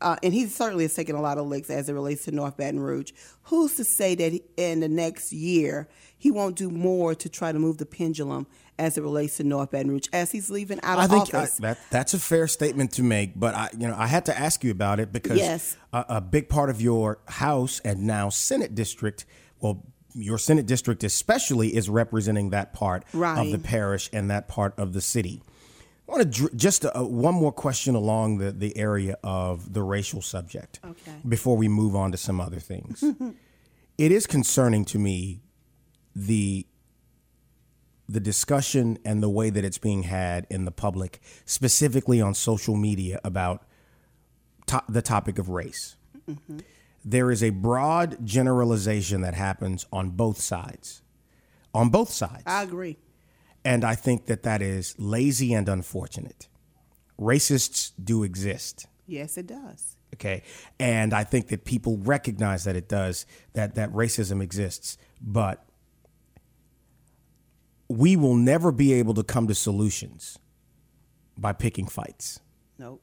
Uh, 0.00 0.16
and 0.22 0.32
he 0.32 0.46
certainly 0.46 0.84
has 0.84 0.94
taken 0.94 1.14
a 1.14 1.20
lot 1.20 1.38
of 1.38 1.46
licks 1.46 1.70
as 1.70 1.88
it 1.88 1.92
relates 1.92 2.24
to 2.24 2.32
North 2.32 2.56
Baton 2.56 2.80
Rouge. 2.80 3.12
Who's 3.44 3.74
to 3.76 3.84
say 3.84 4.14
that 4.14 4.40
in 4.56 4.80
the 4.80 4.88
next 4.88 5.32
year 5.32 5.88
he 6.16 6.30
won't 6.30 6.56
do 6.56 6.70
more 6.70 7.14
to 7.14 7.28
try 7.28 7.52
to 7.52 7.58
move 7.58 7.78
the 7.78 7.86
pendulum 7.86 8.46
as 8.78 8.96
it 8.96 9.02
relates 9.02 9.36
to 9.36 9.44
North 9.44 9.70
Baton 9.70 9.90
Rouge 9.90 10.06
as 10.12 10.32
he's 10.32 10.48
leaving 10.50 10.80
out 10.82 10.98
of 10.98 11.04
I 11.04 11.06
think 11.06 11.34
I, 11.34 11.38
office? 11.40 11.58
that 11.58 11.78
that's 11.90 12.14
a 12.14 12.18
fair 12.18 12.46
statement 12.46 12.92
to 12.92 13.02
make, 13.02 13.38
but 13.38 13.54
I 13.54 13.68
you 13.76 13.86
know 13.88 13.94
I 13.96 14.06
had 14.06 14.26
to 14.26 14.38
ask 14.38 14.64
you 14.64 14.70
about 14.70 15.00
it 15.00 15.12
because 15.12 15.36
Yes. 15.36 15.76
a, 15.92 16.04
a 16.08 16.20
big 16.20 16.48
part 16.48 16.70
of 16.70 16.80
your 16.80 17.18
House 17.28 17.80
and 17.80 18.06
now 18.06 18.28
Senate 18.30 18.74
district, 18.74 19.26
well, 19.60 19.84
your 20.14 20.38
Senate 20.38 20.66
district 20.66 21.04
especially 21.04 21.76
is 21.76 21.88
representing 21.90 22.50
that 22.50 22.72
part 22.72 23.04
of 23.14 23.50
the 23.52 23.58
parish 23.58 24.08
and 24.12 24.30
that 24.30 24.48
part 24.48 24.78
of 24.78 24.92
the 24.92 25.00
city. 25.00 25.42
I 26.10 26.14
want 26.14 26.34
to 26.34 26.50
just 26.56 26.84
uh, 26.84 26.90
one 27.04 27.34
more 27.34 27.52
question 27.52 27.94
along 27.94 28.38
the 28.38 28.50
the 28.50 28.76
area 28.76 29.16
of 29.22 29.72
the 29.72 29.82
racial 29.82 30.20
subject 30.22 30.80
Okay. 30.84 31.12
before 31.28 31.56
we 31.56 31.68
move 31.68 31.94
on 31.94 32.10
to 32.12 32.18
some 32.18 32.40
other 32.40 32.58
things. 32.58 33.04
it 33.98 34.10
is 34.10 34.26
concerning 34.26 34.84
to 34.86 34.98
me 34.98 35.40
the 36.16 36.66
the 38.08 38.18
discussion 38.20 38.98
and 39.04 39.22
the 39.22 39.28
way 39.28 39.50
that 39.50 39.64
it's 39.64 39.78
being 39.78 40.02
had 40.02 40.44
in 40.50 40.64
the 40.64 40.72
public, 40.72 41.20
specifically 41.44 42.20
on 42.20 42.34
social 42.34 42.74
media 42.74 43.20
about 43.22 43.64
to- 44.66 44.82
the 44.88 45.02
topic 45.02 45.38
of 45.38 45.48
race. 45.48 45.96
There 47.04 47.30
is 47.30 47.40
a 47.42 47.50
broad 47.50 48.26
generalization 48.26 49.20
that 49.20 49.34
happens 49.34 49.86
on 49.92 50.10
both 50.10 50.40
sides. 50.40 51.02
On 51.72 51.88
both 51.88 52.10
sides. 52.10 52.42
I 52.46 52.64
agree. 52.64 52.98
And 53.64 53.84
I 53.84 53.94
think 53.94 54.26
that 54.26 54.42
that 54.44 54.62
is 54.62 54.94
lazy 54.98 55.52
and 55.52 55.68
unfortunate. 55.68 56.48
Racists 57.18 57.92
do 58.02 58.22
exist. 58.22 58.86
Yes, 59.06 59.36
it 59.36 59.46
does. 59.46 59.96
Okay. 60.14 60.42
And 60.78 61.12
I 61.12 61.24
think 61.24 61.48
that 61.48 61.64
people 61.64 61.98
recognize 61.98 62.64
that 62.64 62.76
it 62.76 62.88
does, 62.88 63.26
that, 63.52 63.74
that 63.74 63.92
racism 63.92 64.42
exists. 64.42 64.96
But 65.20 65.64
we 67.88 68.16
will 68.16 68.36
never 68.36 68.72
be 68.72 68.92
able 68.94 69.14
to 69.14 69.22
come 69.22 69.46
to 69.48 69.54
solutions 69.54 70.38
by 71.36 71.52
picking 71.52 71.86
fights. 71.86 72.40
Nope. 72.78 73.02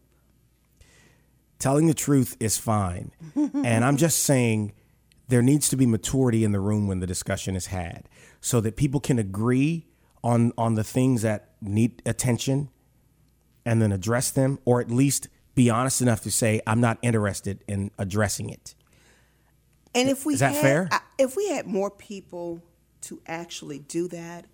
Telling 1.60 1.88
the 1.88 1.94
truth 1.94 2.38
is 2.40 2.58
fine. 2.58 3.12
and 3.36 3.84
I'm 3.84 3.98
just 3.98 4.24
saying 4.24 4.74
there 5.28 5.42
needs 5.42 5.70
to 5.70 5.76
be 5.76 5.86
maturity 5.86 6.44
in 6.44 6.52
the 6.52 6.60
room 6.60 6.88
when 6.88 7.00
the 7.00 7.08
discussion 7.08 7.56
is 7.56 7.68
had 7.68 8.08
so 8.40 8.62
that 8.62 8.76
people 8.76 9.00
can 9.00 9.20
agree 9.20 9.87
on, 10.28 10.52
on 10.58 10.76
the 10.76 10.84
things 10.84 11.22
that 11.22 11.52
need 11.62 12.02
attention 12.06 12.70
and 13.66 13.82
then 13.82 13.94
address 13.94 14.30
them, 14.30 14.60
or 14.66 14.82
at 14.82 14.92
least 14.92 15.30
be 15.56 15.70
honest 15.70 16.02
enough 16.02 16.22
to 16.22 16.30
say, 16.30 16.60
I'm 16.68 16.82
not 16.82 16.98
interested 17.02 17.64
in 17.66 17.92
addressing 17.98 18.50
it. 18.50 18.76
And 19.96 20.10
if 20.10 20.26
we 20.26 20.34
Is 20.34 20.42
that 20.42 20.54
had, 20.54 20.62
fair? 20.62 20.90
I- 20.92 21.00
if 21.18 21.38
we 21.38 21.48
had 21.50 21.66
more 21.66 21.90
people 21.90 22.62
to 23.04 23.22
actually 23.26 23.80
do 23.80 24.10
that, 24.10 24.46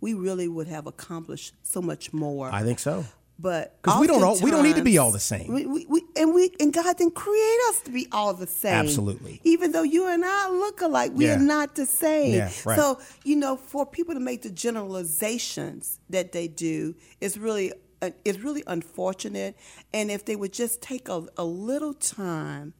we 0.00 0.14
really 0.14 0.48
would 0.48 0.66
have 0.66 0.88
accomplished 0.88 1.54
so 1.62 1.80
much 1.80 2.12
more. 2.12 2.50
I 2.52 2.62
think 2.64 2.80
so. 2.80 3.04
But 3.42 3.78
'Cause 3.82 3.98
we 4.00 4.06
don't 4.06 4.22
all- 4.22 4.38
we 4.40 4.50
don't 4.50 4.62
need 4.64 4.76
to 4.76 4.82
be 4.82 4.98
all 4.98 5.10
the 5.12 5.18
same. 5.18 5.52
We, 5.54 5.64
we, 5.64 5.86
we, 5.88 6.02
and 6.16 6.34
we 6.34 6.50
and 6.60 6.72
God 6.74 6.96
didn't 6.98 7.14
create 7.14 7.58
us 7.70 7.80
to 7.82 7.90
be 7.90 8.06
all 8.12 8.34
the 8.34 8.46
same. 8.46 8.74
Absolutely. 8.74 9.40
Even 9.44 9.72
though 9.72 9.82
you 9.82 10.06
and 10.08 10.22
I 10.26 10.50
look 10.50 10.82
alike, 10.82 11.12
we 11.14 11.24
Yeah. 11.26 11.36
are 11.36 11.38
not 11.38 11.74
the 11.74 11.86
same. 11.86 12.34
Yeah, 12.34 12.50
right. 12.66 12.76
So 12.78 12.98
you 13.24 13.36
know, 13.36 13.56
for 13.56 13.86
people 13.86 14.12
to 14.14 14.20
make 14.20 14.42
the 14.42 14.50
generalizations 14.50 15.98
that 16.10 16.32
they 16.32 16.48
do 16.48 16.94
is 17.20 17.38
really 17.38 17.72
uh, 18.02 18.10
is 18.24 18.40
really 18.40 18.62
unfortunate. 18.66 19.56
And 19.94 20.10
if 20.10 20.24
they 20.24 20.36
would 20.36 20.52
just 20.52 20.80
take 20.82 21.08
a, 21.08 21.24
a 21.36 21.44
little 21.44 21.94
time. 21.94 22.74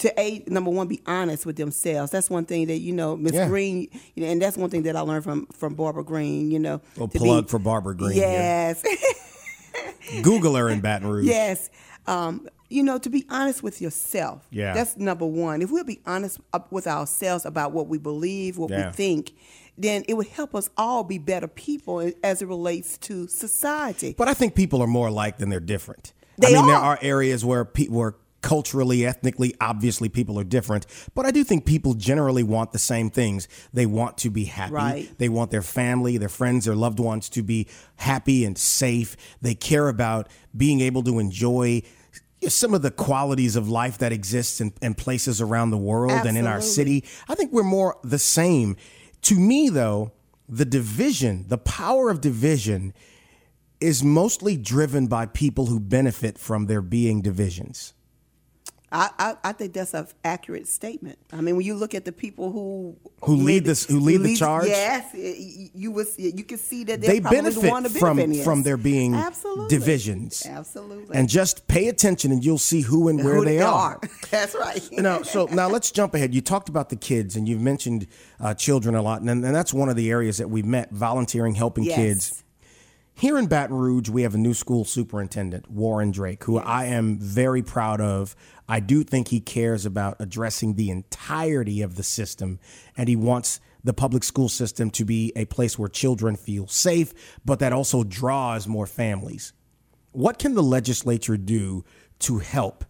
To 0.00 0.12
a 0.20 0.44
number 0.46 0.68
one, 0.70 0.88
be 0.88 1.00
honest 1.06 1.46
with 1.46 1.56
themselves. 1.56 2.12
That's 2.12 2.28
one 2.28 2.44
thing 2.44 2.66
that 2.66 2.80
you 2.80 2.92
know, 2.92 3.16
Miss 3.16 3.32
Yeah. 3.32 3.48
Green, 3.48 3.88
you 4.14 4.24
know, 4.24 4.30
and 4.30 4.42
that's 4.42 4.54
one 4.58 4.68
thing 4.68 4.82
that 4.82 4.94
I 4.94 5.00
learned 5.00 5.24
from 5.24 5.46
from 5.54 5.74
Barbara 5.74 6.04
Green. 6.04 6.50
You 6.50 6.58
know, 6.58 6.82
to 6.96 7.08
plug 7.08 7.48
for 7.48 7.58
Barbara 7.58 7.96
Green. 7.96 8.18
Yes, 8.18 8.82
Google 10.22 10.54
her 10.56 10.68
in 10.68 10.80
Baton 10.80 11.08
Rouge. 11.08 11.26
Yes. 11.26 11.70
Um, 12.06 12.48
you 12.68 12.82
know, 12.82 12.98
to 12.98 13.08
be 13.10 13.24
honest 13.30 13.62
with 13.62 13.80
yourself. 13.80 14.46
Yeah. 14.50 14.74
That's 14.74 14.96
number 14.96 15.26
one. 15.26 15.62
If 15.62 15.70
we'll 15.70 15.84
be 15.84 16.00
honest 16.06 16.40
with 16.70 16.86
ourselves 16.86 17.44
about 17.44 17.72
what 17.72 17.86
we 17.88 17.98
believe, 17.98 18.58
what 18.58 18.70
Yeah. 18.70 18.88
we 18.88 18.92
think, 18.92 19.32
then 19.78 20.04
it 20.08 20.14
would 20.14 20.28
help 20.28 20.54
us 20.54 20.70
all 20.76 21.04
be 21.04 21.18
better 21.18 21.46
people 21.48 22.10
as 22.24 22.42
it 22.42 22.46
relates 22.48 22.96
to 22.98 23.28
society. 23.28 24.14
But 24.16 24.28
I 24.28 24.34
think 24.34 24.54
people 24.54 24.82
are 24.82 24.86
more 24.86 25.08
alike 25.08 25.38
than 25.38 25.48
they're 25.50 25.60
different. 25.60 26.12
They 26.38 26.48
I 26.48 26.52
mean, 26.58 26.66
there 26.66 26.76
are. 26.76 26.96
are 26.96 26.98
areas 27.02 27.44
where 27.44 27.64
people 27.64 27.96
where 27.98 28.14
culturally, 28.46 29.04
ethnically, 29.04 29.52
obviously 29.60 30.08
people 30.08 30.38
are 30.38 30.44
different. 30.44 30.86
But 31.16 31.26
I 31.26 31.32
do 31.32 31.42
think 31.42 31.66
people 31.66 31.94
generally 31.94 32.44
want 32.44 32.70
the 32.70 32.78
same 32.78 33.10
things. 33.10 33.48
They 33.72 33.86
want 33.86 34.18
to 34.18 34.30
be 34.30 34.44
happy. 34.44 34.72
Right. 34.72 35.18
They 35.18 35.28
want 35.28 35.50
their 35.50 35.62
family, 35.62 36.16
their 36.16 36.28
friends, 36.28 36.64
their 36.64 36.76
loved 36.76 37.00
ones 37.00 37.28
to 37.30 37.42
be 37.42 37.66
happy 37.96 38.44
and 38.44 38.56
safe. 38.56 39.16
They 39.42 39.56
care 39.56 39.88
about 39.88 40.28
being 40.56 40.80
able 40.80 41.02
to 41.02 41.18
enjoy 41.18 41.82
some 42.46 42.72
of 42.72 42.82
the 42.82 42.92
qualities 42.92 43.56
of 43.56 43.68
life 43.68 43.98
that 43.98 44.12
exists 44.12 44.60
in, 44.60 44.72
in 44.80 44.94
places 44.94 45.40
around 45.40 45.72
the 45.72 45.76
world 45.76 46.24
and 46.24 46.38
in 46.38 46.46
our 46.46 46.60
city. 46.60 47.02
I 47.28 47.34
think 47.34 47.52
we're 47.52 47.64
more 47.64 47.98
the 48.04 48.20
same. 48.20 48.76
To 49.22 49.34
me, 49.34 49.70
though, 49.70 50.12
the 50.48 50.64
division, 50.64 51.46
the 51.48 51.58
power 51.58 52.10
of 52.10 52.20
division, 52.20 52.94
is 53.80 54.04
mostly 54.04 54.56
driven 54.56 55.08
by 55.08 55.26
people 55.26 55.66
who 55.66 55.80
benefit 55.80 56.38
from 56.38 56.66
there 56.66 56.80
being 56.80 57.22
divisions. 57.22 57.92
I, 58.98 59.10
I, 59.18 59.36
I 59.44 59.52
think 59.52 59.74
that's 59.74 59.92
an 59.92 60.06
accurate 60.24 60.66
statement. 60.66 61.18
I 61.30 61.42
mean, 61.42 61.56
when 61.56 61.66
you 61.66 61.74
look 61.74 61.94
at 61.94 62.06
the 62.06 62.12
people 62.12 62.50
who 62.50 62.96
Who 63.24 63.36
lead 63.36 63.44
made- 63.44 63.64
this- 63.66 63.84
who 63.84 64.00
lead 64.00 64.22
the 64.22 64.36
charge? 64.36 64.68
yes, 64.68 65.12
you 65.14 65.90
was 65.90 66.18
you 66.18 66.42
can 66.44 66.56
see 66.56 66.82
that 66.84 67.02
They 67.02 67.18
the 67.18 67.28
benefit 67.28 67.60
to 67.62 67.90
from 67.98 68.16
benefit, 68.16 68.36
yes. 68.36 68.44
from 68.44 68.62
there 68.62 68.78
being 68.78 69.14
Absolutely. 69.14 69.68
divisions. 69.68 70.46
Absolutely, 70.46 71.14
And 71.14 71.28
just 71.28 71.68
pay 71.68 71.88
attention 71.88 72.32
and 72.32 72.42
you'll 72.42 72.56
see 72.56 72.80
who 72.80 73.08
and 73.08 73.22
where 73.22 73.34
Who 73.36 73.44
they 73.44 73.60
are. 73.60 74.00
That's 74.30 74.54
right. 74.54 74.82
Know, 74.92 75.22
so 75.22 75.44
now 75.52 75.68
let's 75.68 75.90
jump 75.90 76.14
ahead. 76.14 76.34
You 76.34 76.40
talked 76.40 76.68
about 76.70 76.88
the 76.88 76.96
kids 76.96 77.36
and 77.36 77.46
you've 77.46 77.60
mentioned 77.60 78.06
uh, 78.40 78.54
children 78.54 78.94
a 78.94 79.02
lot, 79.02 79.20
and, 79.20 79.28
and 79.28 79.54
that's 79.54 79.74
one 79.74 79.88
of 79.90 79.96
the 79.96 80.10
areas 80.10 80.38
that 80.38 80.48
we've 80.48 80.64
met 80.64 80.90
volunteering, 80.90 81.54
helping 81.54 81.84
Yes. 81.84 81.96
kids. 81.96 82.42
Here 83.18 83.38
in 83.38 83.46
Baton 83.46 83.74
Rouge, 83.76 84.10
we 84.10 84.22
have 84.22 84.34
a 84.34 84.38
new 84.38 84.52
school 84.52 84.84
superintendent, 84.84 85.70
Warren 85.70 86.10
Drake, 86.10 86.44
who 86.44 86.58
I 86.58 86.84
am 86.86 87.18
very 87.18 87.62
proud 87.62 87.98
of. 88.00 88.36
I 88.68 88.80
do 88.80 89.04
think 89.04 89.28
he 89.28 89.40
cares 89.40 89.86
about 89.86 90.16
addressing 90.18 90.74
the 90.74 90.90
entirety 90.90 91.82
of 91.82 91.96
the 91.96 92.02
system, 92.02 92.58
and 92.96 93.08
he 93.08 93.16
wants 93.16 93.60
the 93.84 93.92
public 93.92 94.24
school 94.24 94.48
system 94.48 94.90
to 94.90 95.04
be 95.04 95.32
a 95.36 95.44
place 95.44 95.78
where 95.78 95.88
children 95.88 96.36
feel 96.36 96.66
safe, 96.66 97.14
but 97.44 97.60
that 97.60 97.72
also 97.72 98.02
draws 98.02 98.66
more 98.66 98.86
families. 98.86 99.52
What 100.12 100.38
can 100.38 100.54
the 100.54 100.62
legislature 100.62 101.36
do 101.36 101.84
to 102.20 102.38
help 102.38 102.84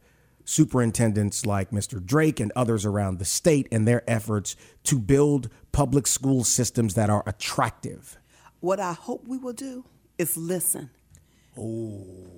superintendents 0.46 1.44
like 1.44 1.70
Mr. 1.70 2.02
Drake 2.02 2.40
and 2.40 2.52
others 2.56 2.86
around 2.86 3.18
the 3.18 3.24
state 3.24 3.66
in 3.70 3.84
their 3.84 4.08
efforts 4.08 4.56
to 4.84 4.98
build 4.98 5.50
public 5.72 6.06
school 6.06 6.44
systems 6.44 6.94
that 6.94 7.10
are 7.10 7.24
attractive. 7.26 8.16
What 8.60 8.80
I 8.80 8.92
hope 8.92 9.26
we 9.26 9.36
will 9.36 9.52
do 9.52 9.84
is 10.16 10.36
listen. 10.36 10.90
Oh, 11.58 12.28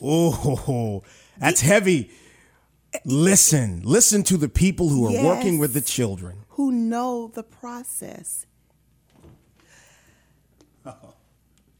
oh 0.00 1.02
that's 1.40 1.60
heavy. 1.60 2.10
Listen, 3.04 3.82
listen 3.84 4.22
to 4.24 4.36
the 4.36 4.48
people 4.48 4.88
who 4.88 5.06
are 5.06 5.12
Yes. 5.12 5.24
working 5.24 5.58
with 5.58 5.74
the 5.74 5.80
children. 5.80 6.44
who 6.50 6.72
know 6.72 7.30
the 7.32 7.44
process. 7.44 8.44
O- 10.84 11.14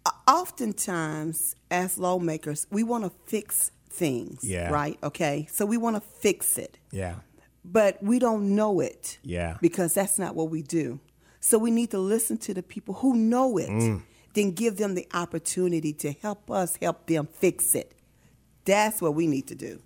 Oftentimes, 0.29 1.57
as 1.71 1.99
lawmakers, 1.99 2.67
we 2.71 2.83
want 2.85 3.03
to 3.05 3.11
fix 3.27 3.71
things, 3.91 4.45
Yeah. 4.45 4.71
right? 4.71 4.97
Okay, 5.03 5.49
so 5.51 5.67
we 5.67 5.77
want 5.77 5.97
to 5.97 6.01
fix 6.01 6.59
it, 6.59 6.79
Yeah. 6.93 7.17
but 7.65 8.01
we 8.03 8.19
don't 8.21 8.55
know 8.55 8.79
it, 8.81 9.19
Yeah. 9.25 9.57
because 9.61 9.95
that's 9.95 10.19
not 10.19 10.35
what 10.37 10.51
we 10.51 10.63
do. 10.63 11.01
So 11.41 11.59
we 11.59 11.71
need 11.73 11.91
to 11.91 11.99
listen 11.99 12.37
to 12.39 12.55
the 12.55 12.63
people 12.63 12.95
who 12.95 13.17
know 13.17 13.57
it, 13.59 13.69
Mm. 13.71 14.03
then 14.35 14.53
give 14.53 14.77
them 14.77 14.95
the 14.95 15.09
opportunity 15.15 15.93
to 15.95 16.13
help 16.13 16.51
us 16.51 16.77
help 16.81 17.07
them 17.07 17.27
fix 17.33 17.75
it. 17.75 17.95
That's 18.69 19.01
what 19.01 19.15
we 19.15 19.27
need 19.27 19.49
to 19.49 19.55
do. 19.55 19.81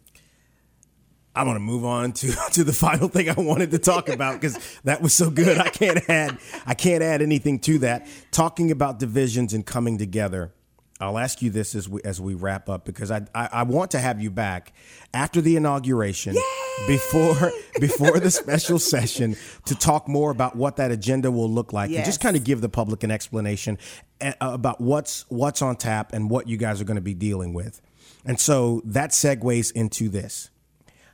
I'm 1.37 1.47
going 1.47 1.55
to 1.55 1.61
move 1.61 1.85
on 1.85 2.13
to, 2.15 2.33
to 2.53 2.65
the 2.65 2.73
final 2.73 3.07
thing 3.09 3.31
I 3.31 3.35
wanted 3.41 3.71
to 3.71 3.79
talk 3.79 4.09
about 4.09 4.41
because 4.41 4.59
that 4.83 5.01
was 5.01 5.15
so 5.15 5.31
good. 5.31 5.57
I 5.57 5.69
can't 5.69 6.11
add 6.11 6.39
I 6.67 6.75
can't 6.75 7.03
add 7.03 7.23
anything 7.23 7.61
to 7.61 7.79
that. 7.79 8.09
Talking 8.33 8.73
about 8.73 8.99
divisions 8.99 9.55
and 9.55 9.65
coming 9.65 9.99
together. 9.99 10.53
I'll 11.01 11.19
ask 11.19 11.43
you 11.43 11.51
this 11.51 11.75
as 11.77 11.89
we 11.89 12.01
as 12.03 12.21
we 12.21 12.35
wrap 12.35 12.69
up 12.69 12.85
because 12.85 13.13
I 13.13 13.27
I, 13.35 13.49
I 13.53 13.63
want 13.63 13.93
to 13.93 14.01
have 14.01 14.21
you 14.21 14.31
back 14.31 14.73
after 15.15 15.41
the 15.41 15.55
inauguration 15.55 16.37
before 16.89 17.53
before 17.81 18.19
the 18.19 18.31
special 18.33 18.81
session 18.81 19.37
to 19.67 19.77
talk 19.77 20.09
more 20.09 20.33
about 20.33 20.57
what 20.57 20.77
that 20.77 20.91
agenda 20.91 21.31
will 21.31 21.51
look 21.51 21.73
like 21.73 21.91
and 21.91 22.05
just 22.05 22.21
kind 22.21 22.37
of 22.37 22.43
give 22.43 22.61
the 22.61 22.69
public 22.69 23.05
an 23.05 23.13
explanation 23.13 23.79
uh, 24.21 24.33
about 24.41 24.81
what's 24.81 25.25
what's 25.29 25.63
on 25.63 25.77
tap 25.77 26.13
and 26.13 26.31
what 26.31 26.49
you 26.49 26.57
guys 26.57 26.81
are 26.81 26.85
going 26.85 26.97
to 26.97 27.01
be 27.01 27.15
dealing 27.15 27.55
with. 27.55 27.81
And 28.25 28.39
so 28.39 28.83
that 28.85 29.11
segues 29.11 29.73
into 29.73 30.09
this 30.09 30.51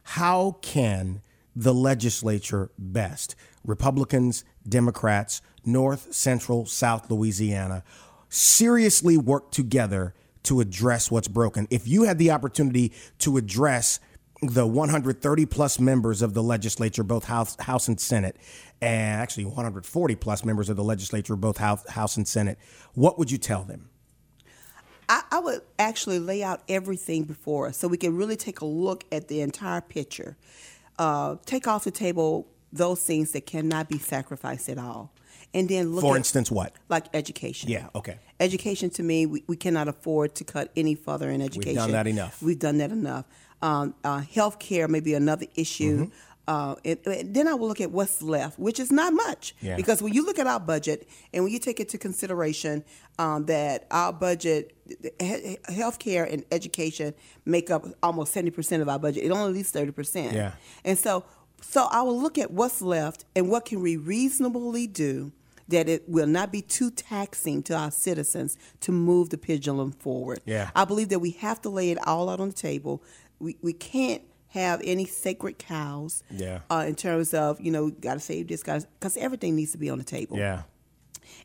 how 0.03 0.57
can 0.63 1.21
the 1.55 1.75
legislature 1.75 2.71
best, 2.79 3.35
Republicans, 3.65 4.45
Democrats, 4.67 5.43
North, 5.65 6.15
Central, 6.15 6.65
South 6.67 7.11
Louisiana, 7.11 7.85
seriously 8.29 9.19
work 9.19 9.51
together 9.51 10.15
to 10.45 10.61
address 10.61 11.11
what's 11.11 11.29
broken? 11.29 11.67
If 11.71 11.87
you 11.87 12.05
had 12.05 12.19
the 12.19 12.31
opportunity 12.31 12.93
to 13.19 13.37
address 13.37 14.01
the 14.41 14.67
130 14.67 15.47
plus 15.47 15.81
members 15.81 16.23
of 16.23 16.33
the 16.33 16.43
legislature, 16.43 17.03
both 17.03 17.25
House, 17.25 17.57
House 17.61 17.89
and 17.89 18.01
Senate, 18.01 18.37
and 18.81 19.21
actually 19.21 19.45
140 19.45 20.15
plus 20.17 20.45
members 20.45 20.69
of 20.69 20.77
the 20.77 20.85
legislature, 20.85 21.37
both 21.37 21.59
House, 21.59 21.87
House 21.91 22.17
and 22.17 22.27
Senate, 22.27 22.59
what 22.95 23.19
would 23.19 23.31
you 23.31 23.39
tell 23.39 23.65
them? 23.65 23.91
I, 25.09 25.23
I 25.31 25.39
would 25.41 25.63
actually 25.79 26.19
lay 26.19 26.43
out 26.43 26.63
everything 26.69 27.25
before 27.25 27.67
us 27.69 27.77
so 27.77 27.89
we 27.89 27.97
can 27.97 28.17
really 28.17 28.37
take 28.37 28.61
a 28.61 28.67
look 28.67 29.05
at 29.11 29.29
the 29.29 29.41
entire 29.41 29.81
picture. 29.81 30.37
Uh, 30.99 31.37
take 31.47 31.67
off 31.67 31.85
the 31.85 31.91
table 31.91 32.47
those 32.73 33.03
things 33.03 33.33
that 33.33 33.47
cannot 33.47 33.89
be 33.89 33.99
sacrificed 33.99 34.69
at 34.69 34.79
all. 34.79 35.13
And 35.55 35.69
then 35.69 35.93
look 35.95 36.03
For 36.03 36.15
at, 36.15 36.19
instance, 36.19 36.51
what? 36.51 36.75
like 36.91 37.07
education. 37.15 37.71
Yeah, 37.71 37.89
okay. 37.95 38.19
Education 38.39 38.91
to 38.91 39.03
me, 39.03 39.25
we, 39.25 39.45
we 39.47 39.57
cannot 39.57 39.89
afford 39.89 40.35
to 40.37 40.45
cut 40.45 40.71
any 40.77 40.95
further 40.95 41.31
in 41.31 41.41
education. 41.41 41.71
We've 41.71 41.77
done 41.77 41.93
that 41.93 42.07
enough. 42.07 42.43
We've 42.43 42.59
done 42.59 42.79
that 42.79 42.91
enough. 42.91 43.25
Um, 43.63 43.95
uh, 44.05 44.21
health 44.21 44.59
care 44.59 44.87
may 44.89 45.01
be 45.01 45.15
another 45.15 45.47
issue. 45.57 46.05
Mm-hmm. 46.05 46.13
Uh, 46.49 46.75
and, 46.83 46.99
and 47.07 47.35
then 47.35 47.47
I 47.47 47.53
will 47.53 47.69
look 47.69 47.81
at 47.83 47.93
what's 47.93 48.23
left, 48.23 48.59
which 48.59 48.81
is 48.81 48.91
not 48.91 49.13
much. 49.13 49.55
Yeah. 49.61 49.77
Because 49.77 50.01
when 50.01 50.15
you 50.15 50.25
look 50.25 50.39
at 50.39 50.47
our 50.47 50.59
budget 50.59 51.07
and 51.35 51.45
when 51.45 51.53
you 51.53 51.59
take 51.59 51.79
into 51.79 51.99
consideration 51.99 52.85
um, 53.19 53.45
that 53.47 53.87
our 53.91 54.15
budget, 54.15 54.75
he- 55.21 55.59
health 55.69 55.99
care 55.99 56.25
and 56.25 56.47
education 56.51 57.13
make 57.45 57.71
up 57.71 57.87
almost 58.03 58.35
70% 58.35 58.81
of 58.81 58.89
our 58.89 58.99
budget, 58.99 59.25
it 59.25 59.31
only 59.31 59.53
leaves 59.53 59.71
30%. 59.71 60.33
Yeah. 60.33 60.53
And 60.87 60.97
so, 60.97 61.27
so 61.61 61.87
I 61.91 62.01
will 62.01 62.19
look 62.19 62.39
at 62.39 62.51
what's 62.51 62.81
left 62.81 63.27
and 63.37 63.51
what 63.51 63.67
can 63.67 63.83
we 63.83 63.99
reasonably 63.99 64.87
do 64.87 65.33
that 65.69 65.87
it 65.87 66.09
will 66.09 66.27
not 66.27 66.51
be 66.51 66.63
too 66.63 66.91
taxing 66.91 67.63
to 67.65 67.77
our 67.77 67.91
citizens 67.91 68.57
to 68.81 68.91
move 68.91 69.29
the 69.29 69.37
pendulum 69.37 69.93
forward. 69.93 70.41
Yeah. 70.47 70.71
I 70.75 70.87
believe 70.87 71.11
that 71.11 71.19
we 71.19 71.33
have 71.33 71.61
to 71.61 71.69
lay 71.69 71.91
it 71.91 71.99
all 72.07 72.31
out 72.31 72.41
on 72.41 72.49
the 72.49 72.55
table. 72.55 73.03
We, 73.39 73.59
we 73.61 73.75
can't 73.75 74.23
have 74.49 74.81
any 74.85 75.05
sacred 75.07 75.59
cows 75.59 76.23
Yeah. 76.31 76.61
uh, 76.71 76.85
in 76.89 76.95
terms 76.95 77.35
of, 77.35 77.61
you 77.61 77.71
know, 77.71 77.91
got 77.91 78.15
to 78.15 78.21
save 78.21 78.49
this, 78.49 78.63
guys, 78.63 78.87
because 78.99 79.17
everything 79.17 79.57
needs 79.57 79.73
to 79.73 79.79
be 79.79 79.91
on 79.91 79.99
the 79.99 80.05
table. 80.05 80.39
Yeah, 80.39 80.63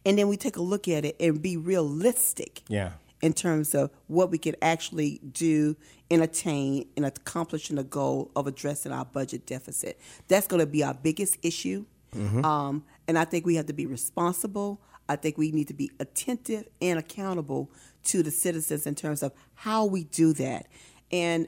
And 0.05 0.17
then 0.17 0.27
we 0.29 0.37
take 0.37 0.55
a 0.57 0.61
look 0.61 0.87
at 0.87 1.03
it 1.05 1.15
and 1.19 1.41
be 1.41 1.57
realistic 1.57 2.61
yeah. 2.69 2.91
in 3.21 3.33
terms 3.33 3.75
of 3.75 3.91
what 4.07 4.31
we 4.31 4.37
can 4.37 4.55
actually 4.61 5.19
do 5.31 5.75
and 6.09 6.21
attain 6.21 6.87
in 6.95 7.03
accomplishing 7.03 7.75
the 7.75 7.83
goal 7.83 8.31
of 8.35 8.47
addressing 8.47 8.91
our 8.91 9.05
budget 9.05 9.45
deficit. 9.45 9.99
That's 10.27 10.47
going 10.47 10.59
to 10.61 10.65
be 10.65 10.83
our 10.83 10.93
biggest 10.93 11.37
issue. 11.41 11.85
Um, 12.13 12.83
and 13.07 13.17
I 13.17 13.25
think 13.25 13.43
we 13.45 13.55
have 13.55 13.65
to 13.65 13.73
be 13.73 13.87
responsible. 13.87 14.79
I 15.09 15.15
think 15.15 15.35
we 15.37 15.51
need 15.51 15.67
to 15.69 15.73
be 15.73 15.89
attentive 15.99 16.67
and 16.79 16.99
accountable 16.99 17.71
to 18.05 18.21
the 18.21 18.29
citizens 18.31 18.85
in 18.85 18.93
terms 18.95 19.23
of 19.23 19.33
how 19.55 19.85
we 19.85 20.03
do 20.03 20.31
that. 20.33 20.67
And 21.11 21.47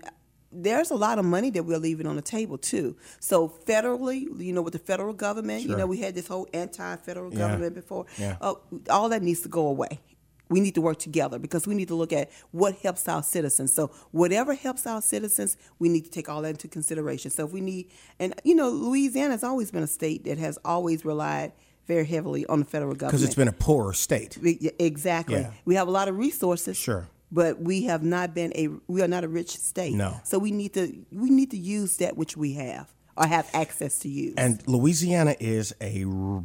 there's 0.55 0.91
a 0.91 0.95
lot 0.95 1.19
of 1.19 1.25
money 1.25 1.49
that 1.51 1.63
we're 1.63 1.77
leaving 1.77 2.07
on 2.07 2.15
the 2.15 2.21
table 2.21 2.57
too. 2.57 2.95
So 3.19 3.49
federally, 3.65 4.21
you 4.39 4.53
know, 4.53 4.61
with 4.61 4.73
the 4.73 4.79
federal 4.79 5.13
government, 5.13 5.63
you 5.63 5.75
know, 5.75 5.85
we 5.85 5.97
had 5.97 6.15
this 6.15 6.27
whole 6.27 6.47
anti-federal 6.53 7.31
Yeah. 7.33 7.39
government 7.39 7.75
before. 7.75 8.05
Yeah. 8.17 8.37
Uh, 8.41 8.55
all 8.89 9.09
that 9.09 9.21
needs 9.21 9.41
to 9.41 9.49
go 9.49 9.67
away. 9.67 9.99
We 10.47 10.59
need 10.59 10.75
to 10.75 10.81
work 10.81 10.99
together 10.99 11.39
because 11.39 11.65
we 11.65 11.73
need 11.73 11.87
to 11.87 11.95
look 11.95 12.13
at 12.13 12.29
what 12.51 12.75
helps 12.77 13.07
our 13.09 13.23
citizens. 13.23 13.73
So 13.73 13.89
whatever 14.11 14.53
helps 14.53 14.85
our 14.85 15.01
citizens, 15.01 15.57
we 15.79 15.89
need 15.89 16.05
to 16.05 16.11
take 16.11 16.29
all 16.29 16.41
that 16.43 16.49
into 16.49 16.67
consideration. 16.67 17.31
So 17.31 17.45
if 17.47 17.51
we 17.51 17.61
need, 17.61 17.87
and 18.19 18.33
you 18.43 18.53
know, 18.53 18.69
Louisiana 18.69 19.31
has 19.31 19.43
always 19.43 19.71
been 19.71 19.81
a 19.83 19.87
state 19.87 20.23
that 20.25 20.37
has 20.37 20.59
always 20.63 21.03
relied 21.03 21.51
very 21.87 22.05
heavily 22.05 22.45
on 22.45 22.59
the 22.59 22.65
federal 22.65 22.93
government 22.93 23.11
Because 23.13 23.23
it's 23.23 23.35
been 23.35 23.47
a 23.47 23.51
poorer 23.53 23.93
state. 23.93 24.37
we- 24.41 24.71
Exactly. 24.79 25.35
Yeah. 25.41 25.51
We 25.65 25.75
have 25.75 25.87
a 25.87 25.91
lot 25.91 26.07
of 26.07 26.17
resources. 26.17 26.77
Sure. 26.77 27.07
But 27.31 27.59
we 27.59 27.83
have 27.83 28.03
not 28.03 28.33
been 28.33 28.53
a 28.55 28.69
we 28.87 29.01
are 29.01 29.07
not 29.07 29.23
a 29.23 29.27
rich 29.27 29.57
state. 29.57 29.93
No. 29.93 30.19
So 30.23 30.39
we 30.39 30.51
need 30.51 30.73
to 30.73 30.93
we 31.11 31.29
need 31.29 31.51
to 31.51 31.57
use 31.57 31.97
that 31.97 32.15
which 32.15 32.37
we 32.37 32.53
have 32.53 32.93
or 33.17 33.25
have 33.25 33.49
access 33.53 33.99
to 33.99 34.09
use. 34.09 34.35
And 34.37 34.65
Louisiana 34.67 35.35
is 35.39 35.73
a 35.81 36.05
r- 36.05 36.43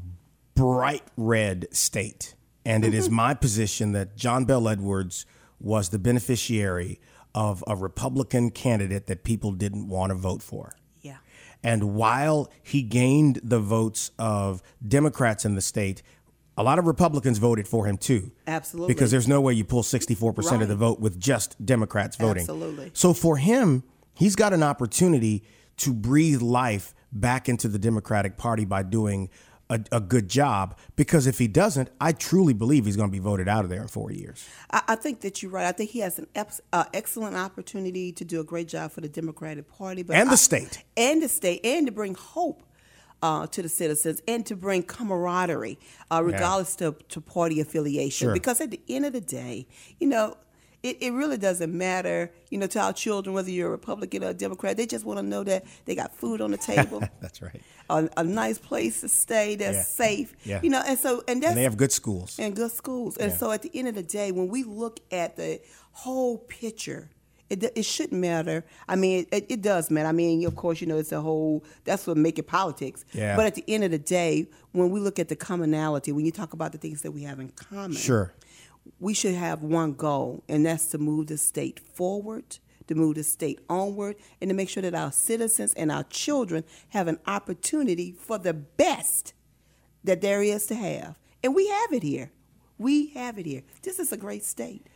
bright 0.55 1.05
red 1.17 1.67
state. 1.71 2.35
And 2.65 2.85
it 2.85 2.95
is 2.95 3.07
mm-hmm. 3.07 3.17
my 3.17 3.35
position 3.35 3.93
that 3.93 4.17
John 4.17 4.45
Bell 4.45 4.69
Edwards 4.69 5.25
was 5.59 5.89
the 5.89 5.99
beneficiary 5.99 7.01
of 7.35 7.65
a 7.67 7.75
Republican 7.75 8.51
candidate 8.51 9.07
that 9.07 9.25
people 9.25 9.53
didn't 9.53 9.89
want 9.89 10.11
to 10.11 10.15
vote 10.17 10.43
for. 10.43 10.75
yeah. 11.01 11.19
And 11.63 11.95
while 11.95 12.51
he 12.63 12.83
gained 12.83 13.41
the 13.43 13.61
votes 13.61 14.11
of 14.19 14.63
Democrats 14.87 15.45
in 15.45 15.55
the 15.55 15.61
state, 15.61 16.03
a 16.57 16.63
lot 16.63 16.79
of 16.79 16.87
Republicans 16.87 17.39
voted 17.39 17.67
for 17.69 17.87
him 17.87 17.97
too. 17.97 18.33
Absolutely. 18.47 18.93
Because 18.95 19.11
there's 19.11 19.29
no 19.29 19.41
way 19.41 19.55
you 19.55 19.65
pull 19.65 19.83
64% 19.83 20.61
of 20.63 20.69
the 20.69 20.77
vote 20.77 21.01
with 21.01 21.19
just 21.19 21.65
Democrats 21.65 22.17
voting. 22.17 22.43
Absolutely. 22.43 22.91
So 22.93 23.15
for 23.15 23.37
him, 23.39 23.83
he's 24.15 24.37
got 24.37 24.53
an 24.53 24.63
opportunity 24.63 25.43
to 25.79 25.93
breathe 25.95 26.43
life 26.43 26.95
back 27.13 27.49
into 27.49 27.69
the 27.69 27.79
Democratic 27.79 28.37
Party 28.37 28.65
by 28.65 28.83
doing 28.83 29.31
a, 29.71 29.81
a 29.93 30.01
good 30.01 30.29
job. 30.29 30.77
Because 30.97 31.27
if 31.27 31.39
he 31.39 31.49
doesn't, 31.49 31.89
I 32.01 32.13
truly 32.13 32.53
believe 32.53 32.85
he's 32.85 32.97
going 32.97 33.09
to 33.09 33.13
be 33.13 33.21
voted 33.21 33.49
out 33.49 33.65
of 33.65 33.71
there 33.71 33.81
in 33.81 33.89
four 33.89 34.11
years. 34.11 34.47
I, 34.71 34.83
I 34.89 34.95
think 34.97 35.21
that 35.23 35.43
you're 35.43 35.51
right. 35.53 35.65
I 35.67 35.73
think 35.73 35.91
he 35.91 36.01
has 36.01 36.19
an 36.19 36.27
ex, 36.35 36.61
uh, 36.73 36.85
excellent 36.93 37.37
opportunity 37.37 38.13
to 38.13 38.25
do 38.25 38.41
a 38.41 38.45
great 38.45 38.69
job 38.69 38.91
for 38.93 39.01
the 39.01 39.09
Democratic 39.09 39.69
Party, 39.69 40.03
but 40.03 40.17
And 40.17 40.29
the 40.29 40.33
I- 40.33 40.37
state. 40.37 40.85
and 40.97 41.23
the 41.23 41.29
state, 41.29 41.61
and 41.65 41.87
to 41.87 41.93
bring 41.93 42.15
hope 42.17 42.65
uh, 43.23 43.47
to 43.49 43.63
the 43.63 43.69
citizens, 43.69 44.23
and 44.27 44.45
to 44.47 44.57
bring 44.57 44.83
camaraderie, 44.83 45.79
uh, 46.11 46.23
regardless 46.25 46.75
to, 46.77 46.95
to 47.09 47.21
party 47.21 47.61
affiliation. 47.61 48.27
Sure. 48.27 48.33
Because 48.35 48.61
at 48.61 48.71
the 48.71 48.81
end 48.89 49.05
of 49.07 49.13
the 49.13 49.21
day, 49.21 49.67
you 49.99 50.07
know. 50.07 50.37
It, 50.83 50.97
it 51.03 51.11
really 51.11 51.37
doesn't 51.37 51.77
matter, 51.77 52.33
you 52.49 52.57
know, 52.57 52.67
to 52.69 52.81
our 52.81 52.95
children 52.95 53.35
whether 53.35 53.51
you're 53.51 53.69
a 53.69 53.71
Republican 53.71 54.25
or 54.25 54.29
a 54.31 54.33
Democrat. 54.33 54.79
They 54.79 54.87
just 54.87 55.05
want 55.05 55.19
to 55.19 55.23
know 55.23 55.45
that 55.45 55.67
they 55.85 55.95
got 55.95 56.17
food 56.17 56.41
on 56.41 56.53
the 56.53 56.57
table, 56.57 57.03
That's 57.21 57.43
right. 57.43 57.61
a, 57.91 58.09
a 58.17 58.25
nice 58.25 58.57
place 58.57 59.03
to 59.03 59.09
stay 59.11 59.57
that's 59.57 59.77
Yeah. 59.77 59.83
safe, 60.07 60.33
Yeah. 60.43 60.61
you 60.63 60.71
know. 60.71 60.83
And 60.87 60.99
so, 60.99 61.23
and 61.29 61.43
that's 61.43 61.51
And 61.51 61.59
they 61.59 61.65
have 61.65 61.77
good 61.77 61.93
schools. 61.93 62.39
and 62.39 62.57
good 62.57 62.73
schools. 62.73 63.19
And 63.19 63.31
Yeah. 63.31 63.37
so 63.37 63.51
at 63.53 63.61
the 63.61 63.71
end 63.75 63.89
of 63.89 63.95
the 63.95 64.03
day, 64.03 64.33
when 64.33 64.49
we 64.49 64.63
look 64.65 65.01
at 65.13 65.37
the 65.37 65.61
whole 65.93 66.39
picture, 66.39 67.11
it, 67.51 67.65
it 67.77 67.85
shouldn't 67.85 68.21
matter. 68.21 68.65
I 68.89 68.97
mean, 68.97 69.27
it, 69.33 69.47
it 69.51 69.61
does 69.63 69.91
matter. 69.91 70.09
I 70.09 70.13
mean, 70.13 70.47
of 70.47 70.55
course, 70.57 70.81
you 70.81 70.87
know, 70.87 70.99
it's 70.99 71.13
a 71.13 71.21
whole, 71.21 71.65
that's 71.85 72.07
what 72.07 72.17
make 72.17 72.39
it 72.39 72.45
politics. 72.47 73.05
Yeah. 73.13 73.37
But 73.37 73.47
at 73.47 73.55
the 73.57 73.65
end 73.69 73.85
of 73.85 73.91
the 73.91 73.99
day, 73.99 74.47
when 74.73 74.91
we 74.91 75.01
look 75.01 75.19
at 75.19 75.29
the 75.29 75.37
commonality, 75.37 76.13
when 76.13 76.25
you 76.25 76.33
talk 76.33 76.53
about 76.53 76.73
the 76.73 76.79
things 76.79 77.03
that 77.03 77.11
we 77.11 77.23
have 77.25 77.41
in 77.41 77.49
common, 77.51 77.93
Sure. 77.93 78.33
we 79.01 79.13
should 79.13 79.35
have 79.35 79.63
one 79.63 79.93
goal, 79.95 80.43
and 80.49 80.65
that's 80.65 80.87
to 80.87 80.99
move 80.99 81.27
the 81.27 81.37
state 81.37 81.81
forward, 81.81 82.59
to 82.87 82.95
move 82.95 83.17
the 83.17 83.23
state 83.25 83.61
onward 83.69 84.17
and 84.41 84.49
to 84.51 84.55
make 84.55 84.69
sure 84.69 84.83
that 84.83 84.95
our 84.95 85.13
citizens 85.13 85.75
and 85.75 85.93
our 85.93 86.05
children 86.05 86.65
have 86.91 87.07
an 87.09 87.19
opportunity 87.27 88.13
for 88.13 88.39
the 88.39 88.53
best 88.55 89.33
that 90.05 90.21
there 90.21 90.43
is 90.43 90.67
to 90.67 90.75
have. 90.75 91.17
And 91.45 91.55
we 91.55 91.69
have 91.69 91.93
it 91.93 92.03
here. 92.03 92.31
We 92.79 93.09
have 93.11 93.39
it 93.39 93.47
here. 93.47 93.63
This 93.83 93.99
is 93.99 94.13
a 94.13 94.17
great 94.17 94.45
state. 94.45 94.87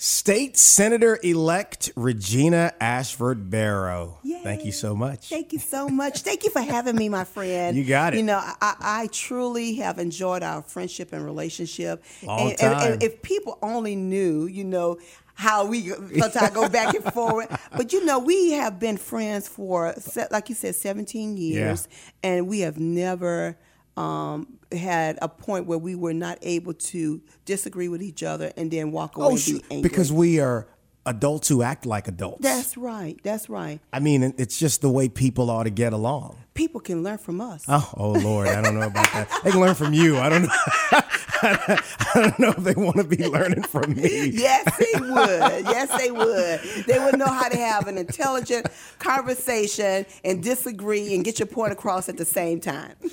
State 0.00 0.56
Senator 0.56 1.18
elect 1.24 1.90
Regina 1.96 2.72
Ashford 2.80 3.50
Barrow. 3.50 4.18
Yay. 4.22 4.40
Thank 4.44 4.64
you 4.64 4.70
so 4.70 4.94
much. 4.94 5.28
Thank 5.28 5.52
you 5.52 5.58
so 5.58 5.88
much. 5.88 6.20
Thank 6.22 6.44
you 6.44 6.50
for 6.50 6.60
having 6.60 6.94
me, 6.94 7.08
my 7.08 7.24
friend. 7.24 7.76
You 7.78 7.84
got 7.84 8.14
it. 8.14 8.18
You 8.18 8.22
know, 8.22 8.38
I, 8.38 8.76
I 8.80 9.08
truly 9.10 9.74
have 9.76 9.98
enjoyed 9.98 10.44
our 10.44 10.62
friendship 10.62 11.12
and 11.12 11.24
relationship. 11.24 12.04
Long 12.22 12.40
and, 12.40 12.50
and- 12.50 12.58
time. 12.58 12.92
and 12.92 13.02
if 13.02 13.22
people 13.22 13.58
only 13.60 13.96
knew, 13.96 14.46
you 14.46 14.62
know, 14.62 14.98
how 15.34 15.66
we 15.66 15.88
sometimes 15.88 16.50
go 16.50 16.68
back 16.68 16.94
and 16.94 17.04
forward. 17.12 17.48
But 17.76 17.92
you 17.92 18.04
know, 18.04 18.18
we 18.20 18.52
have 18.52 18.78
been 18.80 18.96
friends 18.96 19.46
for, 19.48 19.94
like 20.30 20.48
you 20.48 20.54
said, 20.54 20.74
17 20.76 21.36
years, 21.36 21.86
and 22.22 22.48
we 22.48 22.60
have 22.60 22.78
never 22.78 23.56
um, 23.98 24.46
had 24.70 25.18
a 25.22 25.28
point 25.28 25.66
where 25.66 25.78
we 25.78 25.94
were 25.94 26.12
not 26.14 26.38
able 26.42 26.74
to 26.74 27.20
disagree 27.44 27.88
with 27.88 28.02
each 28.02 28.22
other 28.22 28.52
and 28.56 28.70
then 28.70 28.92
walk 28.92 29.16
away 29.16 29.26
Oh, 29.26 29.30
and 29.30 29.44
be 29.44 29.64
angry. 29.70 29.82
because 29.88 30.12
we 30.12 30.38
are 30.40 30.66
adults 31.08 31.48
who 31.48 31.62
act 31.62 31.86
like 31.86 32.06
adults. 32.08 32.42
that's 32.42 32.76
right. 32.76 33.18
That's 33.22 33.48
right. 33.48 33.80
I 33.92 34.00
mean, 34.00 34.34
it's 34.38 34.58
just 34.58 34.80
the 34.82 34.90
way 34.90 35.08
people 35.08 35.50
are 35.50 35.64
to 35.64 35.70
get 35.70 35.92
along. 35.92 36.36
People 36.54 36.80
can 36.80 37.02
learn 37.04 37.18
from 37.18 37.40
us. 37.40 37.64
Oh, 37.68 37.88
oh 37.96 38.10
Lord, 38.12 38.48
I 38.48 38.60
don't 38.60 38.74
know 38.74 38.86
about 38.86 39.12
that. 39.12 39.28
They 39.44 39.50
can 39.52 39.60
learn 39.60 39.74
from 39.76 39.92
you. 39.94 40.18
I 40.18 40.28
don't 40.28 40.42
know. 40.42 40.48
I 41.40 41.80
don't 42.14 42.38
know 42.40 42.48
if 42.50 42.64
they 42.64 42.74
want 42.74 42.96
to 42.96 43.04
be 43.04 43.24
learning 43.28 43.62
from 43.62 43.94
me. 43.94 44.30
Yes, 44.30 44.64
they 44.76 44.98
would. 45.00 45.64
Yes, 45.66 45.96
they 45.96 46.10
would. 46.10 46.60
They 46.86 46.98
would 46.98 47.16
know 47.16 47.26
how 47.28 47.48
to 47.48 47.56
have 47.56 47.86
an 47.86 47.96
intelligent 47.96 48.66
conversation 48.98 50.04
and 50.24 50.42
disagree 50.42 51.14
and 51.14 51.24
get 51.24 51.38
your 51.38 51.46
point 51.46 51.72
across 51.72 52.08
at 52.08 52.16
the 52.16 52.24
same 52.24 52.60
time. 52.60 52.94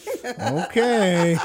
Okay. 0.65 1.37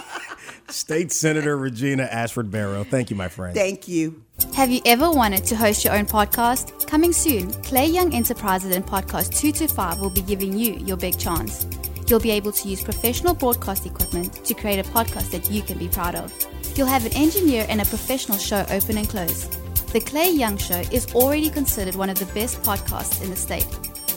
State 0.72 1.12
Senator 1.12 1.56
Regina 1.56 2.04
Ashford 2.04 2.50
Barrow. 2.50 2.84
Thank 2.84 3.10
you, 3.10 3.16
my 3.16 3.28
friend. 3.28 3.54
Thank 3.54 3.88
you. 3.88 4.22
Have 4.54 4.70
you 4.70 4.80
ever 4.86 5.10
wanted 5.10 5.44
to 5.46 5.56
host 5.56 5.84
your 5.84 5.94
own 5.94 6.06
podcast? 6.06 6.86
Coming 6.86 7.12
soon, 7.12 7.52
Clay 7.62 7.86
Young 7.86 8.14
Enterprises 8.14 8.74
and 8.74 8.86
Podcast 8.86 9.36
225 9.38 10.00
will 10.00 10.10
be 10.10 10.22
giving 10.22 10.56
you 10.56 10.74
your 10.74 10.96
big 10.96 11.18
chance. 11.18 11.66
You'll 12.06 12.20
be 12.20 12.30
able 12.30 12.52
to 12.52 12.68
use 12.68 12.82
professional 12.82 13.34
broadcast 13.34 13.86
equipment 13.86 14.44
to 14.44 14.54
create 14.54 14.78
a 14.84 14.88
podcast 14.90 15.30
that 15.30 15.50
you 15.50 15.62
can 15.62 15.78
be 15.78 15.88
proud 15.88 16.14
of. 16.14 16.32
You'll 16.76 16.86
have 16.86 17.06
an 17.06 17.14
engineer 17.14 17.66
and 17.68 17.80
a 17.80 17.84
professional 17.84 18.38
show 18.38 18.64
open 18.70 18.98
and 18.98 19.08
close. 19.08 19.48
The 19.92 20.00
Clay 20.00 20.30
Young 20.30 20.56
Show 20.56 20.82
is 20.92 21.12
already 21.14 21.50
considered 21.50 21.94
one 21.94 22.10
of 22.10 22.18
the 22.18 22.26
best 22.26 22.62
podcasts 22.62 23.22
in 23.22 23.30
the 23.30 23.36
state. 23.36 23.66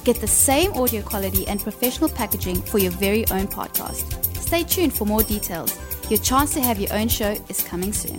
Get 0.04 0.18
the 0.22 0.28
same 0.28 0.74
audio 0.74 1.02
quality 1.02 1.48
and 1.48 1.60
professional 1.60 2.10
packaging 2.10 2.62
for 2.62 2.78
your 2.78 2.92
very 2.92 3.28
own 3.30 3.48
podcast. 3.48 4.26
Stay 4.38 4.64
tuned 4.64 4.94
for 4.94 5.06
more 5.06 5.24
details. 5.24 5.78
Your 6.14 6.22
chance 6.22 6.54
to 6.54 6.62
have 6.62 6.80
your 6.80 6.94
own 6.94 7.08
show 7.08 7.36
is 7.50 7.64
coming 7.64 7.92
soon. 7.92 8.18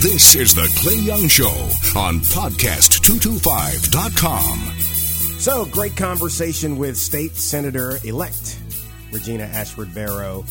This 0.00 0.36
is 0.36 0.54
The 0.54 0.72
Clay 0.76 1.00
Young 1.00 1.26
Show 1.26 1.50
on 1.98 2.20
podcast225.com. 2.20 4.58
So, 5.40 5.64
great 5.64 5.96
conversation 5.96 6.78
with 6.78 6.96
State 6.96 7.34
Senator 7.34 7.98
elect 8.04 8.60
Regina 9.10 9.42
Ashford 9.42 9.92
Barrow. 9.92 10.44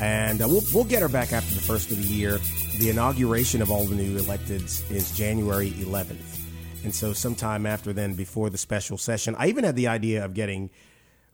And 0.00 0.40
uh, 0.40 0.48
we'll, 0.48 0.62
we'll 0.72 0.84
get 0.84 1.02
her 1.02 1.10
back 1.10 1.34
after 1.34 1.54
the 1.54 1.60
first 1.60 1.90
of 1.90 1.98
the 1.98 2.04
year. 2.04 2.40
The 2.78 2.88
inauguration 2.88 3.60
of 3.60 3.70
all 3.70 3.84
the 3.84 3.94
new 3.94 4.18
electeds 4.18 4.90
is 4.90 5.14
January 5.14 5.72
11th. 5.72 6.37
And 6.84 6.94
so, 6.94 7.12
sometime 7.12 7.66
after 7.66 7.92
then, 7.92 8.14
before 8.14 8.50
the 8.50 8.58
special 8.58 8.98
session, 8.98 9.34
I 9.38 9.48
even 9.48 9.64
had 9.64 9.76
the 9.76 9.88
idea 9.88 10.24
of 10.24 10.32
getting 10.32 10.70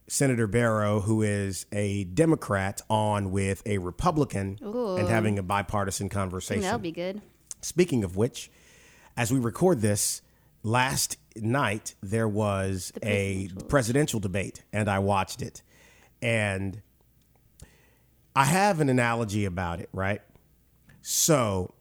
Senator 0.07 0.47
Barrow, 0.47 1.01
who 1.01 1.23
is 1.23 1.67
a 1.73 2.05
Democrat, 2.05 2.81
on 2.89 3.31
with 3.31 3.63
a 3.67 3.79
Republican 3.79 4.59
and 4.63 5.09
having 5.09 5.39
a 5.39 5.43
bipartisan 5.43 6.09
conversation. 6.09 6.63
That'll 6.63 6.79
be 6.79 6.93
good. 6.93 7.21
Speaking 7.63 8.05
of 8.05 8.17
which, 8.17 8.51
as 9.17 9.33
we 9.33 9.39
record 9.39 9.81
this, 9.81 10.23
last 10.63 11.19
night 11.37 11.95
there 12.03 12.29
was 12.29 12.93
a 13.03 13.49
presidential 13.69 14.21
debate, 14.21 14.63
and 14.73 14.89
I 14.89 14.99
watched 14.99 15.43
it. 15.43 15.63
And 16.23 16.81
I 18.35 18.45
have 18.45 18.81
an 18.81 18.89
analogy 18.89 19.45
about 19.45 19.81
it, 19.81 19.89
right? 19.93 20.21
So, 21.03 21.74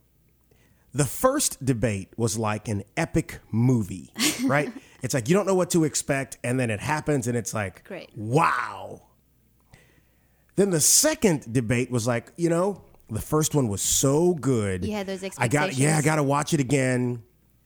the 0.93 1.05
first 1.05 1.63
debate 1.65 2.09
was 2.17 2.37
like 2.37 2.67
an 2.67 2.83
epic 2.97 3.39
movie, 3.51 4.11
right? 4.45 4.71
it's 5.01 5.13
like 5.13 5.27
you 5.27 5.33
don't 5.35 5.45
know 5.45 5.55
what 5.55 5.69
to 5.71 5.83
expect, 5.83 6.37
and 6.43 6.59
then 6.59 6.69
it 6.69 6.79
happens, 6.79 7.27
and 7.27 7.35
it's 7.37 7.53
like, 7.53 7.83
Great. 7.83 8.09
wow. 8.15 9.01
Then 10.55 10.69
the 10.69 10.79
second 10.79 11.51
debate 11.51 11.89
was 11.89 12.05
like, 12.05 12.31
you 12.37 12.49
know, 12.49 12.83
the 13.09 13.21
first 13.21 13.55
one 13.55 13.67
was 13.69 13.81
so 13.81 14.33
good. 14.35 14.85
Had 14.85 15.07
those 15.07 15.23
I 15.37 15.47
got 15.47 15.75
yeah, 15.75 15.97
I 15.97 16.01
got 16.01 16.17
to 16.17 16.23
watch 16.23 16.53
it 16.53 16.59
again, 16.59 17.23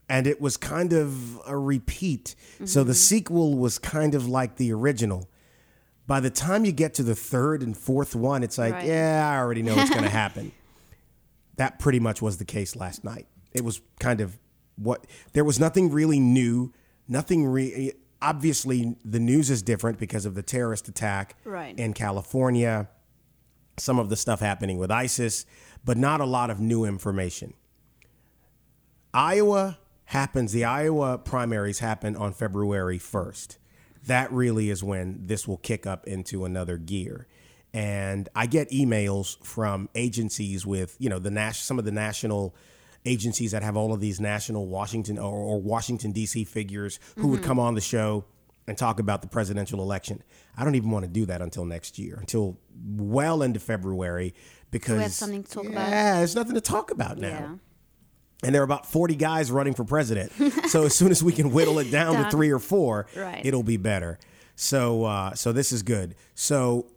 and 0.08 0.26
it 0.26 0.40
was 0.40 0.56
kind 0.58 0.94
of 0.94 1.40
a 1.46 1.58
repeat. 1.58 2.36
So 2.66 2.80
Mm-hmm. 2.82 2.88
the 2.88 2.94
sequel 2.94 3.58
was 3.58 3.78
kind 3.78 4.16
of 4.16 4.28
like 4.28 4.56
the 4.56 4.72
original. 4.72 5.30
By 6.08 6.22
the 6.22 6.30
time 6.30 6.64
you 6.64 6.72
get 6.72 6.94
to 6.96 7.04
the 7.04 7.16
third 7.16 7.62
and 7.62 7.78
fourth 7.78 8.16
one, 8.16 8.42
it's 8.42 8.58
like, 8.58 8.74
Right. 8.74 8.86
yeah, 8.88 9.30
I 9.30 9.38
already 9.38 9.62
know 9.64 9.76
what's 9.76 9.90
going 9.90 10.04
to 10.04 10.10
happen. 10.10 10.54
That 11.58 11.80
pretty 11.80 12.00
much 12.00 12.22
was 12.22 12.38
the 12.38 12.46
case 12.46 12.76
last 12.76 13.04
night. 13.04 13.28
It 13.54 13.64
was 13.64 13.82
kind 14.00 14.22
of 14.22 14.38
what 14.78 15.06
there 15.34 15.44
was 15.44 15.60
nothing 15.60 15.92
really 15.92 16.20
new, 16.20 16.74
nothing 17.08 17.46
re 17.46 17.92
obviously 18.22 18.96
the 19.06 19.20
news 19.20 19.50
is 19.52 19.62
different 19.62 20.00
because 20.00 20.26
of 20.26 20.34
the 20.34 20.42
terrorist 20.42 20.88
attack 20.88 21.36
Right. 21.44 21.78
in 21.78 21.94
California, 21.94 22.90
some 23.78 24.00
of 24.00 24.10
the 24.10 24.16
stuff 24.16 24.40
happening 24.40 24.80
with 24.80 24.90
ISIS, 24.90 25.46
but 25.86 25.98
not 25.98 26.20
a 26.20 26.26
lot 26.26 26.50
of 26.50 26.60
new 26.60 26.84
information. 26.84 27.54
Iowa 29.14 29.78
happens, 30.06 30.52
the 30.52 30.66
Iowa 30.66 31.18
primaries 31.18 31.80
happen 31.80 32.16
on 32.16 32.34
February 32.34 32.98
1st. 33.00 33.58
That 34.06 34.32
really 34.32 34.70
is 34.70 34.84
when 34.84 35.26
this 35.28 35.48
will 35.48 35.58
kick 35.58 35.86
up 35.86 36.08
into 36.08 36.46
another 36.46 36.78
gear. 36.78 37.28
And 37.74 38.30
I 38.36 38.46
get 38.48 38.70
emails 38.72 39.44
from 39.46 39.90
agencies 39.94 40.66
with, 40.66 40.96
you 41.00 41.10
know, 41.10 41.20
the 41.20 41.30
nas- 41.32 41.58
some 41.60 41.78
of 41.78 41.86
the 41.86 41.92
national 41.92 42.56
agencies 43.06 43.52
that 43.52 43.64
have 43.64 43.78
all 43.78 43.94
of 43.94 44.00
these 44.00 44.20
national 44.20 44.68
Washington 44.68 45.18
or, 45.18 45.32
or 45.34 45.62
Washington 45.62 46.12
D.C. 46.12 46.44
figures 46.46 47.00
who 47.18 47.28
would 47.30 47.44
come 47.44 47.60
on 47.60 47.76
the 47.76 47.82
show 47.82 48.26
and 48.68 48.78
talk 48.78 49.00
about 49.00 49.22
the 49.22 49.28
presidential 49.28 49.82
election. 49.82 50.22
I 50.58 50.64
don't 50.66 50.76
even 50.76 50.92
want 50.92 51.06
to 51.06 51.12
do 51.12 51.26
that 51.28 51.42
until 51.42 51.64
next 51.66 51.98
year, 52.00 52.18
until 52.20 52.58
well 52.98 53.42
into 53.44 53.60
February, 53.60 54.34
because 54.72 55.02
have 55.02 55.12
something 55.14 55.44
to 55.44 55.50
talk 55.52 55.66
about. 55.68 55.90
Yeah, 55.90 56.16
there's 56.18 56.36
nothing 56.36 56.56
to 56.56 56.62
talk 56.62 56.92
about 56.92 57.18
now 57.18 57.28
Yeah. 57.30 57.56
and 58.44 58.54
there 58.56 58.62
are 58.62 58.66
about 58.66 58.86
40 58.86 59.16
guys 59.16 59.52
running 59.52 59.74
for 59.74 59.86
president. 59.86 60.32
so 60.68 60.84
as 60.84 60.94
soon 60.96 61.12
as 61.12 61.24
we 61.24 61.32
can 61.32 61.52
whittle 61.52 61.80
it 61.80 61.92
down, 61.92 62.22
to 62.26 62.30
three 62.32 62.50
or 62.50 62.60
four, 62.60 63.08
Right. 63.16 63.46
it'll 63.46 63.64
be 63.64 63.78
better. 63.78 64.20
So 64.56 65.06
uh, 65.06 65.34
so 65.36 65.54
this 65.54 65.72
is 65.72 65.84
good. 65.84 66.16
So 66.36 66.88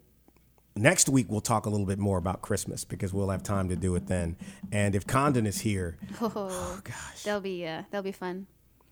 next 0.77 1.09
week 1.09 1.27
we'll 1.31 1.41
talk 1.41 1.66
a 1.66 1.71
little 1.71 1.87
bit 1.87 1.99
more 1.99 2.18
about 2.18 2.43
Christmas 2.43 2.85
because 2.85 3.12
we'll 3.12 3.31
have 3.31 3.43
time 3.43 3.68
to 3.68 3.77
do 3.77 3.95
it 3.97 4.07
then. 4.07 4.37
And 4.73 4.95
if 4.95 5.07
Condon 5.07 5.47
is 5.47 5.61
here, 5.61 5.97
Oh, 6.21 6.81
gosh. 6.85 7.23
they'll 7.25 7.41
be 7.41 7.66
uh, 7.66 7.83
that'll 7.91 8.03
be 8.05 8.12
fun. 8.12 8.47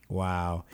Wow. 0.09 0.65